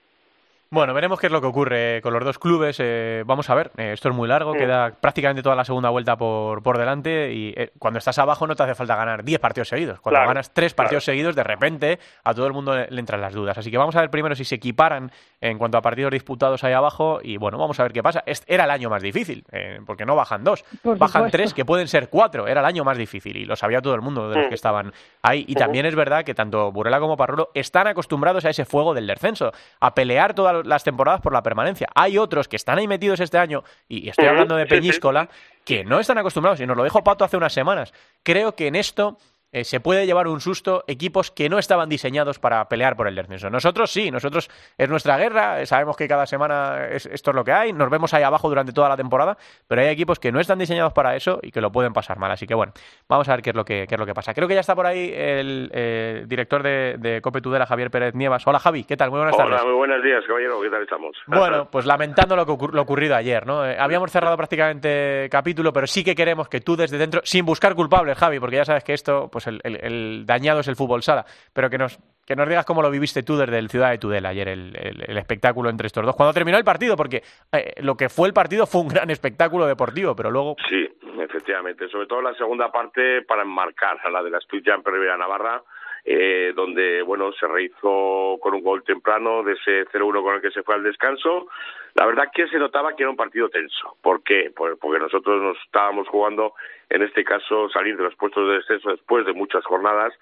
Bueno, 0.72 0.94
veremos 0.94 1.20
qué 1.20 1.26
es 1.26 1.32
lo 1.32 1.42
que 1.42 1.48
ocurre 1.48 2.00
con 2.00 2.14
los 2.14 2.24
dos 2.24 2.38
clubes. 2.38 2.78
Eh, 2.80 3.24
vamos 3.26 3.50
a 3.50 3.54
ver, 3.54 3.72
eh, 3.76 3.92
esto 3.92 4.08
es 4.08 4.14
muy 4.14 4.26
largo, 4.26 4.54
queda 4.54 4.90
prácticamente 4.98 5.42
toda 5.42 5.54
la 5.54 5.66
segunda 5.66 5.90
vuelta 5.90 6.16
por, 6.16 6.62
por 6.62 6.78
delante 6.78 7.30
y 7.30 7.52
eh, 7.54 7.72
cuando 7.78 7.98
estás 7.98 8.18
abajo 8.18 8.46
no 8.46 8.56
te 8.56 8.62
hace 8.62 8.74
falta 8.74 8.96
ganar 8.96 9.22
10 9.22 9.38
partidos 9.38 9.68
seguidos. 9.68 10.00
Cuando 10.00 10.26
ganas 10.26 10.54
3 10.54 10.72
partidos 10.72 11.04
seguidos, 11.04 11.36
de 11.36 11.44
repente 11.44 11.98
a 12.24 12.32
todo 12.32 12.46
el 12.46 12.54
mundo 12.54 12.74
le, 12.74 12.86
entran 12.98 13.20
las 13.20 13.34
dudas. 13.34 13.58
Así 13.58 13.70
que 13.70 13.76
vamos 13.76 13.94
a 13.96 14.00
ver 14.00 14.08
primero 14.08 14.34
si 14.34 14.46
se 14.46 14.54
equiparan 14.54 15.12
en 15.42 15.58
cuanto 15.58 15.76
a 15.76 15.82
partidos 15.82 16.10
disputados 16.10 16.64
ahí 16.64 16.72
abajo 16.72 17.20
y 17.22 17.36
bueno, 17.36 17.58
vamos 17.58 17.78
a 17.78 17.82
ver 17.82 17.92
qué 17.92 18.02
pasa. 18.02 18.24
era 18.46 18.64
el 18.64 18.70
año 18.70 18.88
más 18.88 19.02
difícil, 19.02 19.44
porque 19.84 20.06
no 20.06 20.16
bajan 20.16 20.42
dos, 20.42 20.64
bajan 20.82 21.30
tres, 21.30 21.52
que 21.52 21.66
pueden 21.66 21.86
ser 21.86 22.08
cuatro. 22.08 22.48
Era 22.48 22.60
el 22.60 22.66
año 22.66 22.82
más 22.82 22.96
difícil 22.96 23.36
y 23.36 23.44
lo 23.44 23.56
sabía 23.56 23.82
todo 23.82 23.94
el 23.94 24.00
mundo 24.00 24.30
de 24.30 24.36
los 24.36 24.48
que 24.48 24.54
estaban 24.54 24.94
ahí. 25.20 25.44
Y 25.46 25.54
también 25.54 25.84
es 25.84 25.94
verdad 25.94 26.24
que 26.24 26.32
tanto 26.32 26.72
Burela 26.72 26.98
como 26.98 27.18
Parrulo 27.18 27.50
están 27.52 27.88
acostumbrados 27.88 28.46
a 28.46 28.48
ese 28.48 28.64
fuego 28.64 28.94
del 28.94 29.06
descenso, 29.06 29.52
a 29.78 29.94
pelear 29.94 30.32
todas 30.32 30.61
las 30.64 30.84
temporadas 30.84 31.20
por 31.20 31.32
la 31.32 31.42
permanencia. 31.42 31.88
Hay 31.94 32.18
otros 32.18 32.48
que 32.48 32.56
están 32.56 32.78
ahí 32.78 32.88
metidos 32.88 33.20
este 33.20 33.38
año, 33.38 33.64
y 33.88 34.08
estoy 34.08 34.26
hablando 34.26 34.56
de 34.56 34.66
Peñíscola, 34.66 35.28
que 35.64 35.84
no 35.84 36.00
están 36.00 36.18
acostumbrados, 36.18 36.60
y 36.60 36.66
nos 36.66 36.76
lo 36.76 36.84
dijo 36.84 37.04
Pato 37.04 37.24
hace 37.24 37.36
unas 37.36 37.52
semanas. 37.52 37.92
Creo 38.22 38.54
que 38.54 38.66
en 38.66 38.74
esto 38.74 39.18
eh, 39.52 39.64
se 39.64 39.80
puede 39.80 40.06
llevar 40.06 40.28
un 40.28 40.40
susto 40.40 40.82
equipos 40.86 41.30
que 41.30 41.50
no 41.50 41.58
estaban 41.58 41.90
diseñados 41.90 42.38
para 42.38 42.66
pelear 42.68 42.96
por 42.96 43.06
el 43.06 43.14
descenso. 43.14 43.50
Nosotros 43.50 43.92
sí, 43.92 44.10
nosotros 44.10 44.50
es 44.78 44.88
nuestra 44.88 45.18
guerra, 45.18 45.60
eh, 45.60 45.66
sabemos 45.66 45.94
que 45.94 46.08
cada 46.08 46.26
semana 46.26 46.86
esto 46.88 47.30
es 47.30 47.36
lo 47.36 47.44
que 47.44 47.52
hay, 47.52 47.72
nos 47.74 47.90
vemos 47.90 48.14
ahí 48.14 48.22
abajo 48.22 48.48
durante 48.48 48.72
toda 48.72 48.88
la 48.88 48.96
temporada, 48.96 49.36
pero 49.68 49.82
hay 49.82 49.88
equipos 49.88 50.18
que 50.18 50.32
no 50.32 50.40
están 50.40 50.58
diseñados 50.58 50.94
para 50.94 51.14
eso 51.16 51.38
y 51.42 51.50
que 51.50 51.60
lo 51.60 51.70
pueden 51.70 51.92
pasar 51.92 52.18
mal. 52.18 52.30
Así 52.30 52.46
que 52.46 52.54
bueno, 52.54 52.72
vamos 53.08 53.28
a 53.28 53.32
ver 53.32 53.42
qué 53.42 53.50
es 53.50 53.56
lo 53.56 53.64
que, 53.64 53.86
qué 53.86 53.94
es 53.94 53.98
lo 53.98 54.06
que 54.06 54.14
pasa. 54.14 54.32
Creo 54.32 54.48
que 54.48 54.54
ya 54.54 54.60
está 54.60 54.74
por 54.74 54.86
ahí 54.86 55.12
el 55.14 55.70
eh, 55.74 56.24
director 56.26 56.62
de, 56.62 56.96
de, 56.98 57.20
Cope 57.20 57.42
Tudela, 57.42 57.66
Javier 57.66 57.90
Pérez 57.90 58.14
Nievas. 58.14 58.46
Hola 58.46 58.58
Javi, 58.58 58.84
¿qué 58.84 58.96
tal? 58.96 59.10
Muy 59.10 59.18
buenas 59.18 59.36
tardes. 59.36 59.52
Hola, 59.52 59.64
muy 59.64 59.74
buenos 59.74 60.02
días, 60.02 60.24
caballero, 60.26 60.62
¿qué 60.62 60.70
tal 60.70 60.82
estamos? 60.82 61.16
Bueno, 61.42 61.68
pues 61.70 61.86
lamentando 61.86 62.36
lo, 62.36 62.46
que 62.46 62.56
lo 62.72 62.82
ocurrido 62.82 63.16
ayer, 63.16 63.46
¿no? 63.46 63.62
habíamos 63.62 64.12
cerrado 64.12 64.36
prácticamente 64.36 65.28
capítulo, 65.30 65.72
pero 65.72 65.86
sí 65.86 66.04
que 66.04 66.14
queremos 66.14 66.48
que 66.48 66.60
tú 66.60 66.76
desde 66.76 66.98
dentro, 66.98 67.20
sin 67.24 67.44
buscar 67.44 67.74
culpables, 67.74 68.16
Javi, 68.16 68.38
porque 68.38 68.56
ya 68.56 68.64
sabes 68.64 68.84
que 68.84 68.92
esto, 68.92 69.28
pues 69.30 69.41
el 69.46 70.24
dañado 70.26 70.60
es 70.60 70.68
el 70.68 70.76
fútbol 70.76 71.02
sala, 71.02 71.24
pero 71.52 71.70
que 71.70 71.78
nos, 71.78 71.98
que 72.26 72.36
nos 72.36 72.48
digas 72.48 72.64
cómo 72.64 72.82
lo 72.82 72.90
viviste 72.90 73.22
tú 73.22 73.36
desde 73.36 73.58
el 73.58 73.68
Ciudad 73.68 73.90
de 73.90 73.98
Tudela 73.98 74.30
ayer, 74.30 74.48
el, 74.48 74.76
el, 74.76 75.18
espectáculo 75.18 75.70
entre 75.70 75.86
estos 75.86 76.04
dos. 76.04 76.14
Cuando 76.16 76.32
terminó 76.32 76.56
el 76.56 76.64
partido, 76.64 76.96
porque 76.96 77.22
eh, 77.52 77.74
lo 77.82 77.96
que 77.96 78.08
fue 78.08 78.28
el 78.28 78.34
partido 78.34 78.66
fue 78.66 78.82
un 78.82 78.88
gran 78.88 79.10
espectáculo 79.10 79.66
deportivo, 79.66 80.14
pero 80.14 80.30
luego... 80.30 80.56
Sí, 80.68 80.88
efectivamente, 81.20 81.88
sobre 81.88 82.06
todo 82.06 82.22
la 82.22 82.34
segunda 82.34 82.70
parte 82.70 83.22
para 83.22 83.42
enmarcar 83.42 83.98
a 84.04 84.10
la 84.10 84.22
de 84.22 84.30
la 84.30 84.38
Jumper 84.50 84.92
Rivera 84.92 85.16
Navarra, 85.16 85.62
eh, 86.04 86.52
donde 86.54 87.02
bueno 87.02 87.32
se 87.32 87.46
rehizo 87.46 88.38
con 88.40 88.54
un 88.54 88.62
gol 88.62 88.82
temprano 88.82 89.42
de 89.42 89.52
ese 89.52 89.86
0-1 89.86 90.22
con 90.22 90.34
el 90.34 90.42
que 90.42 90.50
se 90.50 90.62
fue 90.62 90.74
al 90.74 90.82
descanso. 90.82 91.48
La 91.94 92.06
verdad 92.06 92.30
que 92.34 92.48
se 92.48 92.58
notaba 92.58 92.96
que 92.96 93.02
era 93.02 93.10
un 93.10 93.16
partido 93.16 93.50
tenso. 93.50 93.96
¿Por 94.00 94.22
qué? 94.22 94.50
Pues 94.56 94.78
porque 94.80 94.98
nosotros 94.98 95.42
nos 95.42 95.58
estábamos 95.64 96.08
jugando, 96.08 96.54
en 96.88 97.02
este 97.02 97.22
caso, 97.22 97.68
salir 97.68 97.96
de 97.96 98.04
los 98.04 98.16
puestos 98.16 98.48
de 98.48 98.54
descenso 98.54 98.90
después 98.90 99.26
de 99.26 99.34
muchas 99.34 99.64
jornadas 99.64 100.14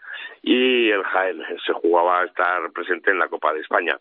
y 0.43 0.91
el 0.91 1.05
Jaén 1.05 1.43
se 1.65 1.73
jugaba 1.73 2.21
a 2.21 2.25
estar 2.25 2.71
presente 2.73 3.13
en 3.13 3.21
la 3.21 3.29
Copa 3.29 3.53
de 3.55 3.61
España. 3.61 3.99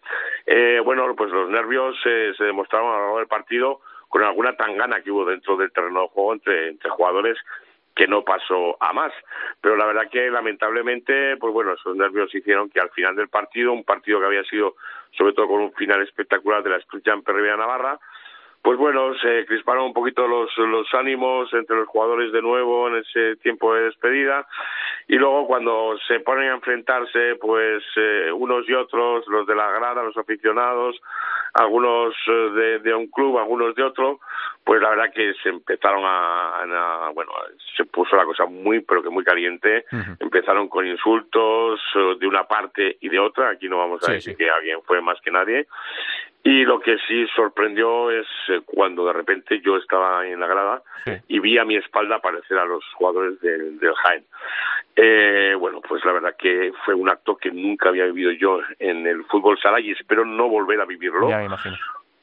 Eh, 0.47 0.81
bueno, 0.83 1.15
pues 1.15 1.31
los 1.31 1.49
nervios 1.49 1.95
eh, 2.05 2.33
se 2.35 2.43
demostraron 2.43 2.89
a 2.89 2.97
lo 2.97 3.01
largo 3.03 3.17
del 3.19 3.27
partido 3.27 3.81
con 4.07 4.23
alguna 4.23 4.55
tangana 4.57 5.01
que 5.01 5.11
hubo 5.11 5.25
dentro 5.25 5.55
del 5.55 5.71
terreno 5.71 6.01
de 6.01 6.07
juego 6.07 6.33
entre, 6.33 6.69
entre 6.69 6.89
jugadores 6.89 7.37
que 7.99 8.07
no 8.07 8.23
pasó 8.23 8.77
a 8.79 8.93
más. 8.93 9.11
Pero 9.59 9.75
la 9.75 9.85
verdad 9.85 10.09
que 10.09 10.31
lamentablemente, 10.31 11.35
pues 11.35 11.53
bueno, 11.53 11.73
esos 11.73 11.97
nervios 11.97 12.33
hicieron 12.33 12.69
que 12.69 12.79
al 12.79 12.89
final 12.91 13.13
del 13.13 13.27
partido, 13.27 13.73
un 13.73 13.83
partido 13.83 14.21
que 14.21 14.25
había 14.25 14.43
sido 14.45 14.75
sobre 15.17 15.33
todo 15.33 15.49
con 15.49 15.59
un 15.59 15.73
final 15.73 16.01
espectacular 16.01 16.63
de 16.63 16.69
la 16.69 16.77
Street 16.77 17.03
Jumper 17.05 17.35
Rivera 17.35 17.57
Navarra, 17.57 17.99
pues 18.61 18.77
bueno, 18.77 19.13
se 19.15 19.45
crisparon 19.45 19.85
un 19.85 19.93
poquito 19.93 20.27
los, 20.27 20.49
los 20.57 20.87
ánimos 20.93 21.53
entre 21.53 21.75
los 21.75 21.87
jugadores 21.89 22.31
de 22.31 22.41
nuevo 22.41 22.87
en 22.87 22.97
ese 22.97 23.35
tiempo 23.37 23.73
de 23.73 23.83
despedida 23.83 24.47
y 25.07 25.15
luego 25.15 25.47
cuando 25.47 25.97
se 26.07 26.21
ponen 26.21 26.51
a 26.51 26.55
enfrentarse 26.55 27.35
pues 27.35 27.83
eh, 27.97 28.31
unos 28.31 28.67
y 28.69 28.73
otros, 28.73 29.27
los 29.27 29.45
de 29.45 29.55
la 29.55 29.71
grada, 29.71 30.03
los 30.03 30.15
aficionados, 30.15 31.01
algunos 31.53 32.13
eh, 32.27 32.31
de, 32.31 32.79
de 32.79 32.93
un 32.93 33.07
club, 33.07 33.39
algunos 33.39 33.75
de 33.75 33.83
otro, 33.83 34.19
pues 34.69 34.83
la 34.83 34.91
verdad 34.91 35.11
que 35.11 35.33
se 35.41 35.49
empezaron 35.49 36.03
a, 36.05 37.09
bueno, 37.15 37.31
se 37.75 37.85
puso 37.85 38.15
la 38.15 38.23
cosa 38.23 38.45
muy, 38.45 38.81
pero 38.81 39.01
que 39.01 39.09
muy 39.09 39.23
caliente. 39.23 39.85
Empezaron 40.19 40.69
con 40.69 40.85
insultos 40.85 41.81
eh, 41.95 42.17
de 42.19 42.27
una 42.27 42.43
parte 42.43 42.97
y 43.01 43.09
de 43.09 43.17
otra. 43.17 43.49
Aquí 43.49 43.67
no 43.67 43.79
vamos 43.79 44.07
a 44.07 44.11
decir 44.11 44.37
que 44.37 44.47
alguien 44.47 44.77
fue 44.83 45.01
más 45.01 45.19
que 45.21 45.31
nadie. 45.31 45.65
Y 46.43 46.65
lo 46.65 46.79
que 46.81 46.99
sí 47.07 47.25
sorprendió 47.35 48.11
es 48.11 48.27
eh, 48.49 48.61
cuando 48.63 49.07
de 49.07 49.13
repente 49.13 49.59
yo 49.59 49.75
estaba 49.75 50.27
en 50.27 50.39
la 50.39 50.45
grada 50.45 50.83
y 51.27 51.39
vi 51.39 51.57
a 51.57 51.65
mi 51.65 51.75
espalda 51.75 52.17
aparecer 52.17 52.59
a 52.59 52.65
los 52.65 52.83
jugadores 52.93 53.41
del, 53.41 53.79
del 53.79 53.95
Jaén. 53.95 54.23
Eh, 54.95 55.55
bueno, 55.59 55.81
pues 55.81 56.05
la 56.05 56.11
verdad 56.11 56.35
que 56.37 56.73
fue 56.85 56.93
un 56.93 57.09
acto 57.09 57.37
que 57.37 57.49
nunca 57.49 57.89
había 57.89 58.05
vivido 58.05 58.33
yo 58.33 58.59
en 58.77 59.07
el 59.07 59.23
fútbol 59.23 59.59
sala 59.59 59.79
y 59.79 59.93
espero 59.93 60.25
no 60.25 60.47
volver 60.47 60.79
a 60.79 60.85
vivirlo. 60.85 61.27
Ya 61.27 61.39
me 61.39 61.45
imagino 61.45 61.75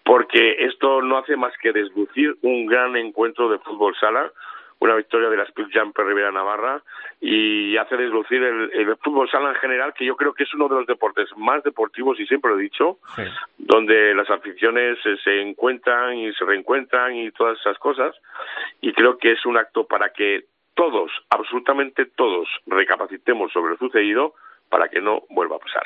porque 0.06 0.64
esto 0.64 1.02
no 1.02 1.18
hace 1.18 1.36
más 1.36 1.52
que 1.58 1.72
deslucir 1.72 2.36
un 2.42 2.64
gran 2.66 2.96
encuentro 2.96 3.50
de 3.50 3.58
fútbol 3.58 3.92
sala, 3.98 4.30
una 4.78 4.94
victoria 4.94 5.28
de 5.28 5.36
la 5.36 5.42
Speed 5.42 5.66
Jumper 5.74 6.06
Rivera 6.06 6.30
Navarra 6.30 6.80
y 7.20 7.76
hace 7.76 7.96
deslucir 7.96 8.40
el, 8.40 8.96
fútbol 9.02 9.28
sala 9.28 9.48
en 9.48 9.56
general, 9.56 9.94
que 9.94 10.04
yo 10.04 10.14
creo 10.14 10.32
que 10.32 10.44
es 10.44 10.54
uno 10.54 10.68
de 10.68 10.76
los 10.76 10.86
deportes 10.86 11.28
más 11.36 11.64
deportivos, 11.64 12.20
y 12.20 12.26
siempre 12.26 12.52
lo 12.52 12.58
he 12.58 12.62
dicho, 12.62 12.98
donde 13.58 14.14
las 14.14 14.30
aficiones 14.30 14.96
se 15.24 15.40
encuentran 15.40 16.16
y 16.16 16.32
se 16.34 16.44
reencuentran 16.44 17.16
y 17.16 17.32
todas 17.32 17.58
esas 17.58 17.76
cosas, 17.78 18.14
y 18.80 18.92
creo 18.92 19.18
que 19.18 19.32
es 19.32 19.44
un 19.44 19.56
acto 19.56 19.88
para 19.88 20.10
que 20.10 20.44
todos, 20.74 21.10
absolutamente 21.30 22.06
todos, 22.14 22.48
recapacitemos 22.66 23.50
sobre 23.50 23.72
lo 23.72 23.78
sucedido 23.78 24.34
para 24.68 24.88
que 24.88 25.00
no 25.00 25.22
vuelva 25.30 25.56
a 25.56 25.60
pasar. 25.60 25.84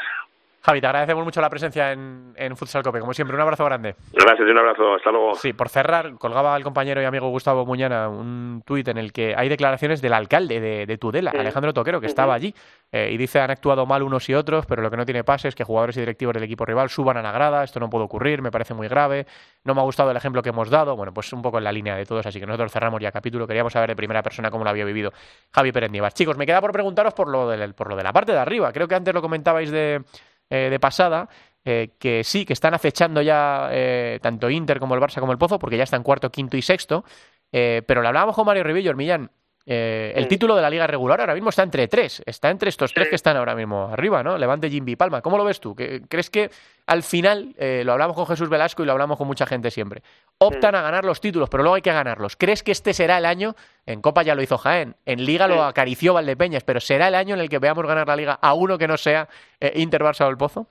Javi, 0.63 0.81
te 0.81 0.87
agradecemos 0.87 1.25
mucho 1.25 1.41
la 1.41 1.49
presencia 1.49 1.93
en, 1.93 2.35
en 2.37 2.55
Futsal 2.55 2.83
Cope. 2.83 3.01
Como 3.01 3.15
siempre, 3.15 3.35
un 3.35 3.41
abrazo 3.41 3.65
grande. 3.65 3.97
Gracias 4.13 4.47
y 4.47 4.51
un 4.51 4.59
abrazo. 4.59 4.95
Hasta 4.95 5.11
luego. 5.11 5.35
Sí, 5.35 5.55
por 5.55 5.71
cerrar, 5.71 6.15
colgaba 6.19 6.55
el 6.55 6.63
compañero 6.63 7.01
y 7.01 7.07
amigo 7.07 7.31
Gustavo 7.31 7.65
Muñana 7.65 8.09
un 8.11 8.63
tuit 8.67 8.87
en 8.89 8.99
el 8.99 9.13
que 9.13 9.35
hay 9.35 9.49
declaraciones 9.49 10.03
del 10.03 10.13
alcalde 10.13 10.61
de, 10.61 10.99
Tudela, 10.99 11.31
Alejandro 11.31 11.73
Toquero, 11.73 12.01
que 12.01 12.07
estaba 12.07 12.35
allí. 12.35 12.55
Eh, 12.93 13.11
y 13.13 13.17
dice, 13.17 13.41
han 13.41 13.51
actuado 13.51 13.87
mal 13.87 14.03
unos 14.03 14.29
y 14.29 14.35
otros, 14.35 14.67
pero 14.67 14.83
lo 14.83 14.91
que 14.91 14.97
no 14.97 15.07
tiene 15.07 15.25
pase 15.25 15.49
es 15.49 15.55
que 15.55 15.65
jugadores 15.65 15.97
y 15.97 16.01
directivos 16.01 16.35
del 16.35 16.43
equipo 16.43 16.67
rival 16.67 16.91
suban 16.91 17.17
a 17.17 17.23
la 17.23 17.33
grada. 17.33 17.65
Esto 17.65 17.81
no 17.81 17.89
puede 17.89 18.05
ocurrir, 18.05 18.43
me 18.43 18.51
parece 18.51 18.75
muy 18.75 18.89
grave. 18.89 19.27
No 19.65 19.75
me 19.75 19.81
ha 19.81 19.85
gustado 19.85 20.11
el 20.11 20.17
ejemplo 20.17 20.43
que 20.43 20.51
hemos 20.51 20.69
dado. 20.69 20.95
Bueno, 20.95 21.15
pues 21.15 21.33
un 21.33 21.41
poco 21.41 21.57
en 21.57 21.65
la 21.65 21.73
línea 21.73 21.97
de 21.97 22.05
todos, 22.05 22.27
así 22.27 22.39
que 22.39 22.47
nosotros 22.47 22.71
cerramos 22.71 23.01
ya 23.01 23.13
capítulo. 23.13 23.47
Queríamos 23.47 23.73
saber 23.73 23.91
de 23.91 23.97
primera 23.97 24.23
persona 24.23 24.51
cómo 24.51 24.65
lo 24.65 24.71
había 24.71 24.85
vivido 24.85 25.13
Javi 25.53 25.73
Perendivas. 25.73 26.13
Chicos, 26.13 26.37
me 26.37 26.45
queda 26.45 26.61
por 26.61 26.73
preguntaros 26.73 27.15
por 27.15 27.29
lo, 27.29 27.49
de, 27.49 27.73
por 27.73 27.89
lo 27.89 27.97
de 27.97 28.03
la 28.03 28.13
parte 28.13 28.33
de 28.33 28.39
arriba. 28.39 28.73
Creo 28.73 28.89
que 28.89 28.95
antes 28.95 29.15
lo 29.15 29.23
comentabais 29.23 29.71
de 29.71 30.03
eh, 30.51 30.69
de 30.69 30.81
pasada, 30.81 31.29
eh, 31.65 31.91
que 31.99 32.25
sí, 32.25 32.45
que 32.45 32.53
están 32.53 32.75
acechando 32.75 33.23
ya 33.23 33.69
eh, 33.71 34.19
tanto 34.21 34.51
Inter 34.51 34.81
como 34.81 34.97
el 34.97 35.01
Barça 35.01 35.21
como 35.21 35.31
el 35.31 35.39
Pozo, 35.39 35.61
porque 35.61 35.77
ya 35.77 35.85
están 35.85 36.03
cuarto, 36.03 36.31
quinto 36.31 36.57
y 36.57 36.63
sexto. 36.63 37.05
pero 37.51 38.03
le 38.03 38.09
hablábamos 38.09 38.35
con 38.35 38.47
Mario 38.47 38.65
Ribillo, 38.65 38.95
Millán. 38.95 39.31
el 39.65 40.27
título 40.27 40.57
de 40.57 40.63
la 40.63 40.71
liga 40.71 40.87
regular 40.87 41.21
ahora 41.21 41.35
mismo 41.35 41.51
está 41.51 41.63
entre 41.63 41.87
tres, 41.87 42.23
está 42.27 42.51
entre 42.51 42.69
estos 42.69 42.93
tres 42.93 43.09
que 43.09 43.15
están 43.15 43.37
ahora 43.37 43.55
mismo 43.55 43.89
arriba, 43.93 44.23
¿no? 44.23 44.37
Levante, 44.37 44.69
Jimmy 44.69 44.97
Palma. 44.97 45.23
¿Cómo 45.23 45.37
lo 45.37 45.45
ves 45.45 45.61
tú? 45.61 45.77
¿Crees 45.77 46.31
que 46.31 46.51
al 46.87 47.05
final, 47.05 47.55
lo 47.59 47.93
hablamos 47.93 48.17
con 48.17 48.27
Jesús 48.27 48.49
Velasco 48.49 48.83
y 48.83 48.87
lo 48.87 48.93
hablamos 48.93 49.19
con 49.19 49.29
mucha 49.29 49.47
gente 49.47 49.71
siempre, 49.71 50.03
optan 50.43 50.75
a 50.75 50.81
ganar 50.81 51.05
los 51.05 51.21
títulos, 51.21 51.51
pero 51.51 51.63
luego 51.63 51.77
hay 51.77 51.83
que 51.83 51.93
ganarlos? 51.93 52.35
¿Crees 52.35 52.63
que 52.63 52.73
este 52.73 52.95
será 52.95 53.19
el 53.19 53.27
año? 53.27 53.55
En 53.85 54.01
Copa 54.01 54.23
ya 54.23 54.35
lo 54.35 54.43
hizo 54.43 54.57
Jaén, 54.57 54.97
en 55.05 55.25
Liga 55.25 55.47
lo 55.47 55.63
acarició 55.63 56.15
Valdepeñas, 56.15 56.65
pero 56.65 56.81
¿será 56.81 57.09
el 57.09 57.15
año 57.15 57.35
en 57.35 57.43
el 57.43 57.49
que 57.51 57.59
veamos 57.59 57.87
ganar 57.87 58.09
la 58.09 58.17
Liga 58.17 58.39
a 58.41 58.55
uno 58.55 58.79
que 58.79 58.89
no 58.89 58.97
sea 58.97 59.29
Inter, 59.75 60.03
Barça 60.03 60.27
o 60.27 60.31
el 60.31 60.39
Pozo? 60.39 60.67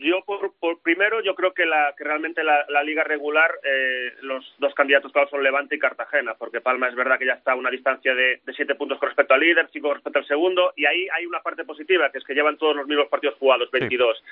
Yo 0.00 0.22
por, 0.24 0.80
primero 0.82 1.22
yo 1.22 1.34
creo 1.34 1.52
que, 1.52 1.66
la, 1.66 1.94
que 1.96 2.04
realmente 2.04 2.42
la, 2.42 2.82
liga 2.82 3.04
regular 3.04 3.50
eh, 3.62 4.14
los 4.22 4.54
dos 4.58 4.74
candidatos 4.74 5.12
claros 5.12 5.30
son 5.30 5.42
Levante 5.42 5.76
y 5.76 5.78
Cartagena 5.78 6.34
porque 6.34 6.60
Palma 6.60 6.88
es 6.88 6.94
verdad 6.94 7.18
que 7.18 7.26
ya 7.26 7.34
está 7.34 7.52
a 7.52 7.56
una 7.56 7.70
distancia 7.70 8.14
de, 8.14 8.40
siete 8.56 8.74
puntos 8.74 8.98
con 8.98 9.08
respecto 9.08 9.34
al 9.34 9.40
líder 9.40 9.68
cinco 9.72 9.88
con 9.88 9.96
respecto 9.96 10.18
al 10.18 10.26
segundo 10.26 10.72
y 10.76 10.86
ahí 10.86 11.06
hay 11.14 11.26
una 11.26 11.40
parte 11.40 11.64
positiva 11.64 12.10
que 12.10 12.18
es 12.18 12.24
que 12.24 12.34
llevan 12.34 12.56
todos 12.56 12.74
los 12.74 12.86
mismos 12.86 13.08
partidos 13.08 13.36
jugados 13.38 13.70
22 13.70 14.24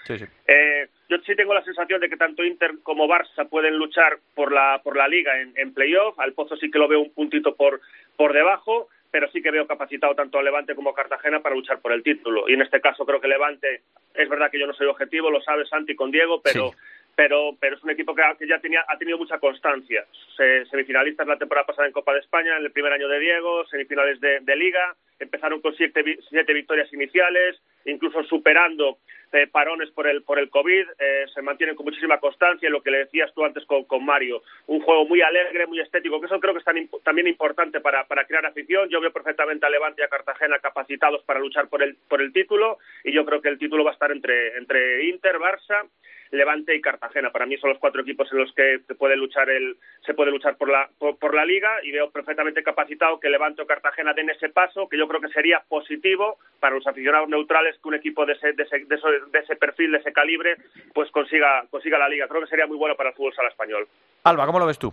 eh, 0.47 0.89
yo 1.09 1.19
sí 1.19 1.35
tengo 1.37 1.55
la 1.55 1.63
sensación 1.63 2.01
de 2.01 2.09
que 2.09 2.17
tanto 2.17 2.45
Inter 2.45 2.75
como 2.83 3.07
Barça 3.07 3.49
pueden 3.49 3.77
luchar 3.77 4.19
por 4.35 4.53
la 4.53 4.81
por 4.83 4.97
la 4.97 5.09
liga 5.09 5.41
en, 5.41 5.53
en 5.57 5.73
playoff. 5.73 6.19
Al 6.21 6.35
Pozo 6.35 6.57
sí 6.57 6.71
que 6.71 6.79
lo 6.79 6.89
veo 6.89 7.01
un 7.01 7.15
puntito 7.15 7.55
por 7.55 7.81
por 8.17 8.33
debajo 8.33 8.89
pero 9.11 9.31
sí 9.31 9.43
que 9.43 9.51
veo 9.51 9.67
capacitado 9.67 10.15
tanto 10.15 10.39
a 10.39 10.43
Levante 10.43 10.75
como 10.75 10.91
a 10.91 10.95
Cartagena 10.95 11.41
para 11.41 11.55
luchar 11.55 11.81
por 11.81 11.93
el 11.93 12.03
título. 12.03 12.49
Y 12.49 12.55
en 12.55 12.63
este 12.63 12.81
caso 12.81 13.07
creo 13.07 13.21
que 13.21 13.29
Levante, 13.29 13.83
es 14.15 14.29
verdad 14.29 14.51
que 14.51 14.59
yo 14.59 14.67
no 14.67 14.75
soy 14.75 14.87
objetivo, 14.87 15.31
lo 15.31 15.41
sabe 15.41 15.67
Santi 15.67 15.95
con 15.95 16.11
Diego, 16.11 16.41
pero 16.43 16.73
pero 17.19 17.57
pero 17.59 17.75
es 17.75 17.83
un 17.83 17.91
equipo 17.91 18.15
que, 18.15 18.23
ya 18.47 18.61
tenía, 18.61 18.85
ha 18.87 18.97
tenido 18.97 19.19
mucha 19.19 19.41
constancia. 19.41 20.07
Se, 20.37 20.65
semifinalistas 20.67 21.27
la 21.27 21.37
temporada 21.37 21.67
pasada 21.67 21.89
en 21.89 21.93
Copa 21.93 22.13
de 22.13 22.21
España, 22.21 22.57
en 22.57 22.65
el 22.65 22.71
primer 22.71 22.93
año 22.93 23.09
de 23.09 23.19
Diego, 23.19 23.67
semifinales 23.67 24.21
de, 24.21 24.57
Liga, 24.57 24.95
empezaron 25.19 25.61
con 25.61 25.75
siete, 25.75 26.05
siete 26.29 26.53
victorias 26.53 26.93
iniciales, 26.93 27.61
incluso 27.87 28.23
superando 28.23 28.99
eh, 29.33 29.49
parones 29.49 29.91
por 29.91 30.07
el 30.07 30.23
por 30.23 30.39
el 30.39 30.49
COVID, 30.49 30.87
eh, 30.97 31.25
se 31.35 31.43
mantienen 31.43 31.75
con 31.75 31.87
muchísima 31.87 32.21
constancia, 32.21 32.71
lo 32.71 32.83
que 32.83 32.93
le 32.93 32.99
decías 32.99 33.35
tú 33.35 33.45
antes 33.45 33.65
con, 33.65 33.83
con 33.83 34.05
Mario, 34.05 34.43
un 34.69 34.81
juego 34.81 35.05
muy 35.05 35.21
alegre, 35.21 35.67
muy 35.67 35.81
estético, 35.81 36.21
que 36.21 36.27
eso 36.27 36.39
creo 36.39 36.55
que 36.55 36.61
es 36.61 37.03
también 37.03 37.27
importante 37.27 37.81
para, 37.81 38.05
para 38.05 38.27
crear 38.27 38.47
afición. 38.47 38.89
Yo 38.91 39.01
veo 39.01 39.13
perfectamente 39.13 39.67
a 39.67 39.71
Levante 39.71 40.03
y 40.03 40.05
a 40.05 40.09
Cartagena 40.09 40.61
capacitados 40.61 41.25
para 41.25 41.41
luchar 41.41 41.69
por 41.69 41.83
el 41.83 41.97
por 42.09 42.23
el 42.23 42.33
título 42.33 42.79
y 43.03 43.11
yo 43.11 43.25
creo 43.25 43.43
que 43.43 43.49
el 43.49 43.59
título 43.59 43.83
va 43.83 43.91
a 43.91 43.95
estar 43.95 44.13
entre 44.13 44.57
entre 44.57 45.03
Inter, 45.07 45.37
Barça 45.41 45.89
Levante 46.31 46.75
y 46.75 46.81
Cartagena. 46.81 47.31
Para 47.31 47.47
mí 47.47 47.57
son 47.59 47.71
los 47.71 47.79
cuatro 47.79 48.03
equipos 48.03 48.31
en 48.33 48.39
los 48.39 48.53
que 48.53 48.81
se 48.87 48.95
puede 48.95 49.17
luchar 49.17 49.49
el 49.51 49.77
se 50.05 50.15
puede 50.15 50.31
luchar 50.31 50.57
por 50.57 50.71
la 50.71 50.89
por, 50.99 51.35
la 51.35 51.45
liga 51.45 51.71
y 51.83 51.91
veo 51.91 52.11
perfectamente 52.11 52.63
capacitado 52.63 53.21
que 53.21 53.31
Levante 53.31 53.63
o 53.63 53.67
Cartagena 53.67 54.13
den 54.15 54.31
ese 54.31 54.49
paso 54.49 54.89
que 54.89 54.99
yo 54.99 55.07
creo 55.09 55.21
que 55.21 55.29
sería 55.29 55.63
positivo 55.69 56.39
para 56.61 56.75
los 56.75 56.87
aficionados 56.87 57.29
neutrales 57.29 57.77
que 57.83 57.89
un 57.89 57.95
equipo 57.95 58.27
de 58.27 58.35
ese, 58.35 58.53
de 58.53 58.63
ese, 58.63 58.79
de 58.79 59.39
ese, 59.39 59.57
perfil, 59.57 59.93
de 59.93 59.99
ese 59.99 60.13
calibre, 60.13 60.57
pues 60.95 61.11
consiga 61.11 61.65
consiga 61.71 61.99
la 61.99 62.09
liga. 62.09 62.29
Creo 62.29 62.43
que 62.43 62.49
sería 62.49 62.67
muy 62.67 62.77
bueno 62.77 62.97
para 62.97 63.11
el 63.11 63.15
fútbol 63.15 63.35
sala 63.35 63.49
español. 63.49 63.87
Alba, 64.25 64.47
¿cómo 64.47 64.59
lo 64.59 64.67
ves 64.67 64.79
tú? 64.79 64.93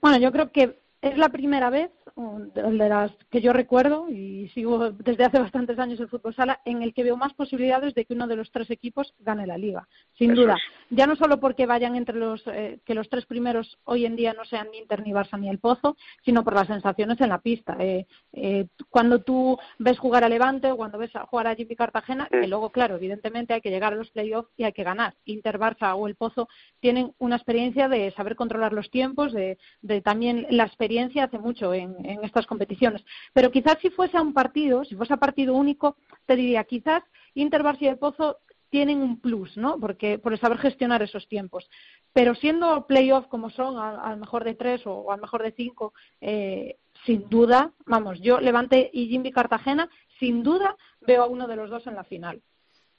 Bueno, 0.00 0.18
yo 0.18 0.32
creo 0.32 0.50
que 0.50 0.74
es 1.00 1.16
la 1.16 1.28
primera 1.28 1.70
vez 1.70 1.90
de 2.16 2.88
las 2.88 3.10
que 3.30 3.40
yo 3.40 3.52
recuerdo 3.52 4.08
y 4.10 4.48
sigo 4.54 4.90
desde 4.90 5.24
hace 5.24 5.38
bastantes 5.38 5.78
años 5.78 5.98
el 6.00 6.08
fútbol 6.08 6.34
sala 6.34 6.60
en 6.64 6.82
el 6.82 6.92
que 6.92 7.02
veo 7.02 7.16
más 7.16 7.32
posibilidades 7.34 7.94
de 7.94 8.04
que 8.04 8.14
uno 8.14 8.26
de 8.26 8.36
los 8.36 8.50
tres 8.50 8.70
equipos 8.70 9.14
gane 9.20 9.46
la 9.46 9.56
liga 9.56 9.88
sin 10.18 10.34
duda. 10.34 10.56
ya 10.90 11.06
no 11.06 11.16
solo 11.16 11.40
porque 11.40 11.66
vayan 11.66 11.96
entre 11.96 12.16
los 12.16 12.42
eh, 12.46 12.80
que 12.84 12.94
los 12.94 13.08
tres 13.08 13.24
primeros 13.26 13.78
hoy 13.84 14.04
en 14.04 14.16
día 14.16 14.34
no 14.34 14.44
sean 14.44 14.68
ni 14.70 14.78
Inter 14.78 15.02
ni 15.02 15.12
Barça 15.12 15.38
ni 15.38 15.48
el 15.48 15.58
Pozo 15.58 15.96
sino 16.24 16.44
por 16.44 16.54
las 16.54 16.66
sensaciones 16.66 17.20
en 17.20 17.28
la 17.30 17.38
pista. 17.38 17.76
Eh, 17.78 18.06
eh, 18.32 18.66
cuando 18.90 19.20
tú 19.20 19.58
ves 19.78 19.98
jugar 19.98 20.24
a 20.24 20.28
Levante 20.28 20.70
o 20.70 20.76
cuando 20.76 20.98
ves 20.98 21.10
jugar 21.30 21.46
a 21.46 21.54
Jimmy 21.54 21.76
Cartagena 21.76 22.28
que 22.30 22.46
luego 22.46 22.70
claro 22.70 22.96
evidentemente 22.96 23.54
hay 23.54 23.60
que 23.60 23.70
llegar 23.70 23.92
a 23.92 23.96
los 23.96 24.10
playoffs 24.10 24.50
y 24.56 24.64
hay 24.64 24.72
que 24.72 24.84
ganar. 24.84 25.14
Inter 25.24 25.58
Barça 25.58 25.94
o 25.94 26.06
el 26.06 26.16
Pozo 26.16 26.48
tienen 26.80 27.12
una 27.18 27.36
experiencia 27.36 27.88
de 27.88 28.10
saber 28.12 28.36
controlar 28.36 28.72
los 28.72 28.90
tiempos 28.90 29.32
de, 29.32 29.58
de 29.80 30.00
también 30.00 30.46
la 30.50 30.64
experiencia 30.64 31.24
hace 31.24 31.38
mucho 31.38 31.72
en 31.72 32.01
en 32.04 32.24
estas 32.24 32.46
competiciones. 32.46 33.04
Pero 33.32 33.50
quizás 33.50 33.78
si 33.80 33.90
fuese 33.90 34.16
a 34.16 34.22
un 34.22 34.32
partido, 34.32 34.84
si 34.84 34.94
fuese 34.94 35.14
a 35.14 35.18
partido 35.18 35.54
único, 35.54 35.96
te 36.26 36.36
diría, 36.36 36.64
quizás 36.64 37.02
Inter, 37.34 37.62
Barça 37.62 37.82
y 37.82 37.86
El 37.86 37.98
Pozo 37.98 38.38
tienen 38.72 39.02
un 39.02 39.20
plus, 39.20 39.54
¿no? 39.58 39.78
Porque 39.78 40.18
por 40.18 40.36
saber 40.38 40.58
gestionar 40.58 41.02
esos 41.02 41.28
tiempos. 41.28 41.68
Pero 42.14 42.34
siendo 42.34 42.86
playoff 42.86 43.26
como 43.26 43.50
son, 43.50 43.76
al, 43.78 44.18
mejor 44.18 44.44
de 44.44 44.54
tres 44.54 44.80
o, 44.86 45.12
al 45.12 45.20
mejor 45.20 45.42
de 45.42 45.52
cinco, 45.52 45.92
eh, 46.22 46.76
sin 47.04 47.28
duda, 47.28 47.72
vamos, 47.84 48.20
yo 48.20 48.40
Levante 48.40 48.90
y 48.92 49.08
Jimmy 49.08 49.30
Cartagena, 49.30 49.90
sin 50.18 50.42
duda 50.42 50.76
veo 51.02 51.22
a 51.22 51.26
uno 51.26 51.46
de 51.46 51.56
los 51.56 51.68
dos 51.68 51.86
en 51.86 51.96
la 51.96 52.04
final. 52.04 52.40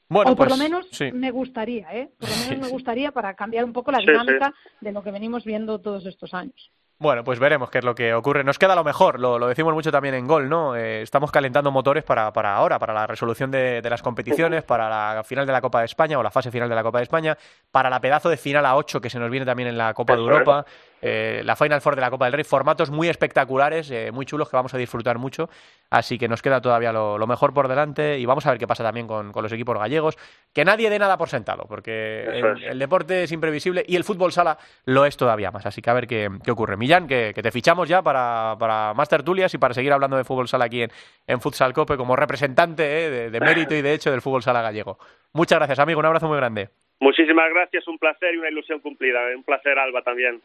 Bueno, 0.10 0.32
o 0.32 0.36
por 0.36 0.48
lo 0.48 0.58
pues, 0.58 0.72
menos 0.72 1.14
me 1.14 1.32
gustaría, 1.32 1.88
¿eh? 1.92 2.12
Por 2.20 2.30
lo 2.30 2.36
menos 2.36 2.60
me 2.68 2.72
gustaría 2.72 3.12
para 3.12 3.34
cambiar 3.36 3.66
un 3.66 3.74
poco 3.74 3.92
la 3.92 4.00
dinámica 4.00 4.54
de 4.80 4.92
lo 4.92 5.04
que 5.04 5.12
venimos 5.12 5.44
viendo 5.44 5.80
todos 5.80 6.06
estos 6.06 6.36
años. 6.36 6.72
Bueno, 7.04 7.26
pues 7.26 7.38
veremos 7.38 7.70
qué 7.70 7.80
es 7.80 7.84
lo 7.84 7.96
que 7.96 8.14
ocurre. 8.14 8.46
Nos 8.46 8.58
queda 8.58 8.76
lo 8.76 8.84
mejor, 8.86 9.20
lo, 9.20 9.46
decimos 9.46 9.74
mucho 9.74 9.92
también 9.92 10.16
en 10.16 10.26
Gol, 10.26 10.48
¿no? 10.48 10.74
Eh, 10.74 11.02
estamos 11.02 11.32
calentando 11.32 11.70
motores 11.70 12.06
para, 12.06 12.32
para 12.32 12.56
ahora, 12.56 12.80
para 12.80 12.94
la 12.94 13.06
resolución 13.06 13.52
de, 13.52 13.82
las 13.90 14.02
competiciones, 14.02 14.64
para 14.64 14.88
la 14.90 15.22
final 15.26 15.46
de 15.46 15.52
la 15.52 15.60
Copa 15.60 15.80
de 15.80 15.86
España 15.86 16.18
o 16.18 16.24
la 16.24 16.32
fase 16.32 16.50
final 16.50 16.70
de 16.70 16.76
la 16.76 16.82
Copa 16.82 17.00
de 17.00 17.04
España, 17.04 17.38
para 17.72 17.90
la 17.90 18.00
pedazo 18.00 18.30
de 18.30 18.38
final 18.38 18.66
a 18.66 18.78
8 18.78 19.02
que 19.02 19.10
se 19.10 19.20
nos 19.20 19.30
viene 19.30 19.46
también 19.46 19.68
en 19.68 19.78
la 19.78 19.94
Copa 19.94 20.16
de 20.16 20.22
Europa. 20.22 20.66
Eh, 21.06 21.42
la 21.44 21.58
Final 21.58 21.82
Four 21.82 21.96
de 21.96 22.02
la 22.02 22.10
Copa 22.10 22.26
del 22.26 22.34
Rey, 22.34 22.46
formatos 22.46 22.90
muy 22.90 23.10
espectaculares, 23.10 23.92
eh, 23.92 24.10
muy 24.14 24.26
chulos 24.26 24.50
que 24.50 24.56
vamos 24.56 24.74
a 24.74 24.78
disfrutar 24.78 25.18
mucho, 25.18 25.50
así 25.90 26.18
que 26.18 26.30
nos 26.30 26.42
queda 26.42 26.62
todavía 26.62 26.94
lo, 26.94 27.28
mejor 27.28 27.54
por 27.54 27.68
delante 27.68 28.18
y 28.20 28.26
vamos 28.26 28.46
a 28.46 28.52
ver 28.52 28.60
qué 28.60 28.68
pasa 28.68 28.84
también 28.84 29.06
con, 29.06 29.34
los 29.36 29.52
equipos 29.52 29.78
gallegos, 29.78 30.18
que 30.54 30.64
nadie 30.64 30.90
dé 30.90 30.98
nada 30.98 31.18
por 31.18 31.28
sentado, 31.28 31.66
porque 31.68 32.24
el, 32.70 32.80
deporte 32.80 33.24
es 33.24 33.34
imprevisible 33.34 33.84
y 33.86 33.98
el 33.98 34.06
fútbol 34.06 34.32
sala 34.32 34.58
lo 34.86 35.06
es 35.06 35.18
todavía 35.18 35.52
más, 35.52 35.66
así 35.66 35.82
que 35.82 35.90
a 35.90 35.94
ver 35.94 36.08
qué, 36.08 36.30
ocurre. 36.50 36.78
Millán, 36.78 37.06
que, 37.06 37.34
te 37.34 37.52
fichamos 37.52 37.90
ya 37.90 38.02
para, 38.02 38.56
para 38.58 38.94
más 38.94 39.10
tertulias 39.10 39.54
y 39.54 39.58
para 39.58 39.74
seguir 39.74 39.92
hablando 39.92 40.16
de 40.16 40.24
fútbol 40.24 40.48
sala 40.48 40.66
aquí 40.66 40.84
en, 40.84 40.92
en 41.28 41.42
Futsal 41.42 41.74
Cope 41.74 41.98
como 41.98 42.16
representante 42.16 42.84
de, 42.84 43.30
de 43.30 43.40
mérito 43.42 43.76
y 43.76 43.82
de 43.82 43.94
hecho 43.94 44.10
del 44.10 44.22
fútbol 44.22 44.42
sala 44.42 44.62
gallego. 44.62 44.98
Muchas 45.34 45.60
gracias, 45.60 45.80
amigo, 45.80 46.00
un 46.00 46.06
abrazo 46.06 46.30
muy 46.30 46.38
grande. 46.38 46.70
Muchísimas 47.00 47.50
gracias, 47.54 47.86
un 47.90 47.98
placer 47.98 48.34
y 48.34 48.38
una 48.38 48.50
ilusión 48.50 48.80
cumplida. 48.80 49.20
Un 49.36 49.44
placer, 49.44 49.78
Alba, 49.78 50.04
también. 50.04 50.40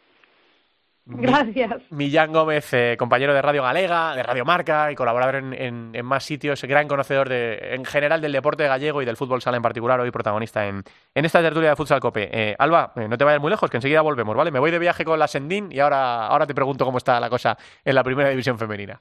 Gracias. 1.11 1.91
Millán 1.91 2.33
Gómez, 2.33 2.73
eh, 2.75 2.97
compañero 2.99 3.33
de 3.33 3.41
Radio 3.41 3.63
Galega, 3.63 4.15
de 4.15 4.23
Radio 4.23 4.45
Marca 4.45 4.93
y 4.93 4.95
colaborador 4.95 5.37
en, 5.37 5.95
en, 5.95 6.05
más 6.05 6.23
sitios, 6.23 6.63
gran 6.65 6.87
conocedor 6.87 7.31
de, 7.31 7.75
en 7.75 7.87
general 7.87 8.21
del 8.21 8.33
deporte 8.33 8.67
gallego 8.67 9.01
y 9.01 9.07
del 9.07 9.17
fútbol 9.17 9.41
sala 9.41 9.57
en 9.57 9.63
particular, 9.63 9.99
hoy 10.01 10.11
protagonista 10.11 10.67
en, 10.67 10.83
en 11.15 11.25
esta 11.25 11.41
tertulia 11.41 11.71
de 11.71 11.77
Futsal 11.77 12.01
Cope. 12.01 12.29
Eh, 12.31 12.55
Alba, 12.59 12.93
eh, 12.97 13.09
no 13.09 13.17
te 13.17 13.25
vayas 13.25 13.41
muy 13.41 13.51
lejos, 13.51 13.71
que 13.71 13.79
enseguida 13.79 14.03
volvemos, 14.03 14.37
¿vale? 14.37 14.51
Me 14.51 14.59
voy 14.59 14.71
de 14.71 14.79
viaje 14.79 15.05
con 15.07 15.19
la 15.19 15.29
Sendín 15.29 15.73
y 15.73 15.81
ahora, 15.81 16.27
ahora 16.27 16.47
te 16.47 16.55
pregunto 16.55 16.85
cómo 16.85 16.99
está 16.99 17.19
la 17.19 17.31
cosa 17.31 17.57
en 17.83 17.95
la 17.95 18.05
primera 18.05 18.29
división 18.29 18.59
femenina. 18.59 19.01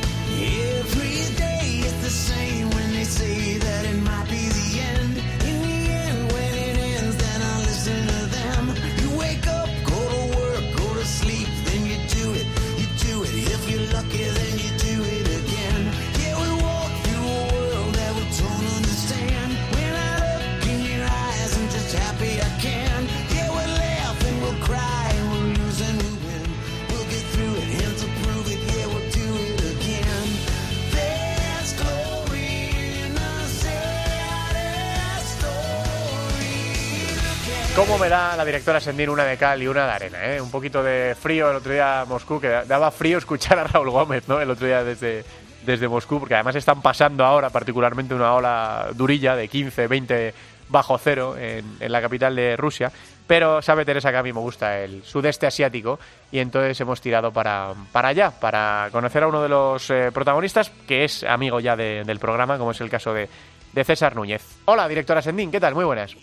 ¿Cómo 37.75 37.97
me 37.97 38.09
da 38.09 38.35
la 38.35 38.43
directora 38.43 38.81
Sendín 38.81 39.09
una 39.09 39.23
de 39.23 39.37
cal 39.37 39.63
y 39.63 39.67
una 39.67 39.85
de 39.85 39.91
arena? 39.91 40.25
Eh? 40.25 40.41
Un 40.41 40.51
poquito 40.51 40.83
de 40.83 41.15
frío 41.15 41.49
el 41.49 41.55
otro 41.55 41.71
día 41.71 42.01
en 42.03 42.09
Moscú, 42.09 42.39
que 42.39 42.49
daba 42.67 42.91
frío 42.91 43.17
escuchar 43.17 43.57
a 43.59 43.63
Raúl 43.63 43.89
Gómez 43.89 44.27
¿no? 44.27 44.41
el 44.41 44.49
otro 44.49 44.67
día 44.67 44.83
desde, 44.83 45.23
desde 45.65 45.87
Moscú, 45.87 46.19
porque 46.19 46.33
además 46.35 46.55
están 46.57 46.81
pasando 46.81 47.23
ahora 47.23 47.49
particularmente 47.49 48.13
una 48.13 48.33
ola 48.33 48.89
durilla 48.93 49.37
de 49.37 49.47
15, 49.47 49.87
20 49.87 50.33
bajo 50.67 50.97
cero 50.97 51.37
en, 51.37 51.63
la 51.79 52.01
capital 52.01 52.35
de 52.35 52.57
Rusia. 52.57 52.91
Pero 53.25 53.61
sabe 53.61 53.85
Teresa 53.85 54.11
que 54.11 54.17
a 54.17 54.23
mí 54.23 54.33
me 54.33 54.41
gusta 54.41 54.79
el 54.79 55.03
sudeste 55.03 55.47
asiático 55.47 55.97
y 56.29 56.39
entonces 56.39 56.79
hemos 56.81 56.99
tirado 56.99 57.31
para, 57.31 57.73
para 57.93 58.09
allá, 58.09 58.31
para 58.31 58.89
conocer 58.91 59.23
a 59.23 59.27
uno 59.27 59.41
de 59.41 59.49
los 59.49 59.89
eh, 59.89 60.11
protagonistas 60.13 60.71
que 60.85 61.05
es 61.05 61.23
amigo 61.23 61.61
ya 61.61 61.77
del 61.77 62.19
programa, 62.19 62.57
como 62.57 62.71
es 62.71 62.81
el 62.81 62.89
caso 62.89 63.13
de, 63.13 63.29
de 63.71 63.83
César 63.85 64.13
Núñez. 64.13 64.43
Hola, 64.65 64.89
directora 64.89 65.21
Sendín, 65.21 65.51
¿qué 65.51 65.59
tal? 65.61 65.73
Muy 65.73 65.85
buenas. 65.85 66.17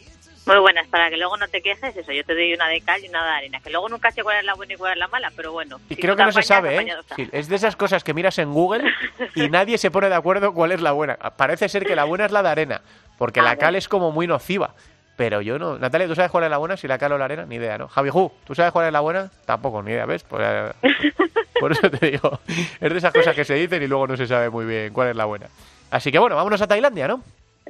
Muy 0.48 0.60
buenas, 0.60 0.86
para 0.88 1.10
que 1.10 1.18
luego 1.18 1.36
no 1.36 1.46
te 1.46 1.60
quejes, 1.60 1.94
eso, 1.94 2.10
yo 2.10 2.24
te 2.24 2.32
doy 2.32 2.54
una 2.54 2.68
de 2.68 2.80
cal 2.80 3.04
y 3.04 3.08
una 3.10 3.22
de 3.22 3.30
arena, 3.32 3.60
que 3.60 3.68
luego 3.68 3.90
nunca 3.90 4.10
sé 4.10 4.22
cuál 4.22 4.38
es 4.38 4.44
la 4.46 4.54
buena 4.54 4.72
y 4.72 4.76
cuál 4.78 4.92
es 4.92 4.98
la 4.98 5.06
mala, 5.06 5.30
pero 5.36 5.52
bueno. 5.52 5.78
Y 5.90 5.96
creo 5.96 6.16
que 6.16 6.24
no 6.24 6.32
se 6.32 6.42
sabe, 6.42 6.74
¿eh? 6.78 7.28
es 7.32 7.48
de 7.50 7.56
esas 7.56 7.76
cosas 7.76 8.02
que 8.02 8.14
miras 8.14 8.38
en 8.38 8.54
Google 8.54 8.90
y 9.34 9.48
nadie 9.50 9.76
se 9.76 9.90
pone 9.90 10.08
de 10.08 10.14
acuerdo 10.14 10.54
cuál 10.54 10.72
es 10.72 10.80
la 10.80 10.92
buena. 10.92 11.16
Parece 11.16 11.68
ser 11.68 11.84
que 11.84 11.94
la 11.94 12.04
buena 12.04 12.24
es 12.24 12.32
la 12.32 12.42
de 12.42 12.48
arena, 12.48 12.80
porque 13.18 13.42
la 13.42 13.56
cal 13.56 13.76
es 13.76 13.88
como 13.88 14.10
muy 14.10 14.26
nociva. 14.26 14.74
Pero 15.18 15.42
yo 15.42 15.58
no. 15.58 15.78
Natalia, 15.78 16.06
¿tú 16.06 16.14
sabes 16.14 16.30
cuál 16.30 16.44
es 16.44 16.50
la 16.50 16.56
buena? 16.56 16.78
Si 16.78 16.88
la 16.88 16.96
cal 16.96 17.12
o 17.12 17.18
la 17.18 17.26
arena, 17.26 17.44
ni 17.44 17.56
idea, 17.56 17.76
¿no? 17.76 17.88
Javi 17.88 18.08
Ju, 18.08 18.32
¿tú 18.46 18.54
sabes 18.54 18.72
cuál 18.72 18.86
es 18.86 18.92
la 18.92 19.00
buena? 19.00 19.30
Tampoco, 19.44 19.82
ni 19.82 19.90
idea, 19.90 20.06
¿ves? 20.06 20.22
Pues, 20.22 20.74
por 21.60 21.72
eso 21.72 21.90
te 21.90 22.10
digo. 22.10 22.40
Es 22.80 22.90
de 22.90 22.96
esas 22.96 23.12
cosas 23.12 23.34
que 23.34 23.44
se 23.44 23.52
dicen 23.52 23.82
y 23.82 23.86
luego 23.86 24.06
no 24.06 24.16
se 24.16 24.26
sabe 24.26 24.48
muy 24.48 24.64
bien 24.64 24.94
cuál 24.94 25.08
es 25.08 25.16
la 25.16 25.26
buena. 25.26 25.48
Así 25.90 26.10
que 26.10 26.18
bueno, 26.18 26.36
vámonos 26.36 26.62
a 26.62 26.66
Tailandia, 26.66 27.06
¿no? 27.06 27.22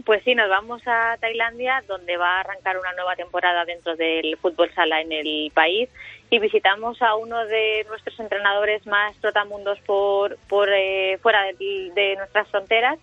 Pues 0.04 0.22
sí, 0.22 0.34
nos 0.34 0.48
vamos 0.48 0.80
a 0.86 1.16
Tailandia, 1.20 1.82
donde 1.88 2.16
va 2.16 2.36
a 2.36 2.40
arrancar 2.40 2.78
una 2.78 2.92
nueva 2.92 3.16
temporada 3.16 3.64
dentro 3.64 3.96
del 3.96 4.36
fútbol 4.36 4.72
sala 4.74 5.00
en 5.00 5.10
el 5.10 5.50
país 5.52 5.88
y 6.30 6.38
visitamos 6.38 7.00
a 7.02 7.16
uno 7.16 7.46
de 7.46 7.84
nuestros 7.88 8.18
entrenadores 8.20 8.86
más 8.86 9.16
trotamundos 9.16 9.80
por, 9.80 10.38
por 10.48 10.68
eh, 10.72 11.18
fuera 11.20 11.42
de, 11.58 12.14
nuestras 12.16 12.48
fronteras 12.48 12.98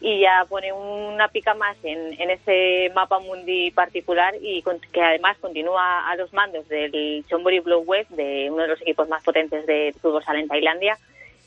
y 0.00 0.20
ya 0.20 0.44
pone 0.48 0.72
una 0.72 1.28
pica 1.28 1.54
más 1.54 1.76
en, 1.84 2.30
ese 2.30 2.90
mapa 2.94 3.20
mundi 3.20 3.70
particular 3.70 4.34
y 4.40 4.64
que 4.92 5.02
además 5.02 5.36
continúa 5.38 6.10
a 6.10 6.16
los 6.16 6.32
mandos 6.32 6.66
del 6.68 7.24
Chonburi 7.28 7.60
Blue 7.60 7.84
Wave, 7.86 8.06
de 8.10 8.48
uno 8.50 8.62
de 8.62 8.68
los 8.68 8.80
equipos 8.80 9.08
más 9.08 9.22
potentes 9.22 9.66
de 9.66 9.94
fútbol 10.00 10.24
sala 10.24 10.40
en 10.40 10.48
Tailandia. 10.48 10.98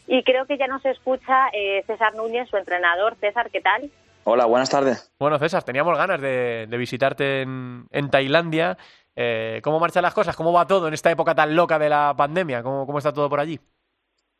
Y 0.07 0.23
creo 0.23 0.45
que 0.45 0.57
ya 0.57 0.67
nos 0.67 0.85
escucha 0.85 1.49
eh, 1.53 1.83
César 1.87 2.13
Núñez, 2.13 2.49
su 2.49 2.57
entrenador. 2.57 3.15
César, 3.15 3.49
¿qué 3.49 3.61
tal? 3.61 3.89
Hola, 4.25 4.45
buenas 4.45 4.69
tardes. 4.69 5.11
Bueno, 5.19 5.37
César, 5.37 5.63
teníamos 5.63 5.97
ganas 5.97 6.21
de, 6.21 6.65
visitarte 6.77 7.41
en, 7.41 8.09
Tailandia. 8.09 8.77
Eh, 9.15 9.59
¿Cómo 9.61 9.81
marchan 9.81 10.01
las 10.01 10.13
cosas? 10.13 10.35
¿Cómo 10.35 10.53
va 10.53 10.65
todo 10.65 10.87
en 10.87 10.93
esta 10.93 11.11
época 11.11 11.35
tan 11.35 11.53
loca 11.53 11.77
de 11.77 11.89
la 11.89 12.13
pandemia? 12.15 12.63
¿Cómo, 12.63 12.85
cómo 12.85 12.99
está 12.99 13.11
todo 13.11 13.29
por 13.29 13.41
allí? 13.41 13.59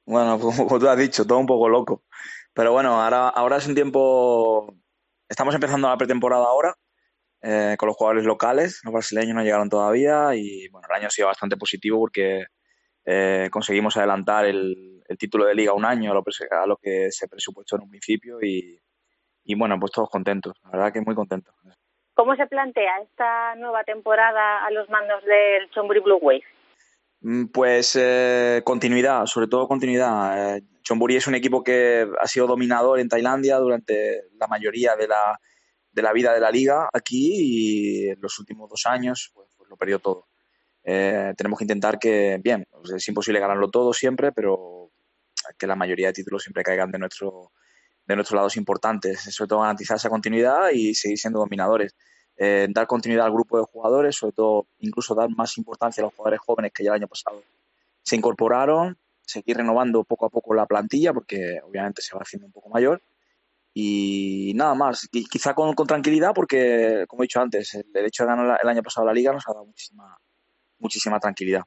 Bueno, 0.06 0.40
como 0.40 0.80
tú 0.80 0.88
has 0.88 0.98
dicho, 0.98 1.28
todo 1.28 1.38
un 1.38 1.46
poco 1.46 1.68
loco. 1.68 2.04
Pero 2.54 2.72
bueno, 2.72 3.02
ahora, 3.02 3.28
ahora 3.30 3.58
es 3.58 3.68
un 3.68 3.76
tiempo... 3.76 4.74
Estamos 5.28 5.54
empezando 5.54 5.90
la 5.90 5.98
pretemporada 5.98 6.46
ahora 6.46 6.76
eh, 7.42 7.76
con 7.78 7.88
los 7.88 7.98
jugadores 7.98 8.24
locales. 8.24 8.80
Los 8.86 8.94
brasileños 8.94 9.36
no 9.36 9.44
llegaron 9.44 9.70
todavía 9.70 10.34
y 10.34 10.70
bueno, 10.70 10.88
el 10.90 10.96
año 10.96 11.08
ha 11.08 11.12
sido 11.12 11.28
bastante 11.28 11.58
positivo 11.58 12.00
porque 12.00 12.46
eh, 13.04 13.50
conseguimos 13.52 13.98
adelantar 13.98 14.46
el, 14.46 14.92
título 15.20 15.46
de 15.46 15.54
liga 15.54 15.74
un 15.74 15.86
año 15.86 16.12
a 16.12 16.16
lo, 16.16 16.24
a 16.24 16.66
lo 16.66 16.78
que 16.78 17.12
se 17.12 17.28
presupuestó 17.28 17.76
en 17.76 17.84
un 17.84 17.90
principio 17.90 18.42
y, 18.42 18.80
y 19.44 19.56
bueno, 19.56 19.80
pues 19.80 19.92
todos 19.92 20.10
contentos, 20.10 20.56
la 20.64 20.72
verdad 20.72 20.94
que 20.94 21.02
muy 21.02 21.16
contentos. 21.16 21.54
¿Cómo 22.14 22.36
se 22.36 22.46
plantea 22.46 23.00
esta 23.02 23.56
nueva 23.56 23.84
temporada 23.84 24.66
a 24.66 24.72
los 24.72 24.88
mandos 24.90 25.24
del 25.26 25.70
Chonburi 25.72 26.00
Blue 26.00 26.20
Wave? 26.22 26.44
Mm, 27.22 27.46
pues 27.48 27.96
eh, 28.00 28.62
continuidad, 28.64 29.26
sobre 29.26 29.48
todo 29.48 29.68
continuidad. 29.68 30.58
Eh, 30.58 30.64
Chonburi 30.84 31.16
es 31.16 31.28
un 31.28 31.36
equipo 31.36 31.64
que 31.64 32.08
ha 32.20 32.28
sido 32.28 32.46
dominador 32.48 33.00
en 33.00 33.10
Tailandia 33.10 33.58
durante 33.58 34.24
la 34.38 34.48
mayoría 34.48 34.96
de 34.96 35.08
la, 35.08 35.40
de 35.92 36.02
la 36.02 36.14
vida 36.14 36.34
de 36.34 36.40
la 36.40 36.52
liga 36.52 36.90
aquí 36.94 37.32
y 37.36 38.10
en 38.10 38.22
los 38.22 38.38
últimos 38.40 38.70
dos 38.70 38.86
años 38.86 39.32
pues, 39.34 39.50
pues 39.58 39.70
lo 39.70 39.78
perdió 39.78 40.00
todo. 40.00 40.28
Eh, 40.84 41.34
tenemos 41.38 41.58
que 41.58 41.64
intentar 41.64 41.98
que, 41.98 42.40
bien, 42.44 42.68
es 42.96 43.08
imposible 43.08 43.40
ganarlo 43.40 43.70
todo 43.70 43.94
siempre, 43.94 44.32
pero 44.34 44.92
que 45.58 45.66
la 45.66 45.76
mayoría 45.76 46.08
de 46.08 46.14
títulos 46.14 46.44
siempre 46.44 46.64
caigan 46.64 46.92
de 46.92 47.00
nuestro, 47.00 47.54
de 48.06 48.16
nuestros 48.16 48.36
lados 48.36 48.58
importantes, 48.58 49.22
sobre 49.22 49.50
todo 49.50 49.60
garantizar 49.62 49.98
esa 49.98 50.10
continuidad 50.10 50.70
y 50.72 50.94
seguir 50.96 51.18
siendo 51.18 51.40
dominadores. 51.40 51.96
Eh, 52.36 52.68
dar 52.70 52.88
continuidad 52.88 53.26
al 53.28 53.32
grupo 53.32 53.58
de 53.58 53.66
jugadores, 53.66 54.16
sobre 54.16 54.34
todo 54.34 54.68
incluso 54.80 55.14
dar 55.14 55.30
más 55.30 55.58
importancia 55.58 56.02
a 56.02 56.06
los 56.06 56.16
jugadores 56.16 56.40
jóvenes 56.40 56.72
que 56.74 56.84
ya 56.84 56.90
el 56.90 56.96
año 56.96 57.08
pasado 57.08 57.44
se 58.02 58.16
incorporaron, 58.16 58.98
seguir 59.22 59.58
renovando 59.58 60.04
poco 60.04 60.26
a 60.26 60.30
poco 60.30 60.54
la 60.54 60.66
plantilla 60.66 61.14
porque 61.14 61.60
obviamente 61.64 62.02
se 62.02 62.16
va 62.16 62.22
haciendo 62.22 62.48
un 62.48 62.52
poco 62.52 62.70
mayor 62.70 63.02
y 63.74 64.54
nada 64.56 64.76
más, 64.76 65.10
y 65.12 65.26
quizá 65.26 65.56
con, 65.56 65.76
tranquilidad 65.76 66.32
porque, 66.36 67.06
como 67.08 67.24
he 67.24 67.26
dicho 67.26 67.42
antes, 67.42 67.74
el, 67.74 68.06
hecho 68.06 68.24
de 68.24 68.28
ganar 68.28 68.60
el 68.62 68.70
año 68.70 68.84
pasado 68.84 69.08
la 69.08 69.14
liga 69.14 69.34
nos 69.34 69.48
ha 69.48 69.54
dado 69.54 69.66
muchísima, 69.66 70.16
muchísima 70.78 71.20
tranquilidad. 71.20 71.64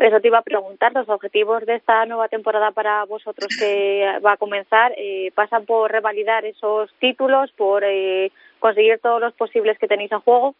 Eso 0.00 0.18
te 0.18 0.28
iba 0.28 0.38
a 0.38 0.42
preguntar, 0.42 0.94
los 0.94 1.06
objetivos 1.10 1.66
de 1.66 1.74
esta 1.74 2.06
nueva 2.06 2.26
temporada 2.28 2.72
para 2.72 3.04
vosotros 3.04 3.54
que 3.58 4.02
va 4.24 4.32
a 4.32 4.36
comenzar 4.38 4.94
eh, 4.96 5.30
pasan 5.34 5.66
por 5.66 5.92
revalidar 5.92 6.46
esos 6.46 6.90
títulos, 6.98 7.52
por 7.52 7.84
eh, 7.84 8.32
conseguir 8.60 8.98
todos 9.00 9.20
los 9.20 9.34
posibles 9.34 9.78
que 9.78 9.86
tenéis 9.86 10.10
en 10.10 10.20
juego. 10.20 10.56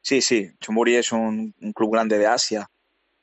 Sí, 0.00 0.22
sí, 0.22 0.50
Chumuri 0.60 0.96
es 0.96 1.12
un, 1.12 1.54
club 1.74 1.92
grande 1.92 2.16
de 2.16 2.26
Asia, 2.26 2.66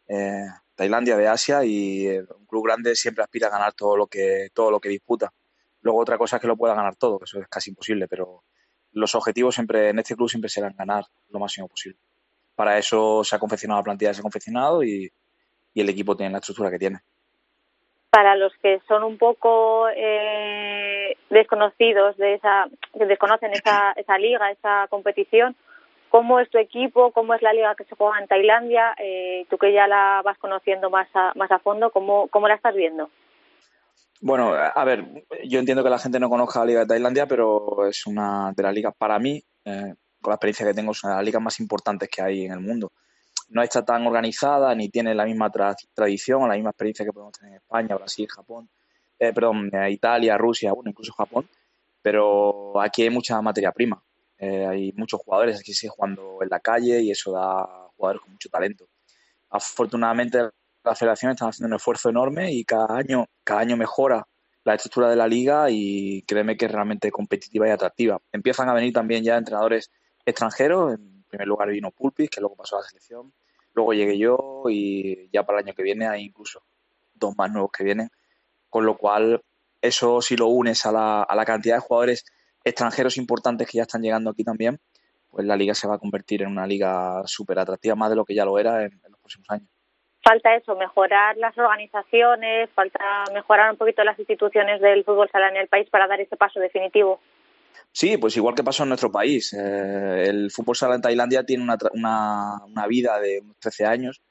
eh, 0.07 0.45
Tailandia 0.75 1.17
de 1.17 1.27
Asia 1.27 1.65
y 1.65 2.07
un 2.07 2.45
club 2.45 2.65
grande 2.65 2.95
siempre 2.95 3.23
aspira 3.23 3.47
a 3.47 3.51
ganar 3.51 3.73
todo 3.73 3.97
lo 3.97 4.05
que 4.05 4.49
todo 4.53 4.69
lo 4.69 4.79
que 4.79 4.89
disputa. 4.89 5.33
Luego 5.81 5.99
otra 5.99 6.19
cosa 6.19 6.35
es 6.35 6.41
que 6.41 6.47
lo 6.47 6.55
pueda 6.55 6.75
ganar 6.75 6.95
todo, 6.97 7.17
que 7.17 7.25
eso 7.25 7.39
es 7.39 7.47
casi 7.47 7.71
imposible, 7.71 8.07
pero 8.07 8.43
los 8.91 9.15
objetivos 9.15 9.55
siempre 9.55 9.89
en 9.89 9.97
este 9.97 10.15
club 10.15 10.29
siempre 10.29 10.51
serán 10.51 10.75
ganar 10.77 11.03
lo 11.29 11.39
máximo 11.39 11.67
posible 11.67 11.97
para 12.55 12.77
eso 12.77 13.23
se 13.23 13.35
ha 13.35 13.39
confeccionado 13.39 13.79
la 13.79 13.85
plantilla, 13.85 14.13
se 14.13 14.21
ha 14.21 14.23
confeccionado 14.23 14.83
y, 14.83 15.11
y 15.73 15.81
el 15.81 15.89
equipo 15.89 16.15
tiene 16.15 16.31
la 16.31 16.39
estructura 16.39 16.71
que 16.71 16.79
tiene. 16.79 16.99
Para 18.09 18.35
los 18.35 18.53
que 18.61 18.79
son 18.87 19.03
un 19.03 19.17
poco 19.17 19.87
eh, 19.89 21.17
desconocidos 21.29 22.15
de 22.17 22.35
esa, 22.35 22.67
que 22.97 23.05
desconocen 23.05 23.51
esa, 23.53 23.91
esa 23.93 24.17
liga, 24.17 24.51
esa 24.51 24.87
competición, 24.89 25.55
¿cómo 26.09 26.39
es 26.39 26.49
tu 26.49 26.59
equipo? 26.59 27.11
¿Cómo 27.11 27.33
es 27.33 27.41
la 27.41 27.53
liga 27.53 27.75
que 27.75 27.85
se 27.85 27.95
juega 27.95 28.19
en 28.19 28.27
Tailandia? 28.27 28.93
Eh, 28.99 29.45
tú 29.49 29.57
que 29.57 29.73
ya 29.73 29.87
la 29.87 30.21
vas 30.23 30.37
conociendo 30.37 30.89
más 30.89 31.07
a, 31.15 31.31
más 31.35 31.51
a 31.51 31.59
fondo, 31.59 31.91
¿cómo, 31.91 32.27
¿cómo 32.27 32.47
la 32.47 32.55
estás 32.55 32.75
viendo? 32.75 33.09
Bueno, 34.21 34.53
a 34.53 34.85
ver, 34.85 35.03
yo 35.43 35.59
entiendo 35.59 35.83
que 35.83 35.89
la 35.89 35.99
gente 35.99 36.17
no 36.17 36.29
conozca 36.29 36.59
la 36.59 36.65
Liga 36.65 36.79
de 36.81 36.85
Tailandia, 36.85 37.25
pero 37.25 37.85
es 37.87 38.07
una 38.07 38.53
de 38.55 38.63
las 38.63 38.73
ligas, 38.73 38.93
para 38.97 39.19
mí, 39.19 39.43
eh, 39.65 39.95
con 40.23 40.31
la 40.31 40.35
experiencia 40.35 40.65
que 40.65 40.73
tengo, 40.73 40.93
es 40.93 41.03
una 41.03 41.13
de 41.13 41.17
las 41.17 41.25
ligas 41.25 41.41
más 41.41 41.59
importantes 41.59 42.09
que 42.09 42.21
hay 42.23 42.45
en 42.45 42.53
el 42.53 42.59
mundo. 42.59 42.91
No 43.49 43.61
está 43.61 43.85
tan 43.85 44.07
organizada 44.07 44.73
ni 44.73 44.89
tiene 44.89 45.13
la 45.13 45.25
misma 45.25 45.51
tradición 45.93 46.41
o 46.41 46.47
la 46.47 46.55
misma 46.55 46.71
experiencia 46.71 47.05
que 47.05 47.11
podemos 47.11 47.33
tener 47.33 47.51
en 47.51 47.57
España, 47.57 47.95
Brasil, 47.95 48.27
Japón, 48.27 48.69
eh, 49.19 49.31
perdón, 49.33 49.69
eh, 49.71 49.91
Italia, 49.91 50.37
Rusia, 50.37 50.73
bueno, 50.73 50.89
incluso 50.89 51.13
Japón, 51.13 51.47
pero 52.01 52.81
aquí 52.81 53.03
hay 53.03 53.09
mucha 53.11 53.39
materia 53.41 53.71
prima. 53.71 54.01
hay 54.39 54.91
muchos 54.97 55.21
jugadores 55.21 55.59
aquí 55.59 55.73
sigue 55.73 55.89
jugando 55.89 56.39
en 56.41 56.49
la 56.49 56.59
calle 56.59 57.01
y 57.01 57.11
eso 57.11 57.31
da 57.31 57.65
jugadores 57.95 58.21
con 58.23 58.31
mucho 58.33 58.49
talento. 58.49 58.87
Afortunadamente, 59.49 60.39
la 60.83 60.95
federación 60.95 61.31
está 61.31 61.47
haciendo 61.47 61.67
un 61.67 61.77
esfuerzo 61.77 62.09
enorme 62.09 62.51
y 62.51 62.65
cada 62.65 62.97
año, 62.97 63.27
cada 63.43 63.61
año 63.61 63.77
mejora 63.77 64.27
la 64.63 64.75
estructura 64.75 65.09
de 65.09 65.15
la 65.15 65.27
liga 65.27 65.69
y 65.69 66.23
créeme 66.23 66.57
que 66.57 66.65
es 66.65 66.71
realmente 66.71 67.11
competitiva 67.11 67.67
y 67.67 67.71
atractiva. 67.71 68.19
Empiezan 68.31 68.69
a 68.69 68.73
venir 68.73 68.93
también 68.93 69.23
ya 69.23 69.37
entrenadores 69.37 69.91
extranjeros. 70.25 70.93
En 70.93 71.23
primer 71.23 71.47
lugar 71.47 71.69
vino 71.69 71.91
Pulpis, 71.91 72.29
que 72.29 72.41
luego 72.41 72.55
pasó 72.55 72.77
a 72.77 72.81
la 72.81 72.87
selección. 72.87 73.33
Luego 73.73 73.93
llegué 73.93 74.17
yo 74.17 74.63
y 74.69 75.29
ya 75.31 75.43
para 75.43 75.59
el 75.59 75.65
año 75.65 75.75
que 75.75 75.83
viene 75.83 76.07
hay 76.07 76.23
incluso 76.25 76.63
dos 77.13 77.35
más 77.37 77.51
nuevos 77.51 77.71
que 77.71 77.83
vienen. 77.83 78.09
Con 78.69 78.85
lo 78.85 78.97
cual, 78.97 79.43
eso 79.81 80.21
si 80.21 80.35
lo 80.35 80.47
unes 80.47 80.85
a 80.85 80.91
la, 80.91 81.23
a 81.23 81.35
la 81.35 81.45
cantidad 81.45 81.75
de 81.75 81.81
jugadores 81.81 82.25
extranjeros 82.63 83.17
importantes 83.17 83.69
que 83.69 83.77
ya 83.77 83.83
están 83.83 84.01
llegando 84.01 84.29
aquí 84.29 84.43
también, 84.43 84.79
pues 85.29 85.45
la 85.45 85.55
liga 85.55 85.73
se 85.73 85.87
va 85.87 85.95
a 85.95 85.99
convertir 85.99 86.43
en 86.43 86.49
una 86.49 86.67
liga 86.67 87.23
súper 87.25 87.59
atractiva, 87.59 87.95
más 87.95 88.09
de 88.09 88.15
lo 88.15 88.25
que 88.25 88.35
ya 88.35 88.45
lo 88.45 88.59
era 88.59 88.83
en 88.83 88.99
los 89.09 89.19
próximos 89.19 89.49
años 89.49 89.69
falta 90.23 90.55
eso, 90.55 90.75
mejorar 90.75 91.37
las 91.37 91.55
organizaciones, 91.57 92.69
falta 92.71 93.25
mejorar 93.33 93.71
un 93.71 93.77
poquito 93.77 94.03
las 94.03 94.17
instituciones 94.17 94.79
del 94.81 95.03
fútbol 95.03 95.29
sala 95.29 95.49
en 95.49 95.57
el 95.57 95.67
país 95.67 95.89
para 95.89 96.07
dar 96.07 96.21
ese 96.21 96.37
paso 96.37 96.59
definitivo. 96.59 97.19
Sí, 97.91 98.17
pues 98.17 98.35
igual 98.37 98.55
que 98.55 98.63
pasó 98.63 98.83
en 98.83 98.89
nuestro 98.89 99.11
país. 99.11 99.53
Eh, 99.53 100.23
el 100.27 100.51
fútbol 100.51 100.75
sala 100.75 100.95
en 100.95 101.01
Tailandia 101.01 101.43
tiene 101.43 101.63
una, 101.63 101.77
una, 101.93 102.63
una 102.65 102.87
vida 102.87 103.19
de 103.19 103.39
unos 103.41 103.57
13 103.59 103.85
años. 103.85 104.21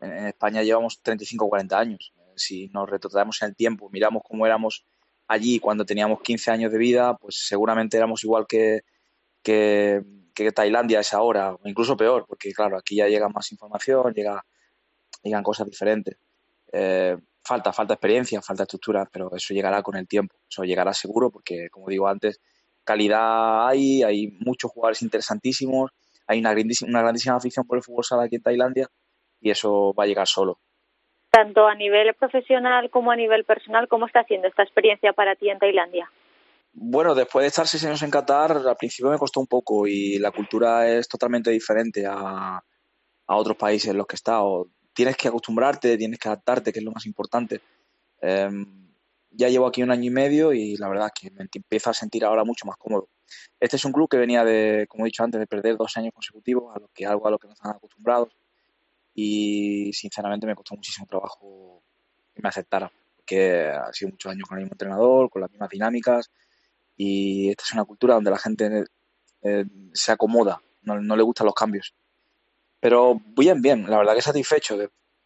En 0.00 0.26
España 0.26 0.62
llevamos 0.62 1.00
35 1.02 1.44
o 1.44 1.48
40 1.48 1.78
años. 1.78 2.12
Si 2.36 2.68
nos 2.68 2.88
retrocedemos 2.88 3.40
en 3.42 3.48
el 3.48 3.56
tiempo, 3.56 3.88
miramos 3.90 4.22
cómo 4.24 4.46
éramos 4.46 4.84
allí 5.28 5.58
cuando 5.58 5.84
teníamos 5.84 6.20
15 6.22 6.50
años 6.50 6.72
de 6.72 6.78
vida, 6.78 7.16
pues 7.16 7.46
seguramente 7.46 7.96
éramos 7.96 8.22
igual 8.24 8.46
que, 8.46 8.82
que, 9.42 10.02
Tailandia 10.54 11.00
es 11.00 11.14
ahora, 11.14 11.54
o 11.54 11.60
incluso 11.64 11.96
peor, 11.96 12.26
porque 12.28 12.52
claro, 12.52 12.76
aquí 12.76 12.96
ya 12.96 13.08
llega 13.08 13.28
más 13.28 13.50
información, 13.52 14.12
llega 14.12 14.44
digan 15.22 15.42
cosas 15.42 15.66
diferentes. 15.66 16.16
Eh, 16.72 17.16
falta, 17.42 17.72
falta 17.72 17.94
experiencia, 17.94 18.40
falta 18.42 18.64
estructura, 18.64 19.08
pero 19.10 19.34
eso 19.34 19.54
llegará 19.54 19.82
con 19.82 19.96
el 19.96 20.06
tiempo, 20.06 20.36
eso 20.48 20.64
llegará 20.64 20.92
seguro 20.92 21.30
porque, 21.30 21.68
como 21.70 21.88
digo 21.88 22.06
antes, 22.06 22.40
calidad 22.86 23.68
hay, 23.68 24.02
hay 24.02 24.28
muchos 24.40 24.70
jugadores 24.70 25.02
interesantísimos, 25.02 25.90
hay 26.26 26.38
una 26.38 26.52
grandísima, 26.52 26.88
una 26.88 27.02
grandísima 27.02 27.36
afición 27.36 27.66
por 27.66 27.76
el 27.76 27.84
fútbol 27.84 28.04
sala 28.04 28.24
aquí 28.24 28.36
en 28.36 28.42
Tailandia 28.42 28.88
y 29.40 29.50
eso 29.50 29.92
va 29.92 30.04
a 30.04 30.06
llegar 30.06 30.26
solo. 30.26 30.58
Tanto 31.30 31.66
a 31.66 31.74
nivel 31.74 32.14
profesional 32.14 32.88
como 32.88 33.10
a 33.10 33.16
nivel 33.16 33.44
personal, 33.44 33.88
¿cómo 33.88 34.06
está 34.06 34.20
haciendo 34.20 34.48
esta 34.48 34.62
experiencia 34.62 35.12
para 35.12 35.36
ti 35.36 35.50
en 35.50 35.58
Tailandia? 35.58 36.10
Bueno, 36.72 37.14
después 37.14 37.42
de 37.42 37.48
estar 37.48 37.66
seis 37.66 37.84
años 37.84 38.02
en 38.02 38.10
Qatar, 38.10 38.52
al 38.52 38.76
principio 38.76 39.10
me 39.10 39.18
costó 39.18 39.40
un 39.40 39.46
poco 39.46 39.86
y 39.86 40.18
la 40.18 40.30
cultura 40.30 40.88
es 40.88 41.08
totalmente 41.08 41.50
diferente 41.50 42.06
a, 42.06 42.56
a 43.26 43.36
otros 43.36 43.56
países 43.56 43.90
en 43.90 43.98
los 43.98 44.06
que 44.06 44.14
he 44.14 44.16
estado 44.16 44.68
tienes 44.96 45.16
que 45.18 45.28
acostumbrarte, 45.28 45.98
tienes 45.98 46.18
que 46.18 46.28
adaptarte, 46.28 46.72
que 46.72 46.78
es 46.78 46.84
lo 46.84 46.90
más 46.90 47.04
importante. 47.04 47.60
Em, 48.20 48.85
ya 49.36 49.48
llevo 49.48 49.66
aquí 49.66 49.82
un 49.82 49.90
año 49.90 50.04
y 50.04 50.10
medio 50.10 50.52
y 50.52 50.76
la 50.76 50.88
verdad 50.88 51.12
que 51.14 51.30
me 51.30 51.46
empiezo 51.52 51.90
a 51.90 51.94
sentir 51.94 52.24
ahora 52.24 52.44
mucho 52.44 52.66
más 52.66 52.76
cómodo. 52.76 53.08
Este 53.60 53.76
es 53.76 53.84
un 53.84 53.92
club 53.92 54.08
que 54.08 54.16
venía 54.16 54.44
de, 54.44 54.86
como 54.88 55.04
he 55.04 55.08
dicho 55.08 55.24
antes, 55.24 55.38
de 55.38 55.46
perder 55.46 55.76
dos 55.76 55.96
años 55.96 56.12
consecutivos, 56.14 56.74
a 56.74 56.78
lo 56.78 56.88
que 56.94 57.06
algo 57.06 57.26
a 57.26 57.30
lo 57.30 57.38
que 57.38 57.46
no 57.46 57.54
están 57.54 57.72
acostumbrados. 57.72 58.36
Y 59.14 59.92
sinceramente 59.92 60.46
me 60.46 60.54
costó 60.54 60.74
muchísimo 60.74 61.06
trabajo 61.06 61.82
que 62.34 62.42
me 62.42 62.48
aceptara, 62.48 62.90
porque 63.16 63.68
ha 63.68 63.92
sido 63.92 64.10
muchos 64.10 64.30
años 64.30 64.48
con 64.48 64.58
el 64.58 64.64
mismo 64.64 64.74
entrenador, 64.74 65.30
con 65.30 65.42
las 65.42 65.50
mismas 65.50 65.70
dinámicas. 65.70 66.30
Y 66.96 67.50
esta 67.50 67.64
es 67.64 67.72
una 67.72 67.84
cultura 67.84 68.14
donde 68.14 68.30
la 68.30 68.38
gente 68.38 68.84
eh, 69.42 69.64
se 69.92 70.12
acomoda, 70.12 70.60
no 70.82 71.16
le 71.16 71.22
gustan 71.22 71.46
los 71.46 71.54
cambios. 71.54 71.94
Pero 72.80 73.20
bien, 73.36 73.60
bien, 73.60 73.90
la 73.90 73.98
verdad 73.98 74.14
que 74.14 74.22
satisfecho. 74.22 74.78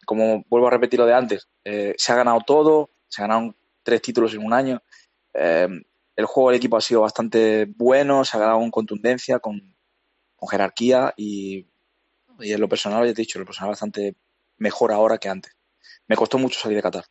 como 0.07 0.45
vuelvo 0.49 0.69
a 0.69 0.71
repetir 0.71 0.99
lo 0.99 1.07
de 1.07 1.15
antes, 1.15 1.49
eh, 1.65 1.95
se 1.99 2.13
ha 2.13 2.17
ganado 2.17 2.41
todo, 2.47 2.91
se 3.09 3.23
ganaron 3.23 3.55
tres 3.91 4.03
títulos 4.03 4.33
en 4.35 4.45
un 4.45 4.53
año. 4.53 4.83
Eh, 5.35 5.69
el 6.17 6.27
juego 6.27 6.51
del 6.51 6.59
equipo 6.59 6.77
ha 6.77 6.81
sido 6.81 7.03
bastante 7.03 7.67
bueno, 7.77 8.25
se 8.25 8.37
ha 8.37 8.41
ganado 8.41 8.61
con 8.61 8.71
contundencia, 8.71 9.39
con, 9.39 9.75
jerarquía 10.51 11.13
y, 11.17 11.67
y, 12.39 12.53
en 12.53 12.61
lo 12.61 12.69
personal, 12.69 13.07
ya 13.07 13.13
te 13.13 13.21
he 13.21 13.25
dicho, 13.27 13.39
lo 13.39 13.45
personal 13.45 13.71
bastante 13.71 14.17
mejor 14.57 14.93
ahora 14.93 15.19
que 15.19 15.29
antes. 15.29 15.55
Me 16.07 16.17
costó 16.17 16.39
mucho 16.39 16.59
salir 16.59 16.77
de 16.77 16.83
Qatar. 16.83 17.05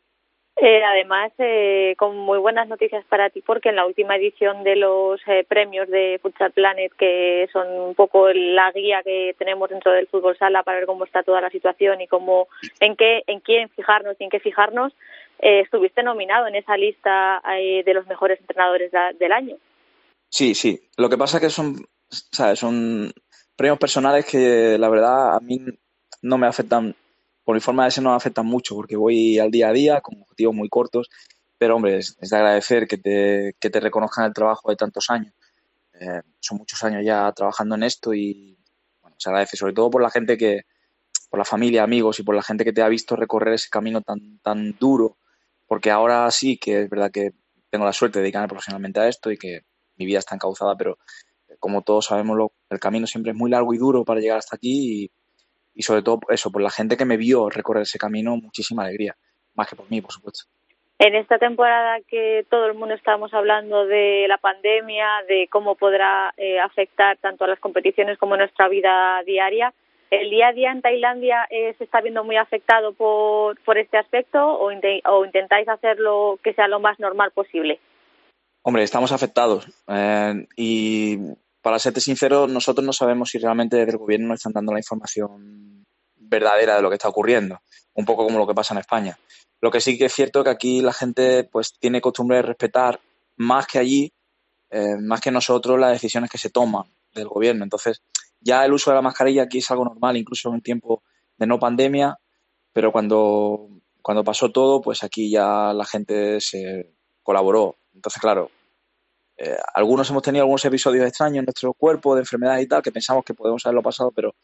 Eh, 0.62 0.84
además, 0.84 1.32
eh, 1.38 1.96
con 1.98 2.18
muy 2.18 2.38
buenas 2.38 2.68
noticias 2.68 3.06
para 3.06 3.30
ti, 3.30 3.42
porque 3.42 3.70
en 3.70 3.78
la 3.78 3.86
última 3.86 4.18
edición 4.18 4.64
de 4.66 4.76
los 4.76 5.22
eh, 5.26 5.46
premios 5.48 5.88
de 5.88 6.20
Futsal 6.22 6.52
Planet, 6.52 6.92
que 6.98 7.48
son 7.54 7.68
un 7.70 7.96
poco 7.96 8.28
la 8.34 8.70
guía 8.74 9.02
que 9.02 9.34
tenemos 9.38 9.70
dentro 9.70 9.94
del 9.94 10.08
fútbol 10.08 10.38
sala 10.38 10.64
para 10.64 10.80
ver 10.80 10.86
cómo 10.86 11.06
está 11.06 11.24
toda 11.24 11.40
la 11.40 11.50
situación 11.50 12.02
y 12.02 12.08
cómo, 12.08 12.50
en 12.82 12.98
qué, 12.98 13.24
en 13.28 13.40
quién 13.40 13.70
fijarnos 13.70 14.18
y 14.20 14.26
en 14.26 14.30
qué 14.30 14.42
fijarnos, 14.42 14.92
eh, 15.40 15.62
estuviste 15.62 16.04
nominado 16.04 16.48
en 16.48 16.56
esa 16.56 16.76
lista 16.76 17.42
de 17.46 17.94
los 17.94 18.06
mejores 18.08 18.42
entrenadores 18.42 18.92
del 19.18 19.32
año. 19.32 19.56
Sí, 20.28 20.56
sí. 20.56 20.82
Lo 20.98 21.10
que 21.10 21.18
pasa 21.18 21.38
es 21.38 21.44
que 21.44 21.50
son, 21.50 21.76
¿sabes? 22.10 22.60
son 22.60 23.14
premios 23.56 23.80
personales 23.80 24.26
que 24.26 24.78
la 24.78 24.90
verdad 24.90 25.38
a 25.38 25.40
mí 25.40 25.62
no 26.22 26.38
me 26.38 26.48
afectan 26.48 26.96
por 27.50 27.56
mi 27.56 27.62
forma 27.62 27.86
de 27.86 27.90
ser 27.90 28.04
no 28.04 28.12
me 28.12 28.16
afectan 28.16 28.46
mucho 28.46 28.76
porque 28.76 28.96
voy 28.96 29.40
al 29.40 29.50
día 29.50 29.70
a 29.70 29.74
día 29.74 30.02
con 30.02 30.22
objetivos 30.22 30.54
muy 30.54 30.70
cortos, 30.70 31.10
pero 31.58 31.78
hombre, 31.78 31.98
es, 31.98 32.16
de 32.16 32.38
agradecer 32.38 32.88
que 32.88 33.00
te, 33.00 33.80
reconozcan 33.80 34.26
el 34.26 34.36
trabajo 34.36 34.70
de 34.70 34.76
tantos 34.76 35.10
años. 35.10 35.34
Eh, 36.00 36.22
son 36.40 36.60
muchos 36.60 36.84
años 36.84 37.02
ya 37.04 37.32
trabajando 37.32 37.74
en 37.74 37.82
esto 37.82 38.14
y 38.14 38.56
se 39.18 39.30
agradece 39.30 39.58
sobre 39.58 39.74
todo 39.74 39.90
por 39.90 40.04
la 40.04 40.12
gente 40.12 40.38
que, 40.38 40.62
por 41.28 41.40
la 41.40 41.44
familia, 41.44 41.82
amigos 41.82 42.20
y 42.20 42.24
por 42.24 42.36
la 42.36 42.44
gente 42.44 42.64
que 42.64 42.72
te 42.72 42.84
ha 42.84 42.88
visto 42.88 43.16
recorrer 43.16 43.56
ese 43.56 43.70
camino 43.72 44.04
tan, 44.04 44.78
duro, 44.80 45.18
porque 45.66 45.90
ahora 45.90 46.30
sí 46.30 46.56
que 46.60 46.84
es 46.84 46.88
verdad 46.88 47.10
que 47.10 47.32
tengo 47.72 47.84
la 47.84 47.94
suerte 47.94 48.20
de 48.20 48.26
dedicarme 48.26 48.48
profesionalmente 48.48 49.00
a 49.00 49.08
esto 49.08 49.32
y 49.32 49.40
que 49.40 49.62
mi 49.96 50.06
vida 50.06 50.20
está 50.20 50.36
encauzada, 50.36 50.78
pero 50.78 51.00
como 51.58 51.82
todos 51.82 52.06
sabemos, 52.06 52.38
lo, 52.38 52.54
el 52.70 52.80
camino 52.80 53.08
siempre 53.08 53.32
es 53.32 53.38
muy 53.40 53.50
largo 53.50 53.74
y 53.74 53.80
duro 53.80 54.06
para 54.06 54.20
llegar 54.20 54.38
hasta 54.38 54.56
aquí 54.56 55.12
y 55.74 55.84
sobre 55.84 56.02
todo 56.02 56.20
eso, 56.30 56.52
por 56.52 56.62
la 56.62 56.70
gente 56.70 56.98
que 56.98 57.06
me 57.06 57.18
vio 57.18 57.50
recorrer 57.50 57.84
ese 57.84 57.98
camino, 57.98 58.36
muchísima 58.36 58.84
alegría, 58.84 59.16
más 59.56 59.70
que 59.70 59.76
por 59.76 59.90
mí, 59.90 60.02
por 60.02 60.12
supuesto. 60.12 60.46
En 61.00 61.16
esta 61.16 61.40
temporada 61.40 62.00
que 62.10 62.46
todo 62.50 62.66
el 62.66 62.74
mundo 62.74 62.94
estamos 62.94 63.34
hablando 63.34 63.86
de 63.86 64.26
la 64.28 64.38
pandemia, 64.38 65.08
de 65.30 65.48
cómo 65.50 65.76
podrá 65.76 66.34
eh, 66.36 66.60
afectar 66.60 67.18
tanto 67.20 67.46
a 67.46 67.48
las 67.48 67.60
competiciones 67.60 68.18
como 68.18 68.34
a 68.34 68.38
nuestra 68.38 68.68
vida 68.68 69.24
diaria, 69.26 69.74
¿el 70.12 70.30
día 70.30 70.50
a 70.50 70.54
día 70.54 70.72
en 70.74 70.82
Tailandia 70.82 71.48
eh, 71.50 71.74
se 71.78 71.86
está 71.86 72.02
viendo 72.02 72.26
muy 72.26 72.36
afectado 72.36 72.92
por, 72.92 73.58
por 73.62 73.78
este 73.78 73.98
aspecto 73.98 74.46
o, 74.46 74.70
o, 74.70 75.26
intentáis 75.26 75.70
hacerlo 75.70 76.38
que 76.44 76.54
sea 76.54 76.68
lo 76.68 76.82
más 76.82 77.00
normal 77.00 77.32
posible? 77.32 77.80
Hombre, 78.62 78.84
estamos 78.84 79.14
afectados 79.14 79.68
eh, 79.88 80.46
y 80.58 81.18
para 81.62 81.80
serte 81.80 82.02
sincero, 82.02 82.48
nosotros 82.48 82.86
no 82.86 82.94
sabemos 82.94 83.30
si 83.30 83.38
realmente 83.38 83.78
desde 83.78 83.92
el 83.92 83.98
gobierno 83.98 84.28
nos 84.28 84.40
están 84.40 84.54
dando 84.54 84.74
la 84.74 84.80
información 84.80 85.86
verdadera 86.16 86.76
de 86.76 86.82
lo 86.82 86.90
que 86.90 86.96
está 86.96 87.10
ocurriendo, 87.10 87.60
un 87.94 88.06
poco 88.06 88.24
como 88.24 88.40
lo 88.40 88.48
que 88.48 88.54
pasa 88.54 88.74
en 88.74 88.80
España. 88.80 89.18
Lo 89.62 89.72
que 89.72 89.82
sí 89.82 89.98
que 89.98 90.06
es 90.06 90.14
cierto 90.14 90.40
es 90.40 90.46
que 90.46 90.52
aquí 90.52 90.82
la 90.82 90.94
gente 90.94 91.44
pues 91.44 91.74
tiene 91.80 92.02
costumbre 92.02 92.38
de 92.38 92.44
respetar 92.44 93.00
más 93.36 93.68
que 93.68 93.80
allí, 93.80 94.14
eh, 94.70 94.96
más 95.02 95.20
que 95.20 95.32
nosotros, 95.32 95.80
las 95.80 95.92
decisiones 95.92 96.30
que 96.30 96.38
se 96.38 96.50
toman 96.50 96.84
del 97.14 97.28
gobierno. 97.28 97.64
Entonces, 97.64 98.02
ya 98.40 98.64
el 98.64 98.74
uso 98.74 98.92
de 98.92 98.96
la 98.96 99.02
mascarilla 99.02 99.44
aquí 99.44 99.58
es 99.58 99.72
algo 99.72 99.86
normal, 99.86 100.16
incluso 100.16 100.54
en 100.54 100.62
tiempo 100.62 101.04
de 101.38 101.48
no 101.48 101.60
pandemia, 101.60 102.18
pero 102.72 102.92
cuando, 102.92 103.68
cuando 104.02 104.24
pasó 104.24 104.52
todo, 104.52 104.82
pues 104.82 105.04
aquí 105.04 105.30
ya 105.30 105.74
la 105.74 105.86
gente 105.86 106.40
se 106.40 106.94
colaboró. 107.24 107.76
Entonces, 107.94 108.22
claro, 108.22 108.50
eh, 109.42 109.58
algunos 109.74 110.10
hemos 110.10 110.22
tenido 110.22 110.44
algunos 110.44 110.66
episodios 110.66 111.08
extraños 111.08 111.40
en 111.40 111.46
nuestro 111.46 111.74
cuerpo 111.74 112.14
de 112.14 112.22
enfermedades 112.22 112.66
y 112.66 112.68
tal, 112.68 112.82
que 112.82 112.92
pensamos 112.92 113.24
que 113.24 113.34
podemos 113.34 113.66
haberlo 113.66 113.82
pasado, 113.82 114.12
pero, 114.12 114.36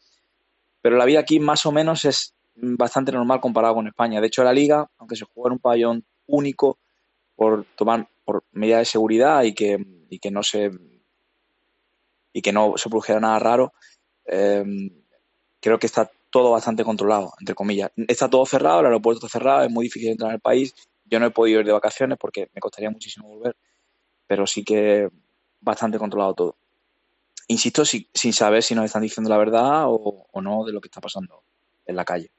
pero 0.80 0.96
la 0.96 1.04
vida 1.04 1.20
aquí 1.20 1.38
más 1.38 1.66
o 1.66 1.72
menos 1.72 2.06
es 2.06 2.34
bastante 2.54 3.12
normal 3.12 3.40
comparado 3.40 3.74
con 3.74 3.86
España. 3.86 4.22
De 4.22 4.28
hecho, 4.28 4.42
la 4.42 4.54
liga, 4.54 4.88
aunque 4.96 5.16
se 5.16 5.26
juega 5.26 5.48
en 5.48 5.52
un 5.52 5.58
pabellón 5.58 6.04
único 6.26 6.78
por 7.34 7.66
tomar 7.76 8.08
por 8.24 8.44
medidas 8.52 8.80
de 8.80 8.84
seguridad 8.86 9.42
y 9.42 9.52
que, 9.52 9.84
y 10.08 10.18
que 10.18 10.30
no 10.30 10.42
se 10.42 10.70
y 12.32 12.42
que 12.42 12.52
no 12.52 12.74
se 12.76 12.88
produjera 12.88 13.20
nada 13.20 13.38
raro, 13.38 13.72
eh, 14.26 14.62
creo 15.60 15.78
que 15.78 15.86
está 15.86 16.10
todo 16.30 16.50
bastante 16.50 16.84
controlado, 16.84 17.32
entre 17.40 17.54
comillas. 17.54 17.90
Está 18.08 18.28
todo 18.28 18.44
cerrado, 18.44 18.80
el 18.80 18.86
aeropuerto 18.86 19.24
está 19.26 19.38
cerrado, 19.38 19.64
es 19.64 19.70
muy 19.70 19.86
difícil 19.86 20.10
entrar 20.10 20.30
en 20.30 20.34
el 20.34 20.40
país. 20.40 20.74
Yo 21.04 21.18
no 21.18 21.26
he 21.26 21.30
podido 21.30 21.60
ir 21.60 21.66
de 21.66 21.72
vacaciones 21.72 22.18
porque 22.18 22.48
me 22.54 22.60
costaría 22.60 22.90
muchísimo 22.90 23.28
volver, 23.28 23.56
pero 24.26 24.46
sí 24.46 24.64
que 24.64 25.08
bastante 25.60 25.98
controlado 25.98 26.34
todo. 26.34 26.56
Insisto, 27.48 27.84
sin 27.84 28.32
saber 28.32 28.62
si 28.62 28.74
nos 28.74 28.86
están 28.86 29.02
diciendo 29.02 29.30
la 29.30 29.38
verdad 29.38 29.84
o 29.86 30.40
no 30.40 30.64
de 30.64 30.72
lo 30.72 30.80
que 30.80 30.88
está 30.88 31.00
pasando 31.00 31.44
en 31.86 31.96
la 31.96 32.04
calle. 32.04 32.30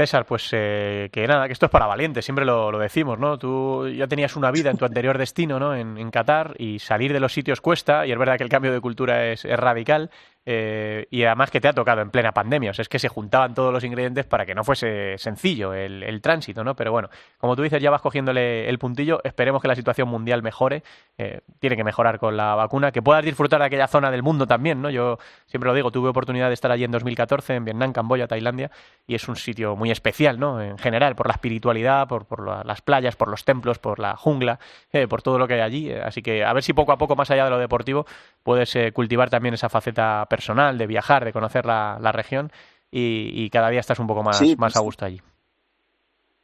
César, 0.00 0.24
pues 0.24 0.48
eh, 0.52 1.10
que 1.12 1.26
nada, 1.26 1.46
que 1.46 1.52
esto 1.52 1.66
es 1.66 1.72
para 1.72 1.86
valientes, 1.86 2.24
siempre 2.24 2.46
lo, 2.46 2.70
decimos, 2.78 3.18
¿no? 3.18 3.38
Tú 3.38 3.86
ya 3.88 4.06
tenías 4.06 4.34
una 4.34 4.50
vida 4.50 4.70
en 4.70 4.78
tu 4.78 4.86
anterior 4.86 5.18
destino, 5.18 5.58
¿no? 5.58 5.74
En, 5.74 5.98
en, 5.98 6.10
Qatar 6.10 6.54
y 6.58 6.78
salir 6.78 7.12
de 7.12 7.20
los 7.20 7.34
sitios 7.34 7.60
cuesta 7.60 8.06
y 8.06 8.12
es 8.12 8.18
verdad 8.18 8.38
que 8.38 8.44
el 8.44 8.48
cambio 8.48 8.72
de 8.72 8.80
cultura 8.80 9.26
es 9.26 9.44
radical 9.44 10.10
eh, 10.46 11.06
y 11.10 11.24
además 11.24 11.50
que 11.50 11.60
te 11.60 11.68
ha 11.68 11.72
tocado 11.72 12.00
en 12.00 12.10
plena 12.10 12.32
pandemia. 12.32 12.70
O 12.70 12.74
sea, 12.74 12.82
es 12.82 12.88
que 12.88 12.98
se 12.98 13.08
juntaban 13.08 13.54
todos 13.54 13.72
los 13.72 13.84
ingredientes 13.84 14.24
para 14.24 14.46
que 14.46 14.54
no 14.54 14.64
fuese 14.64 15.16
sencillo 15.18 15.74
el, 15.74 16.20
tránsito, 16.22 16.64
¿no? 16.64 16.74
Pero 16.74 16.92
bueno, 16.92 17.08
como 17.38 17.56
tú 17.56 17.62
dices, 17.62 17.80
ya 17.82 17.90
vas 17.90 18.00
cogiéndole 18.00 18.68
el 18.68 18.78
puntillo. 18.78 19.20
Esperemos 19.24 19.60
que 19.60 19.68
la 19.68 19.74
situación 19.74 20.08
mundial 20.08 20.42
mejore. 20.42 20.82
Eh, 21.18 21.40
tiene 21.58 21.76
que 21.76 21.84
mejorar 21.84 22.18
con 22.18 22.36
la 22.36 22.54
vacuna. 22.54 22.90
Que 22.90 23.02
puedas 23.02 23.24
disfrutar 23.24 23.60
de 23.60 23.66
aquella 23.66 23.86
zona 23.86 24.10
del 24.10 24.22
mundo 24.22 24.46
también, 24.46 24.80
¿no? 24.80 24.90
Yo 24.90 25.18
siempre 25.46 25.68
lo 25.68 25.74
digo, 25.74 25.90
tuve 25.90 26.08
oportunidad 26.08 26.48
de 26.48 26.54
estar 26.54 26.70
allí 26.70 26.84
en 26.84 26.90
2014, 26.90 27.56
en 27.56 27.64
Vietnam, 27.64 27.92
Camboya, 27.92 28.26
Tailandia, 28.26 28.70
y 29.06 29.14
es 29.14 29.28
un 29.28 29.36
sitio 29.36 29.76
muy 29.76 29.90
especial, 29.90 30.38
¿no? 30.38 30.60
En 30.62 30.78
general, 30.78 31.16
por 31.16 31.26
la 31.26 31.34
espiritualidad, 31.34 32.08
por, 32.08 32.26
por 32.26 32.64
las 32.64 32.80
playas, 32.80 33.16
por 33.16 33.28
los 33.28 33.44
templos, 33.44 33.78
por 33.78 33.98
la 33.98 34.16
jungla, 34.16 34.58
eh, 34.92 35.06
por 35.06 35.20
todo 35.20 35.38
lo 35.38 35.46
que 35.46 35.54
hay 35.54 35.60
allí. 35.60 35.92
Así 35.92 36.22
que 36.22 36.44
a 36.44 36.52
ver 36.52 36.62
si 36.62 36.72
poco 36.72 36.92
a 36.92 36.98
poco, 36.98 37.14
más 37.16 37.30
allá 37.30 37.44
de 37.44 37.50
lo 37.50 37.58
deportivo, 37.58 38.06
puedes 38.42 38.76
cultivar 38.94 39.28
también 39.28 39.54
esa 39.54 39.68
faceta 39.68 40.26
personal, 40.30 40.78
de 40.78 40.86
viajar, 40.86 41.26
de 41.26 41.32
conocer 41.34 41.66
la, 41.66 42.12
región 42.14 42.50
y, 42.90 43.50
cada 43.50 43.68
día 43.68 43.80
estás 43.80 43.98
un 43.98 44.06
poco 44.06 44.22
más, 44.22 44.40
más 44.56 44.76
a 44.76 44.80
gusto 44.80 45.04
allí. 45.04 45.20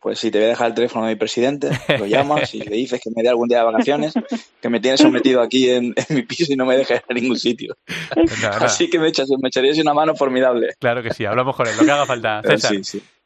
Pues 0.07 0.21
si 0.21 0.31
te 0.31 0.39
voy 0.39 0.45
a 0.45 0.49
dejar 0.51 0.69
el 0.69 0.75
teléfono 0.75 1.07
de 1.07 1.15
mi 1.15 1.19
presidente, 1.19 1.71
lo 1.99 2.07
llamas 2.07 2.55
y 2.55 2.61
le 2.61 2.77
dices 2.77 3.01
que 3.03 3.11
me 3.11 3.23
dé 3.23 3.29
algún 3.29 3.49
día 3.49 3.59
de 3.59 3.65
vacaciones, 3.65 4.15
que 4.61 4.69
me 4.69 4.79
tienes 4.79 5.01
sometido 5.01 5.41
aquí 5.41 5.71
en, 5.71 5.95
mi 6.11 6.23
piso 6.23 6.53
y 6.53 6.57
no 6.57 6.67
me 6.67 6.77
dejes 6.77 7.03
en 7.09 7.17
ningún 7.17 7.39
sitio. 7.39 7.77
Pues 8.15 8.45
Así 8.45 8.91
que 8.91 8.99
me, 8.99 9.09
echas, 9.09 9.29
me 9.41 9.49
echarías 9.49 9.79
una 9.79 9.95
mano 9.95 10.15
formidable. 10.15 10.75
Claro 10.79 11.03
que 11.03 11.13
sí, 11.13 11.25
hablamos 11.25 11.57
con 11.57 11.67
él, 11.67 11.77
lo 11.77 11.85
que 11.85 11.91
haga 11.91 12.07
falta, 12.07 12.43
César. 12.43 12.75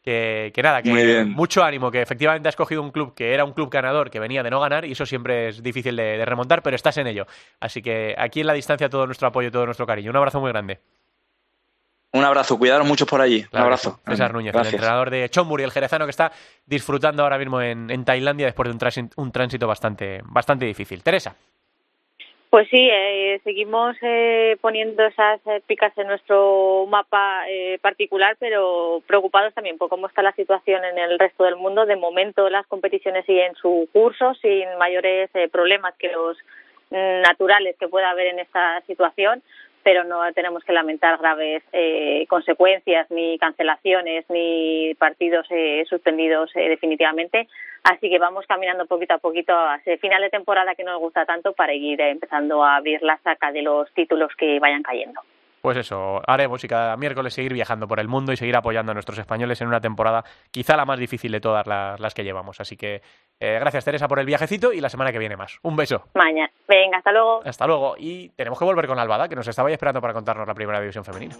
Que, 0.03 0.53
nada, 0.62 0.82
que 0.82 1.24
mucho 1.24 1.62
ánimo, 1.62 1.90
que 1.90 2.01
efectivamente 2.01 2.48
has 2.48 2.57
cogido 2.57 2.82
un 2.82 2.90
club 2.90 3.14
que 3.14 3.34
era 3.34 3.44
un 3.44 3.53
club 3.53 3.70
ganador, 3.70 4.11
que 4.11 4.18
venía 4.18 4.42
de 4.42 4.51
no 4.51 4.59
ganar, 4.59 4.86
y 4.86 4.92
eso 4.92 5.05
siempre 5.05 5.48
es 5.48 5.62
difícil 5.62 5.94
de, 5.94 6.24
remontar, 6.24 6.62
pero 6.62 6.74
estás 6.74 6.96
en 6.96 7.07
ello. 7.07 7.26
Así 7.61 7.82
que 7.82 8.14
aquí 8.16 8.40
en 8.40 8.46
la 8.46 8.55
distancia 8.55 8.88
todo 8.88 9.05
nuestro 9.05 9.28
apoyo, 9.28 9.51
todo 9.51 9.66
nuestro 9.66 9.86
cariño. 9.86 10.11
Un 10.11 10.16
abrazo 10.16 10.40
muy 10.40 10.51
grande. 10.51 10.80
Un 12.12 12.24
abrazo, 12.24 12.59
cuidaros 12.59 12.88
mucho 12.88 13.07
por 13.07 13.20
allí. 13.20 13.46
Un 13.53 13.61
abrazo. 13.61 14.01
César 14.05 14.32
Núñez, 14.32 14.55
el 14.55 14.66
entrenador 14.66 15.11
de 15.11 15.28
Chonburi, 15.28 15.62
el 15.62 15.70
jerezano 15.70 16.07
que 16.07 16.11
está 16.11 16.32
disfrutando 16.66 17.22
ahora 17.22 17.38
mismo 17.38 17.61
en, 17.61 18.05
Tailandia 18.05 18.46
después 18.46 18.68
de 18.68 18.72
un, 19.16 19.30
tránsito, 19.30 19.66
bastante, 19.68 20.20
bastante 20.24 20.64
difícil. 20.64 21.03
Teresa. 21.03 21.36
Pues 22.51 22.66
sí, 22.68 22.88
eh, 22.92 23.40
seguimos 23.44 23.96
eh, 24.03 24.57
poniendo 24.61 25.05
esas 25.05 25.40
eh, 25.46 25.62
picas 25.68 25.96
en 25.96 26.09
nuestro 26.09 26.84
mapa 26.88 27.44
particular, 27.80 28.36
pero 28.40 29.05
preocupados 29.07 29.55
también 29.55 29.78
por 29.78 29.88
cómo 29.88 30.09
está 30.09 30.20
la 30.20 30.32
situación 30.32 30.84
en 30.84 30.98
el 30.98 31.16
resto 31.16 31.44
del 31.44 31.55
mundo. 31.55 31.86
De 31.86 31.94
momento 31.94 32.51
las 32.51 32.66
competiciones 32.66 33.24
siguen 33.24 33.55
su 33.55 33.88
curso 33.92 34.34
sin 34.34 34.66
mayores 34.78 35.30
problemas 35.53 35.94
que 35.96 36.11
los 36.11 36.36
mm, 36.90 37.20
naturales 37.22 37.76
que 37.78 37.86
pueda 37.86 38.11
haber 38.11 38.26
en 38.26 38.40
esta 38.40 38.80
situación 38.88 39.44
pero 39.83 40.05
no 40.05 40.20
tenemos 40.33 40.64
que 40.64 40.72
lamentar 40.72 41.18
graves 41.18 41.62
eh, 41.72 42.26
consecuencias, 42.28 43.11
ni 43.11 43.39
cancelaciones, 43.39 44.24
ni 44.28 44.95
partidos 44.99 45.47
eh, 45.51 45.85
suspendidos 45.89 46.51
eh, 46.55 46.68
definitivamente. 46.68 47.49
Así 47.83 48.11
que 48.11 48.18
vamos 48.18 48.45
caminando 48.47 48.87
poquito 48.87 49.14
a 49.14 49.18
poquito 49.18 49.53
hacia 49.59 49.95
el 49.95 49.99
final 49.99 50.20
de 50.22 50.31
temporada 50.31 50.74
que 50.74 50.85
nos 50.85 51.01
gusta 51.01 51.24
tanto 51.24 51.53
para 51.53 51.72
ir 51.72 52.01
empezando 52.01 52.62
a 52.62 52.76
abrir 52.76 53.03
la 53.03 53.18
saca 53.18 53.53
de 53.53 53.62
los 53.62 53.91
títulos 53.95 54.31
que 54.37 54.59
vayan 54.61 54.83
cayendo 54.83 55.20
pues 55.61 55.76
eso, 55.76 56.22
haremos 56.26 56.64
y 56.64 56.68
cada 56.68 56.97
miércoles 56.97 57.35
seguir 57.35 57.53
viajando 57.53 57.87
por 57.87 58.01
el 58.01 58.09
mundo 58.09 58.33
y 58.33 58.37
seguir 58.37 58.57
apoyando 58.57 58.93
a 58.93 58.95
nuestros 58.95 59.18
españoles 59.18 59.61
en 59.61 59.68
una 59.68 59.81
temporada 59.81 60.24
quizá 60.51 60.76
la 60.76 60.87
más 60.87 60.99
difícil 60.99 61.33
de 61.33 61.41
todas 61.41 61.66
las, 61.66 62.14
que 62.14 62.24
llevamos. 62.24 62.61
Así 62.61 62.76
que 62.76 63.03
eh, 63.41 63.59
gracias 63.59 63.84
Teresa 63.84 64.07
por 64.07 64.18
el 64.18 64.26
viajecito 64.26 64.72
y 64.72 64.80
la 64.80 64.88
semana 64.88 65.11
que 65.12 65.18
viene 65.18 65.36
más. 65.36 65.59
Un 65.62 65.74
beso. 65.74 66.05
Mañana. 66.14 66.51
Venga, 66.68 66.99
hasta 66.99 67.11
luego. 67.11 67.41
Hasta 67.45 67.66
luego. 67.66 67.95
Y 67.99 68.28
tenemos 68.30 68.59
que 68.59 68.64
volver 68.64 68.86
con 68.86 68.99
Albada, 68.99 69.28
que 69.28 69.34
nos 69.34 69.49
estaba 69.49 69.70
esperando 69.70 70.01
para 70.01 70.12
contarnos 70.12 70.47
la 70.47 70.55
primera 70.55 70.80
división 70.80 71.05
femenina. 71.05 71.34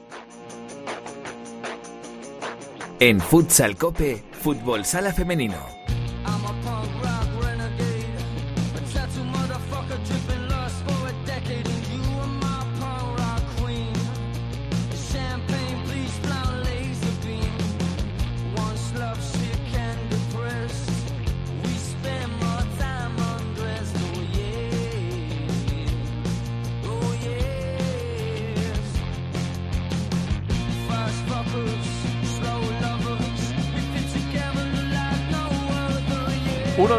En 2.98 3.20
Futsal 3.20 3.76
Cope, 3.76 4.16
Fútbol 4.32 4.84
Sala 4.84 5.12
Femenino. 5.12 5.80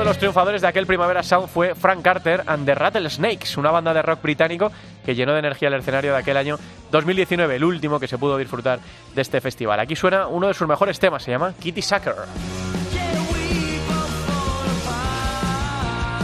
De 0.02 0.06
los 0.06 0.18
triunfadores 0.18 0.64
de 0.64 0.68
aquel 0.68 0.88
Primavera 0.88 1.22
Sound 1.22 1.48
fue 1.48 1.76
Frank 1.76 2.02
Carter 2.02 2.42
and 2.48 2.66
the 2.66 2.74
Rattlesnakes, 2.74 3.56
una 3.58 3.70
banda 3.70 3.94
de 3.94 4.02
rock 4.02 4.24
británico 4.24 4.72
que 5.06 5.14
llenó 5.14 5.34
de 5.34 5.40
energía 5.40 5.68
el 5.68 5.76
escenario 5.76 6.14
de 6.14 6.18
aquel 6.18 6.38
año 6.38 6.58
2019, 6.90 7.58
el 7.58 7.64
último 7.64 8.00
que 8.00 8.08
se 8.08 8.18
pudo 8.18 8.36
disfrutar 8.36 8.80
de 9.14 9.22
este 9.22 9.40
festival. 9.42 9.80
Aquí 9.80 9.96
suena 9.96 10.26
uno 10.26 10.48
de 10.48 10.56
sus 10.56 10.68
mejores 10.68 11.00
temas, 11.00 11.22
se 11.22 11.30
llama 11.30 11.54
Kitty 11.60 11.84
Sucker. 11.84 12.16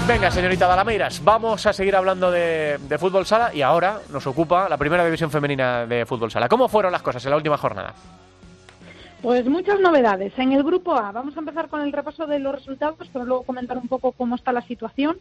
Venga, 0.07 0.31
señorita 0.31 0.65
Dalameiras, 0.65 1.23
vamos 1.23 1.63
a 1.67 1.71
seguir 1.71 1.95
hablando 1.95 2.31
de, 2.31 2.79
de, 2.79 2.97
fútbol 2.97 3.27
sala 3.27 3.53
y 3.53 3.61
ahora 3.61 3.99
nos 4.09 4.25
ocupa 4.25 4.67
la 4.67 4.77
primera 4.77 5.05
división 5.05 5.29
femenina 5.29 5.85
de 5.85 6.03
fútbol 6.07 6.31
sala. 6.31 6.49
¿Cómo 6.49 6.67
fueron 6.67 6.91
las 6.91 7.03
cosas 7.03 7.23
en 7.25 7.29
la 7.29 7.37
última 7.37 7.57
jornada? 7.59 7.93
Pues 9.21 9.45
muchas 9.47 9.79
novedades. 9.79 10.31
En 10.37 10.51
el 10.51 10.63
grupo 10.63 10.93
A 10.95 11.11
vamos 11.11 11.35
a 11.35 11.39
empezar 11.39 11.69
con 11.69 11.81
el 11.81 11.91
repaso 11.91 12.27
de 12.27 12.37
los 12.37 12.53
resultados, 12.53 13.09
pero 13.11 13.25
luego 13.25 13.43
comentar 13.43 13.77
un 13.77 13.87
poco 13.87 14.11
cómo 14.11 14.35
está 14.35 14.51
la 14.51 14.61
situación, 14.61 15.17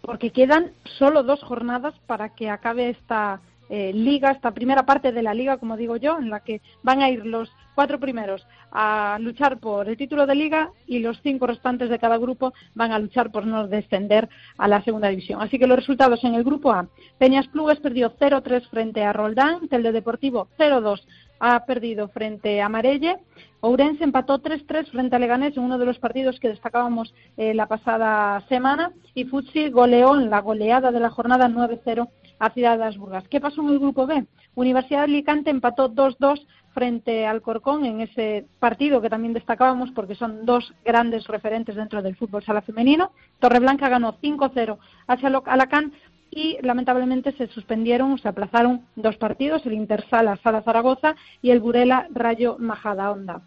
porque 0.00 0.30
quedan 0.30 0.70
solo 0.98 1.22
dos 1.22 1.42
jornadas 1.42 1.94
para 2.06 2.30
que 2.30 2.48
acabe 2.48 2.88
esta 2.88 3.40
eh, 3.68 3.92
liga, 3.92 4.30
esta 4.30 4.52
primera 4.52 4.86
parte 4.86 5.12
de 5.12 5.22
la 5.22 5.34
liga, 5.34 5.58
como 5.58 5.76
digo 5.76 5.96
yo, 5.96 6.18
en 6.18 6.30
la 6.30 6.40
que 6.40 6.62
van 6.82 7.02
a 7.02 7.10
ir 7.10 7.26
los 7.26 7.50
cuatro 7.74 8.00
primeros 8.00 8.46
a 8.72 9.18
luchar 9.20 9.58
por 9.58 9.88
el 9.88 9.96
título 9.96 10.26
de 10.26 10.34
liga 10.34 10.70
y 10.86 11.00
los 11.00 11.20
cinco 11.22 11.46
restantes 11.46 11.90
de 11.90 11.98
cada 11.98 12.16
grupo 12.16 12.54
van 12.74 12.92
a 12.92 12.98
luchar 12.98 13.30
por 13.30 13.46
no 13.46 13.68
descender 13.68 14.28
a 14.56 14.66
la 14.66 14.82
segunda 14.82 15.08
división. 15.08 15.42
Así 15.42 15.58
que 15.58 15.66
los 15.66 15.78
resultados 15.78 16.24
en 16.24 16.34
el 16.34 16.44
grupo 16.44 16.72
A. 16.72 16.88
Peñas 17.18 17.48
Plugues 17.48 17.80
perdió 17.80 18.16
0-3 18.16 18.68
frente 18.70 19.04
a 19.04 19.12
Roldán, 19.12 19.68
Telde 19.68 19.92
Deportivo 19.92 20.48
0-2 20.58 21.02
ha 21.38 21.64
perdido 21.66 22.08
frente 22.08 22.60
a 22.60 22.68
Marelle. 22.68 23.18
Ourense 23.60 24.04
empató 24.04 24.40
3-3 24.40 24.90
frente 24.90 25.16
a 25.16 25.18
Leganés 25.18 25.56
en 25.56 25.64
uno 25.64 25.78
de 25.78 25.86
los 25.86 25.98
partidos 25.98 26.38
que 26.38 26.48
destacábamos 26.48 27.14
eh, 27.36 27.54
la 27.54 27.66
pasada 27.66 28.40
semana. 28.48 28.92
Y 29.14 29.24
Futsi 29.24 29.70
goleó 29.70 30.14
en 30.14 30.30
la 30.30 30.40
goleada 30.40 30.92
de 30.92 31.00
la 31.00 31.10
jornada 31.10 31.48
9-0 31.48 32.08
a 32.38 32.50
Ciudad 32.50 32.72
de 32.72 32.84
las 32.84 32.98
Burgas. 32.98 33.26
¿Qué 33.28 33.40
pasó 33.40 33.62
en 33.62 33.70
el 33.70 33.78
grupo 33.78 34.06
B? 34.06 34.26
Universidad 34.54 35.00
de 35.00 35.04
Alicante 35.04 35.50
empató 35.50 35.90
2-2 35.90 36.46
frente 36.72 37.26
al 37.26 37.40
Corcón 37.40 37.86
en 37.86 38.02
ese 38.02 38.46
partido 38.58 39.00
que 39.00 39.08
también 39.08 39.32
destacábamos 39.32 39.90
porque 39.92 40.14
son 40.14 40.44
dos 40.44 40.74
grandes 40.84 41.26
referentes 41.26 41.74
dentro 41.74 42.02
del 42.02 42.16
fútbol 42.16 42.44
sala 42.44 42.60
femenino. 42.60 43.12
Torreblanca 43.38 43.88
ganó 43.88 44.18
5-0 44.20 44.78
hacia 45.06 45.42
Alacán 45.46 45.92
y 46.30 46.58
lamentablemente 46.62 47.32
se 47.32 47.46
suspendieron, 47.48 48.18
se 48.18 48.28
aplazaron 48.28 48.82
dos 48.94 49.16
partidos, 49.16 49.64
el 49.66 49.74
Intersala 49.74 50.36
Sala 50.42 50.62
Zaragoza 50.62 51.14
y 51.42 51.50
el 51.50 51.60
Burela 51.60 52.08
Rayo 52.10 52.56
Majada 52.58 53.10
Onda. 53.10 53.42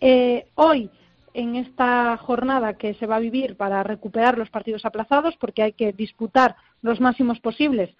Eh, 0.00 0.46
hoy, 0.54 0.90
en 1.32 1.56
esta 1.56 2.16
jornada 2.18 2.74
que 2.74 2.94
se 2.94 3.06
va 3.06 3.16
a 3.16 3.20
vivir 3.20 3.56
para 3.56 3.82
recuperar 3.82 4.38
los 4.38 4.50
partidos 4.50 4.84
aplazados, 4.84 5.36
porque 5.36 5.62
hay 5.62 5.72
que 5.72 5.92
disputar 5.92 6.56
los 6.82 7.00
máximos 7.00 7.40
posibles 7.40 7.90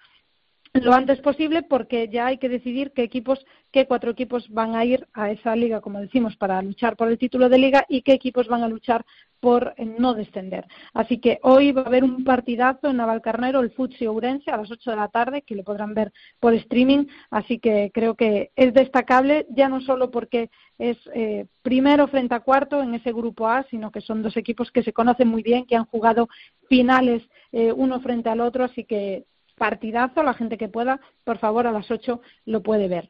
lo 0.81 0.93
antes 0.93 1.19
posible 1.21 1.63
porque 1.63 2.09
ya 2.09 2.27
hay 2.27 2.37
que 2.37 2.49
decidir 2.49 2.91
qué 2.91 3.03
equipos, 3.03 3.45
qué 3.71 3.85
cuatro 3.85 4.11
equipos 4.11 4.49
van 4.49 4.75
a 4.75 4.83
ir 4.83 5.07
a 5.13 5.31
esa 5.31 5.55
liga, 5.55 5.81
como 5.81 5.99
decimos, 6.01 6.35
para 6.35 6.61
luchar 6.61 6.95
por 6.97 7.07
el 7.07 7.17
título 7.17 7.49
de 7.49 7.57
liga 7.57 7.85
y 7.87 8.01
qué 8.01 8.13
equipos 8.13 8.47
van 8.47 8.63
a 8.63 8.67
luchar 8.67 9.05
por 9.39 9.73
eh, 9.77 9.85
no 9.85 10.13
descender. 10.13 10.65
Así 10.93 11.19
que 11.19 11.39
hoy 11.43 11.71
va 11.71 11.83
a 11.83 11.85
haber 11.85 12.03
un 12.03 12.23
partidazo 12.23 12.87
en 12.87 12.97
Navalcarnero, 12.97 13.61
el 13.61 13.71
Futsi 13.71 14.05
Ourense, 14.05 14.51
a 14.51 14.57
las 14.57 14.71
8 14.71 14.91
de 14.91 14.97
la 14.97 15.07
tarde, 15.07 15.43
que 15.43 15.55
lo 15.55 15.63
podrán 15.63 15.93
ver 15.93 16.11
por 16.39 16.53
streaming. 16.53 17.05
Así 17.29 17.59
que 17.59 17.91
creo 17.93 18.15
que 18.15 18.51
es 18.55 18.73
destacable, 18.73 19.45
ya 19.49 19.69
no 19.69 19.81
solo 19.81 20.11
porque 20.11 20.49
es 20.77 20.97
eh, 21.13 21.45
primero 21.61 22.07
frente 22.07 22.35
a 22.35 22.41
cuarto 22.41 22.81
en 22.81 22.95
ese 22.95 23.13
grupo 23.13 23.47
A, 23.47 23.63
sino 23.69 23.91
que 23.91 24.01
son 24.01 24.21
dos 24.21 24.35
equipos 24.35 24.71
que 24.71 24.83
se 24.83 24.93
conocen 24.93 25.27
muy 25.27 25.41
bien, 25.41 25.65
que 25.65 25.75
han 25.75 25.85
jugado 25.85 26.27
finales 26.67 27.21
eh, 27.51 27.71
uno 27.71 28.01
frente 28.01 28.29
al 28.29 28.41
otro, 28.41 28.65
así 28.65 28.83
que 28.83 29.25
partidazo, 29.57 30.23
la 30.23 30.33
gente 30.33 30.57
que 30.57 30.69
pueda, 30.69 30.99
por 31.23 31.37
favor, 31.37 31.67
a 31.67 31.71
las 31.71 31.89
8 31.89 32.21
lo 32.45 32.61
puede 32.61 32.87
ver. 32.87 33.09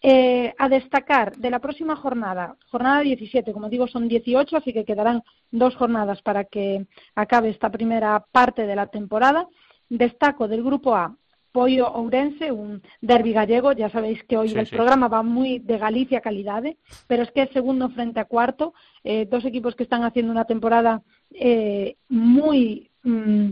Eh, 0.00 0.54
a 0.58 0.68
destacar 0.68 1.36
de 1.36 1.50
la 1.50 1.58
próxima 1.58 1.96
jornada, 1.96 2.56
jornada 2.70 3.00
17, 3.00 3.52
como 3.52 3.68
digo, 3.68 3.88
son 3.88 4.06
18, 4.06 4.56
así 4.56 4.72
que 4.72 4.84
quedarán 4.84 5.24
dos 5.50 5.74
jornadas 5.74 6.22
para 6.22 6.44
que 6.44 6.86
acabe 7.16 7.48
esta 7.48 7.70
primera 7.70 8.24
parte 8.30 8.66
de 8.66 8.76
la 8.76 8.86
temporada. 8.86 9.48
Destaco 9.88 10.46
del 10.46 10.62
grupo 10.62 10.94
A, 10.94 11.16
Pollo 11.50 11.88
Ourense, 11.88 12.52
un 12.52 12.82
derby 13.00 13.32
gallego. 13.32 13.72
Ya 13.72 13.90
sabéis 13.90 14.22
que 14.24 14.36
hoy 14.36 14.52
el 14.52 14.68
programa 14.68 15.08
va 15.08 15.24
muy 15.24 15.58
de 15.58 15.78
Galicia 15.78 16.20
calidad, 16.20 16.62
pero 17.08 17.24
es 17.24 17.32
que 17.32 17.42
es 17.42 17.50
segundo 17.50 17.88
frente 17.88 18.20
a 18.20 18.26
cuarto. 18.26 18.74
Eh, 19.02 19.26
dos 19.28 19.44
equipos 19.44 19.74
que 19.74 19.82
están 19.82 20.04
haciendo 20.04 20.30
una 20.30 20.44
temporada 20.44 21.02
eh, 21.32 21.96
muy. 22.08 22.90
Mm, 23.02 23.50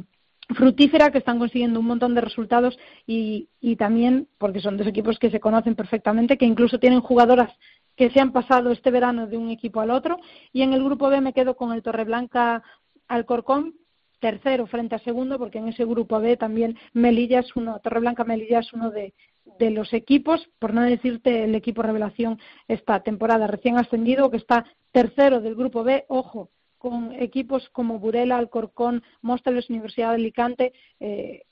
fructífera 0.49 1.11
que 1.11 1.19
están 1.19 1.39
consiguiendo 1.39 1.81
un 1.81 1.87
montón 1.87 2.15
de 2.15 2.21
resultados 2.21 2.79
y, 3.07 3.49
y, 3.61 3.77
también 3.77 4.29
porque 4.39 4.61
son 4.61 4.77
dos 4.77 4.87
equipos 4.87 5.19
que 5.19 5.31
se 5.31 5.41
conocen 5.41 5.75
perfectamente, 5.75 6.39
que 6.39 6.47
incluso 6.47 6.79
tienen 6.79 7.01
jugadoras 7.01 7.53
que 7.97 8.11
se 8.11 8.21
han 8.21 8.33
pasado 8.33 8.71
este 8.71 8.91
verano 8.91 9.27
de 9.27 9.37
un 9.37 9.51
equipo 9.51 9.81
al 9.81 9.91
otro. 9.91 10.19
Y 10.53 10.63
en 10.63 10.73
el 10.73 10.85
grupo 10.85 11.09
B 11.09 11.21
me 11.21 11.33
quedo 11.33 11.57
con 11.57 11.73
el 11.73 11.83
Torreblanca 11.83 12.63
Alcorcón, 13.09 13.75
tercero 14.21 14.67
frente 14.67 14.95
a 14.95 14.99
segundo, 15.01 15.39
porque 15.39 15.59
en 15.59 15.69
ese 15.69 15.85
grupo 15.85 16.21
B 16.21 16.37
también 16.37 16.79
Melilla 16.93 17.41
es 17.41 17.55
uno, 17.57 17.81
Torreblanca 17.81 18.25
Melilla 18.25 18.61
es 18.61 18.73
uno 18.73 18.91
de, 18.91 19.15
de 19.59 19.71
los 19.71 19.93
equipos, 19.93 20.49
por 20.59 20.75
no 20.75 20.83
decirte 20.83 21.45
el 21.45 21.55
equipo 21.55 21.83
revelación 21.83 22.39
esta 22.69 23.01
temporada 23.01 23.47
recién 23.47 23.79
ascendido, 23.79 24.31
que 24.31 24.39
está 24.39 24.65
tercero 24.93 25.41
del 25.41 25.55
grupo 25.55 25.85
B, 25.85 26.05
ojo, 26.09 26.51
con 26.87 27.13
equipos 27.15 27.69
como 27.71 27.99
Burela, 27.99 28.39
Alcorcón, 28.39 29.03
Móstoles, 29.21 29.69
Universidad 29.71 30.11
de 30.11 30.15
Alicante, 30.15 30.73
eh, 31.01 31.43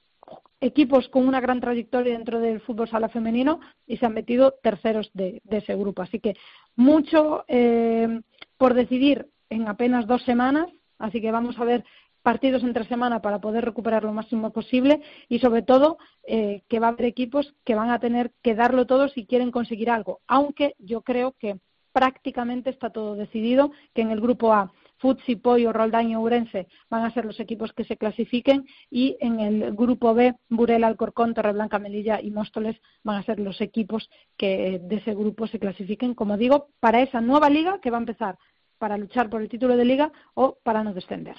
equipos 0.61 1.09
con 1.09 1.27
una 1.27 1.41
gran 1.41 1.59
trayectoria 1.59 2.13
dentro 2.13 2.39
del 2.39 2.61
fútbol 2.61 2.89
sala 2.89 3.09
femenino 3.09 3.59
y 3.85 3.97
se 3.97 4.07
han 4.07 4.15
metido 4.15 4.55
terceros 4.63 5.11
de, 5.13 5.43
ese 5.51 5.75
grupo. 5.75 6.03
Así 6.03 6.21
que 6.21 6.37
mucho 6.77 7.45
eh, 7.49 8.21
por 8.57 8.75
decidir 8.75 9.27
en 9.51 9.67
apenas 9.67 10.07
dos 10.07 10.23
semanas, 10.23 10.69
así 11.01 11.21
que 11.21 11.33
vamos 11.33 11.59
a 11.59 11.65
ver 11.65 11.85
partidos 12.23 12.63
entre 12.63 12.85
semana 12.85 13.21
para 13.21 13.41
poder 13.41 13.65
recuperar 13.65 14.05
lo 14.05 14.13
máximo 14.13 14.53
posible 14.53 15.03
y 15.29 15.41
sobre 15.41 15.63
todo 15.63 15.99
eh, 16.29 16.63
que 16.69 16.79
va 16.79 16.87
a 16.87 16.91
haber 16.91 17.07
equipos 17.07 17.57
que 17.65 17.75
van 17.75 17.91
a 17.91 17.99
tener 17.99 18.31
que 18.41 18.55
darlo 18.55 18.87
todo 18.87 19.09
si 19.09 19.27
quieren 19.27 19.51
conseguir 19.51 19.91
algo, 19.91 20.21
aunque 20.29 20.77
yo 20.79 21.03
creo 21.03 21.33
que 21.41 21.59
prácticamente 21.91 22.71
está 22.71 22.91
todo 22.91 23.17
decidido, 23.17 23.73
que 23.95 24.03
en 24.03 24.13
el 24.13 24.21
grupo 24.21 24.53
A 24.53 24.73
Futsi, 25.05 25.37
Pollo, 25.37 25.71
Roldán 25.71 26.11
y 26.11 26.15
van 26.15 27.05
a 27.05 27.11
ser 27.11 27.27
los 27.27 27.39
equipos 27.39 27.75
que 27.75 27.85
se 27.85 27.99
clasifiquen 27.99 28.65
y 28.91 29.19
en 29.21 29.39
el 29.39 29.75
grupo 29.75 30.15
B, 30.15 30.35
Burela, 30.49 30.87
Alcorcón, 30.87 31.35
Torreblanca, 31.35 31.79
Melilla 31.79 32.23
y 32.23 32.31
Móstoles 32.31 32.81
van 33.03 33.19
a 33.19 33.23
ser 33.23 33.39
los 33.39 33.61
equipos 33.61 34.09
que 34.39 34.81
de 34.83 34.97
ese 34.97 35.13
grupo 35.15 35.47
se 35.47 35.59
clasifiquen, 35.59 36.15
como 36.15 36.39
digo, 36.39 36.69
para 36.81 37.03
esa 37.03 37.21
nueva 37.21 37.51
liga 37.51 37.81
que 37.83 37.91
va 37.91 37.99
a 37.99 38.01
empezar 38.01 38.39
para 38.79 38.97
luchar 38.97 39.29
por 39.29 39.43
el 39.43 39.51
título 39.51 39.77
de 39.77 39.85
liga 39.85 40.11
o 40.33 40.57
para 40.63 40.83
no 40.83 40.95
descender. 40.95 41.37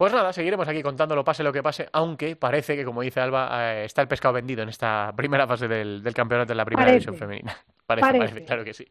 Pues 0.00 0.14
nada, 0.14 0.32
seguiremos 0.32 0.66
aquí 0.66 0.82
contándolo, 0.82 1.22
pase 1.22 1.42
lo 1.42 1.52
que 1.52 1.62
pase, 1.62 1.86
aunque 1.92 2.34
parece 2.34 2.74
que, 2.74 2.86
como 2.86 3.02
dice 3.02 3.20
Alba, 3.20 3.74
eh, 3.74 3.84
está 3.84 4.00
el 4.00 4.08
pescado 4.08 4.32
vendido 4.32 4.62
en 4.62 4.70
esta 4.70 5.12
primera 5.14 5.46
fase 5.46 5.68
del, 5.68 6.02
campeonato 6.14 6.48
de 6.48 6.54
la 6.54 6.64
primera 6.64 6.90
división 6.90 7.16
femenina. 7.16 7.54
Parece, 7.86 8.18
parece, 8.18 8.44
claro 8.44 8.64
que 8.64 8.72
sí. 8.72 8.86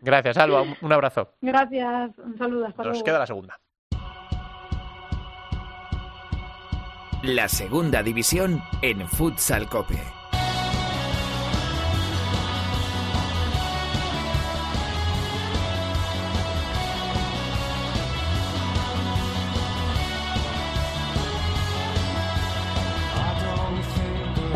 Gracias, 0.00 0.38
Alba, 0.38 0.62
un, 0.80 0.92
abrazo. 0.92 1.34
Gracias, 1.42 2.16
un 2.18 2.38
saludo, 2.38 2.66
hasta 2.66 2.84
Nos 2.84 3.02
queda 3.02 3.18
la 3.18 3.26
segunda. 3.26 3.60
La 7.22 7.48
segunda 7.48 8.02
división 8.02 8.62
en 8.80 9.06
Futsal 9.08 9.68
Cope. 9.68 9.98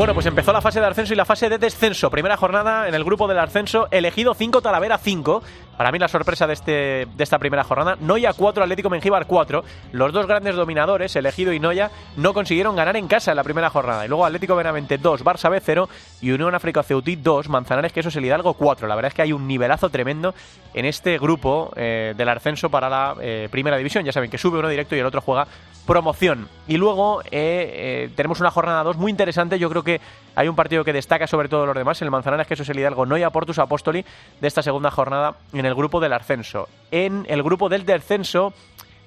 Bueno, 0.01 0.15
pues 0.15 0.25
empezó 0.25 0.51
la 0.51 0.63
fase 0.63 0.81
de 0.81 0.87
ascenso 0.87 1.13
y 1.13 1.17
la 1.17 1.27
fase 1.27 1.51
de 1.51 1.59
descenso. 1.59 2.11
Primera 2.11 2.39
jornada 2.39 2.89
en 2.89 2.95
el 2.95 3.05
grupo 3.05 3.29
del 3.29 3.39
ascenso, 3.39 3.87
elegido 3.91 4.33
5 4.33 4.63
Talavera 4.63 4.97
5. 4.97 5.43
Para 5.81 5.93
mí 5.93 5.99
la 5.99 6.09
sorpresa 6.09 6.47
de, 6.47 6.53
este, 6.53 6.73
de 7.07 7.25
esta 7.25 7.39
primera 7.39 7.65
jornada, 7.65 7.97
Noya 7.99 8.35
4, 8.35 8.65
Atlético 8.65 8.91
Mengíbar 8.91 9.27
4. 9.27 9.65
Los 9.93 10.13
dos 10.13 10.27
grandes 10.27 10.55
dominadores, 10.55 11.17
Elegido 11.17 11.55
y 11.55 11.59
Noya, 11.59 11.91
no 12.19 12.35
consiguieron 12.35 12.77
ganar 12.77 12.99
en 12.99 13.09
casa 13.09 13.33
en 13.33 13.37
la 13.37 13.45
primera 13.45 13.71
jornada. 13.71 14.05
Y 14.05 14.09
luego 14.09 14.27
Atlético 14.27 14.55
Benavente 14.57 14.99
2, 14.99 15.25
Barça 15.25 15.51
B 15.51 15.59
0 15.59 15.89
y 16.21 16.33
Unión 16.33 16.55
África 16.55 16.83
Ceutí 16.83 17.17
2, 17.17 17.49
Manzanares 17.49 17.95
que 17.95 18.01
eso 18.01 18.11
es 18.11 18.17
el 18.17 18.27
Hidalgo 18.27 18.53
4. 18.53 18.87
La 18.89 18.95
verdad 18.95 19.09
es 19.09 19.15
que 19.15 19.23
hay 19.23 19.33
un 19.33 19.49
nivelazo 19.49 19.89
tremendo 19.89 20.35
en 20.75 20.85
este 20.85 21.17
grupo 21.17 21.73
eh, 21.75 22.13
del 22.15 22.29
ascenso 22.29 22.69
para 22.69 22.91
la 22.91 23.15
eh, 23.19 23.49
primera 23.51 23.79
división. 23.79 24.05
Ya 24.05 24.13
saben 24.13 24.31
que 24.31 24.37
sube 24.37 24.59
uno 24.59 24.69
directo 24.69 24.95
y 24.97 24.99
el 24.99 25.07
otro 25.07 25.23
juega 25.23 25.47
promoción. 25.87 26.47
Y 26.69 26.77
luego 26.77 27.23
eh, 27.31 28.11
tenemos 28.17 28.39
una 28.41 28.51
jornada 28.51 28.83
2 28.83 28.99
muy 28.99 29.11
interesante. 29.11 29.59
Yo 29.59 29.71
creo 29.71 29.83
que 29.83 29.99
hay 30.37 30.47
un 30.47 30.55
partido 30.55 30.85
que 30.85 30.93
destaca 30.93 31.27
sobre 31.27 31.49
todo 31.49 31.67
los 31.67 31.75
demás. 31.75 32.01
El 32.03 32.11
Manzanares, 32.11 32.47
que 32.47 32.55
eso 32.55 32.65
es 32.65 32.69
el 32.69 32.79
Hidalgo, 32.79 33.07
Noia 33.07 33.31
Portus 33.31 33.59
Apóstoli 33.59 34.05
de 34.41 34.47
esta 34.47 34.63
segunda 34.63 34.91
jornada 34.91 35.37
en 35.53 35.67
el 35.67 35.70
grupo 35.75 36.01
del 36.01 36.13
ascenso. 36.13 36.69
En 36.91 37.27
el 37.29 37.43
grupo 37.43 37.69
del 37.69 37.85
descenso 37.87 38.53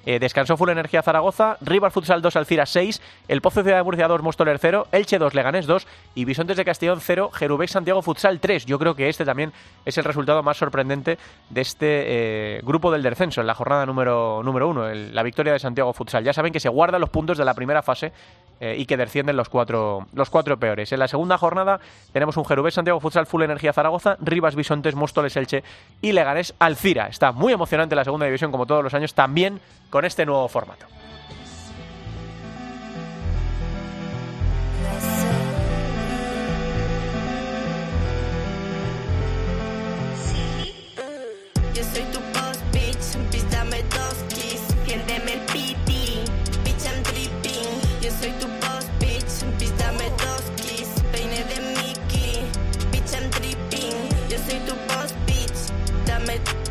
eh, 0.06 0.18
descansó 0.18 0.56
Full 0.56 0.70
Energía 0.70 1.02
Zaragoza, 1.02 1.56
Rival 1.60 1.90
Futsal 1.90 2.22
2 2.22 2.36
Alcira 2.36 2.66
6, 2.66 3.00
El 3.28 3.40
Pozo 3.40 3.62
Ciudad 3.62 3.78
de 3.78 3.82
Murcia 3.82 4.08
2 4.08 4.22
Mostoler 4.22 4.58
0, 4.58 4.88
Elche 4.92 5.18
2 5.18 5.34
Leganés 5.34 5.66
2 5.66 5.86
y 6.14 6.24
Bisontes 6.24 6.56
de 6.56 6.64
Castellón 6.64 7.00
0, 7.00 7.30
Jerubex 7.32 7.72
Santiago 7.72 8.02
Futsal 8.02 8.40
3. 8.40 8.66
Yo 8.66 8.78
creo 8.78 8.94
que 8.94 9.08
este 9.08 9.24
también 9.24 9.52
es 9.84 9.96
el 9.98 10.04
resultado 10.04 10.42
más 10.42 10.56
sorprendente 10.56 11.18
de 11.50 11.60
este 11.60 11.86
eh, 11.86 12.60
grupo 12.62 12.90
del 12.90 13.02
descenso 13.02 13.40
en 13.40 13.46
la 13.46 13.54
jornada 13.54 13.86
número 13.86 14.40
1, 14.40 14.94
la 14.94 15.22
victoria 15.22 15.52
de 15.52 15.58
Santiago 15.58 15.92
Futsal. 15.92 16.24
Ya 16.24 16.32
saben 16.32 16.52
que 16.52 16.60
se 16.60 16.68
guardan 16.68 17.00
los 17.00 17.10
puntos 17.10 17.38
de 17.38 17.44
la 17.44 17.54
primera 17.54 17.82
fase 17.82 18.12
eh, 18.60 18.76
y 18.78 18.86
que 18.86 18.96
descienden 18.96 19.36
los 19.36 19.48
cuatro, 19.48 20.06
los 20.12 20.30
cuatro 20.30 20.58
peores. 20.58 20.92
En 20.92 20.98
la 20.98 21.08
segunda 21.08 21.38
jornada 21.38 21.80
tenemos 22.12 22.36
un 22.36 22.44
Jerubex 22.44 22.74
Santiago 22.74 23.00
Futsal 23.00 23.26
Full 23.26 23.42
Energía 23.42 23.72
Zaragoza, 23.72 24.16
Rivas 24.20 24.54
Bisontes, 24.54 24.94
Móstoles 24.94 25.36
Elche 25.36 25.64
y 26.00 26.12
Leganés 26.12 26.54
Alcira. 26.58 27.08
Está 27.08 27.32
muy 27.32 27.52
emocionante 27.52 27.96
la 27.96 28.04
segunda 28.04 28.26
división 28.26 28.52
como 28.52 28.66
todos 28.66 28.84
los 28.84 28.94
años, 28.94 29.14
también 29.14 29.60
con 29.94 30.04
este 30.04 30.26
nuevo 30.26 30.48
formato. 30.48 30.86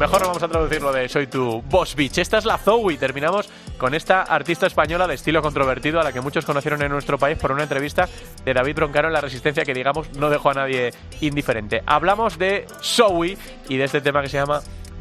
Mejor 0.03 0.19
no 0.19 0.27
vamos 0.27 0.43
a 0.43 0.49
traducirlo 0.49 0.91
de 0.91 1.07
Soy 1.07 1.27
tu 1.27 1.61
Boss 1.61 1.95
Beach. 1.95 2.17
Esta 2.17 2.37
es 2.37 2.43
la 2.43 2.57
Zoe. 2.57 2.97
Terminamos 2.97 3.49
con 3.77 3.93
esta 3.93 4.23
artista 4.23 4.67
española 4.67 5.07
de 5.07 5.13
estilo 5.13 5.41
controvertido 5.41 6.01
a 6.01 6.03
la 6.03 6.11
que 6.11 6.19
muchos 6.19 6.43
conocieron 6.43 6.81
en 6.81 6.91
nuestro 6.91 7.17
país 7.17 7.37
por 7.37 7.53
una 7.53 7.63
entrevista 7.63 8.09
de 8.43 8.53
David 8.53 8.75
Broncano 8.75 9.07
en 9.07 9.13
La 9.13 9.21
Resistencia 9.21 9.63
que, 9.63 9.73
digamos, 9.73 10.11
no 10.17 10.29
dejó 10.29 10.49
a 10.49 10.55
nadie 10.55 10.93
indiferente. 11.21 11.83
Hablamos 11.85 12.37
de 12.37 12.65
Zoe 12.81 13.37
y 13.69 13.77
de 13.77 13.85
este 13.85 14.01
tema 14.01 14.21
que 14.21 14.27
se 14.27 14.35
llama 14.35 14.59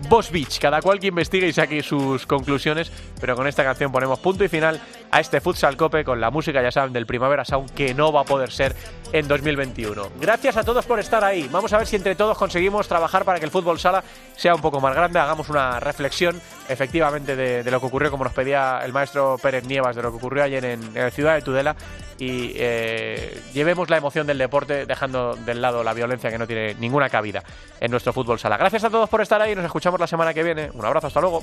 Boss 0.08 0.30
Beach. 0.30 0.58
Cada 0.58 0.80
cual 0.80 1.00
que 1.00 1.08
investigue 1.08 1.48
y 1.48 1.52
saque 1.52 1.82
sus 1.82 2.26
conclusiones, 2.26 2.90
pero 3.20 3.36
con 3.36 3.46
esta 3.46 3.64
canción 3.64 3.92
ponemos 3.92 4.18
punto 4.18 4.44
y 4.44 4.48
final 4.48 4.80
a 5.10 5.20
este 5.20 5.40
Futsal 5.40 5.76
Cope 5.76 6.04
con 6.04 6.20
la 6.20 6.30
música, 6.30 6.62
ya 6.62 6.70
saben, 6.70 6.92
del 6.92 7.06
Primavera 7.06 7.44
Sound 7.44 7.70
que 7.72 7.94
no 7.94 8.12
va 8.12 8.22
a 8.22 8.24
poder 8.24 8.50
ser 8.50 8.74
en 9.12 9.28
2021. 9.28 10.10
Gracias 10.20 10.56
a 10.56 10.64
todos 10.64 10.86
por 10.86 10.98
estar 10.98 11.22
ahí. 11.22 11.48
Vamos 11.52 11.72
a 11.72 11.78
ver 11.78 11.86
si 11.86 11.96
entre 11.96 12.14
todos 12.14 12.36
conseguimos 12.36 12.88
trabajar 12.88 13.24
para 13.24 13.38
que 13.38 13.44
el 13.44 13.50
fútbol 13.50 13.78
sala 13.78 14.02
sea 14.36 14.54
un 14.54 14.62
poco 14.62 14.80
más 14.80 14.94
grande, 14.94 15.18
hagamos 15.18 15.50
una 15.50 15.78
reflexión 15.80 16.40
efectivamente 16.68 17.36
de, 17.36 17.70
lo 17.70 17.80
que 17.80 17.86
ocurrió, 17.86 18.10
como 18.10 18.24
nos 18.24 18.32
pedía 18.32 18.80
el 18.84 18.92
maestro 18.92 19.36
Pérez 19.40 19.64
Nievas, 19.64 19.94
de 19.94 20.02
lo 20.02 20.10
que 20.10 20.16
ocurrió 20.16 20.44
ayer 20.44 20.64
en, 20.64 20.82
Ciudad 21.12 21.34
de 21.34 21.42
Tudela. 21.42 21.76
Y 22.18 22.52
eh, 22.56 23.42
llevemos 23.52 23.90
la 23.90 23.96
emoción 23.96 24.26
del 24.26 24.38
deporte 24.38 24.86
dejando 24.86 25.34
del 25.34 25.60
lado 25.60 25.82
la 25.82 25.92
violencia 25.92 26.30
que 26.30 26.38
no 26.38 26.46
tiene 26.46 26.74
ninguna 26.74 27.10
cabida 27.10 27.42
en 27.80 27.90
nuestro 27.90 28.12
fútbol 28.12 28.38
sala. 28.38 28.56
Gracias 28.56 28.84
a 28.84 28.90
todos 28.90 29.08
por 29.08 29.20
estar 29.20 29.42
ahí, 29.42 29.54
nos 29.54 29.64
escuchamos 29.64 29.91
la 30.00 30.06
semana 30.06 30.34
que 30.34 30.42
viene. 30.42 30.70
Un 30.72 30.84
abrazo, 30.84 31.06
hasta 31.06 31.20
luego. 31.20 31.42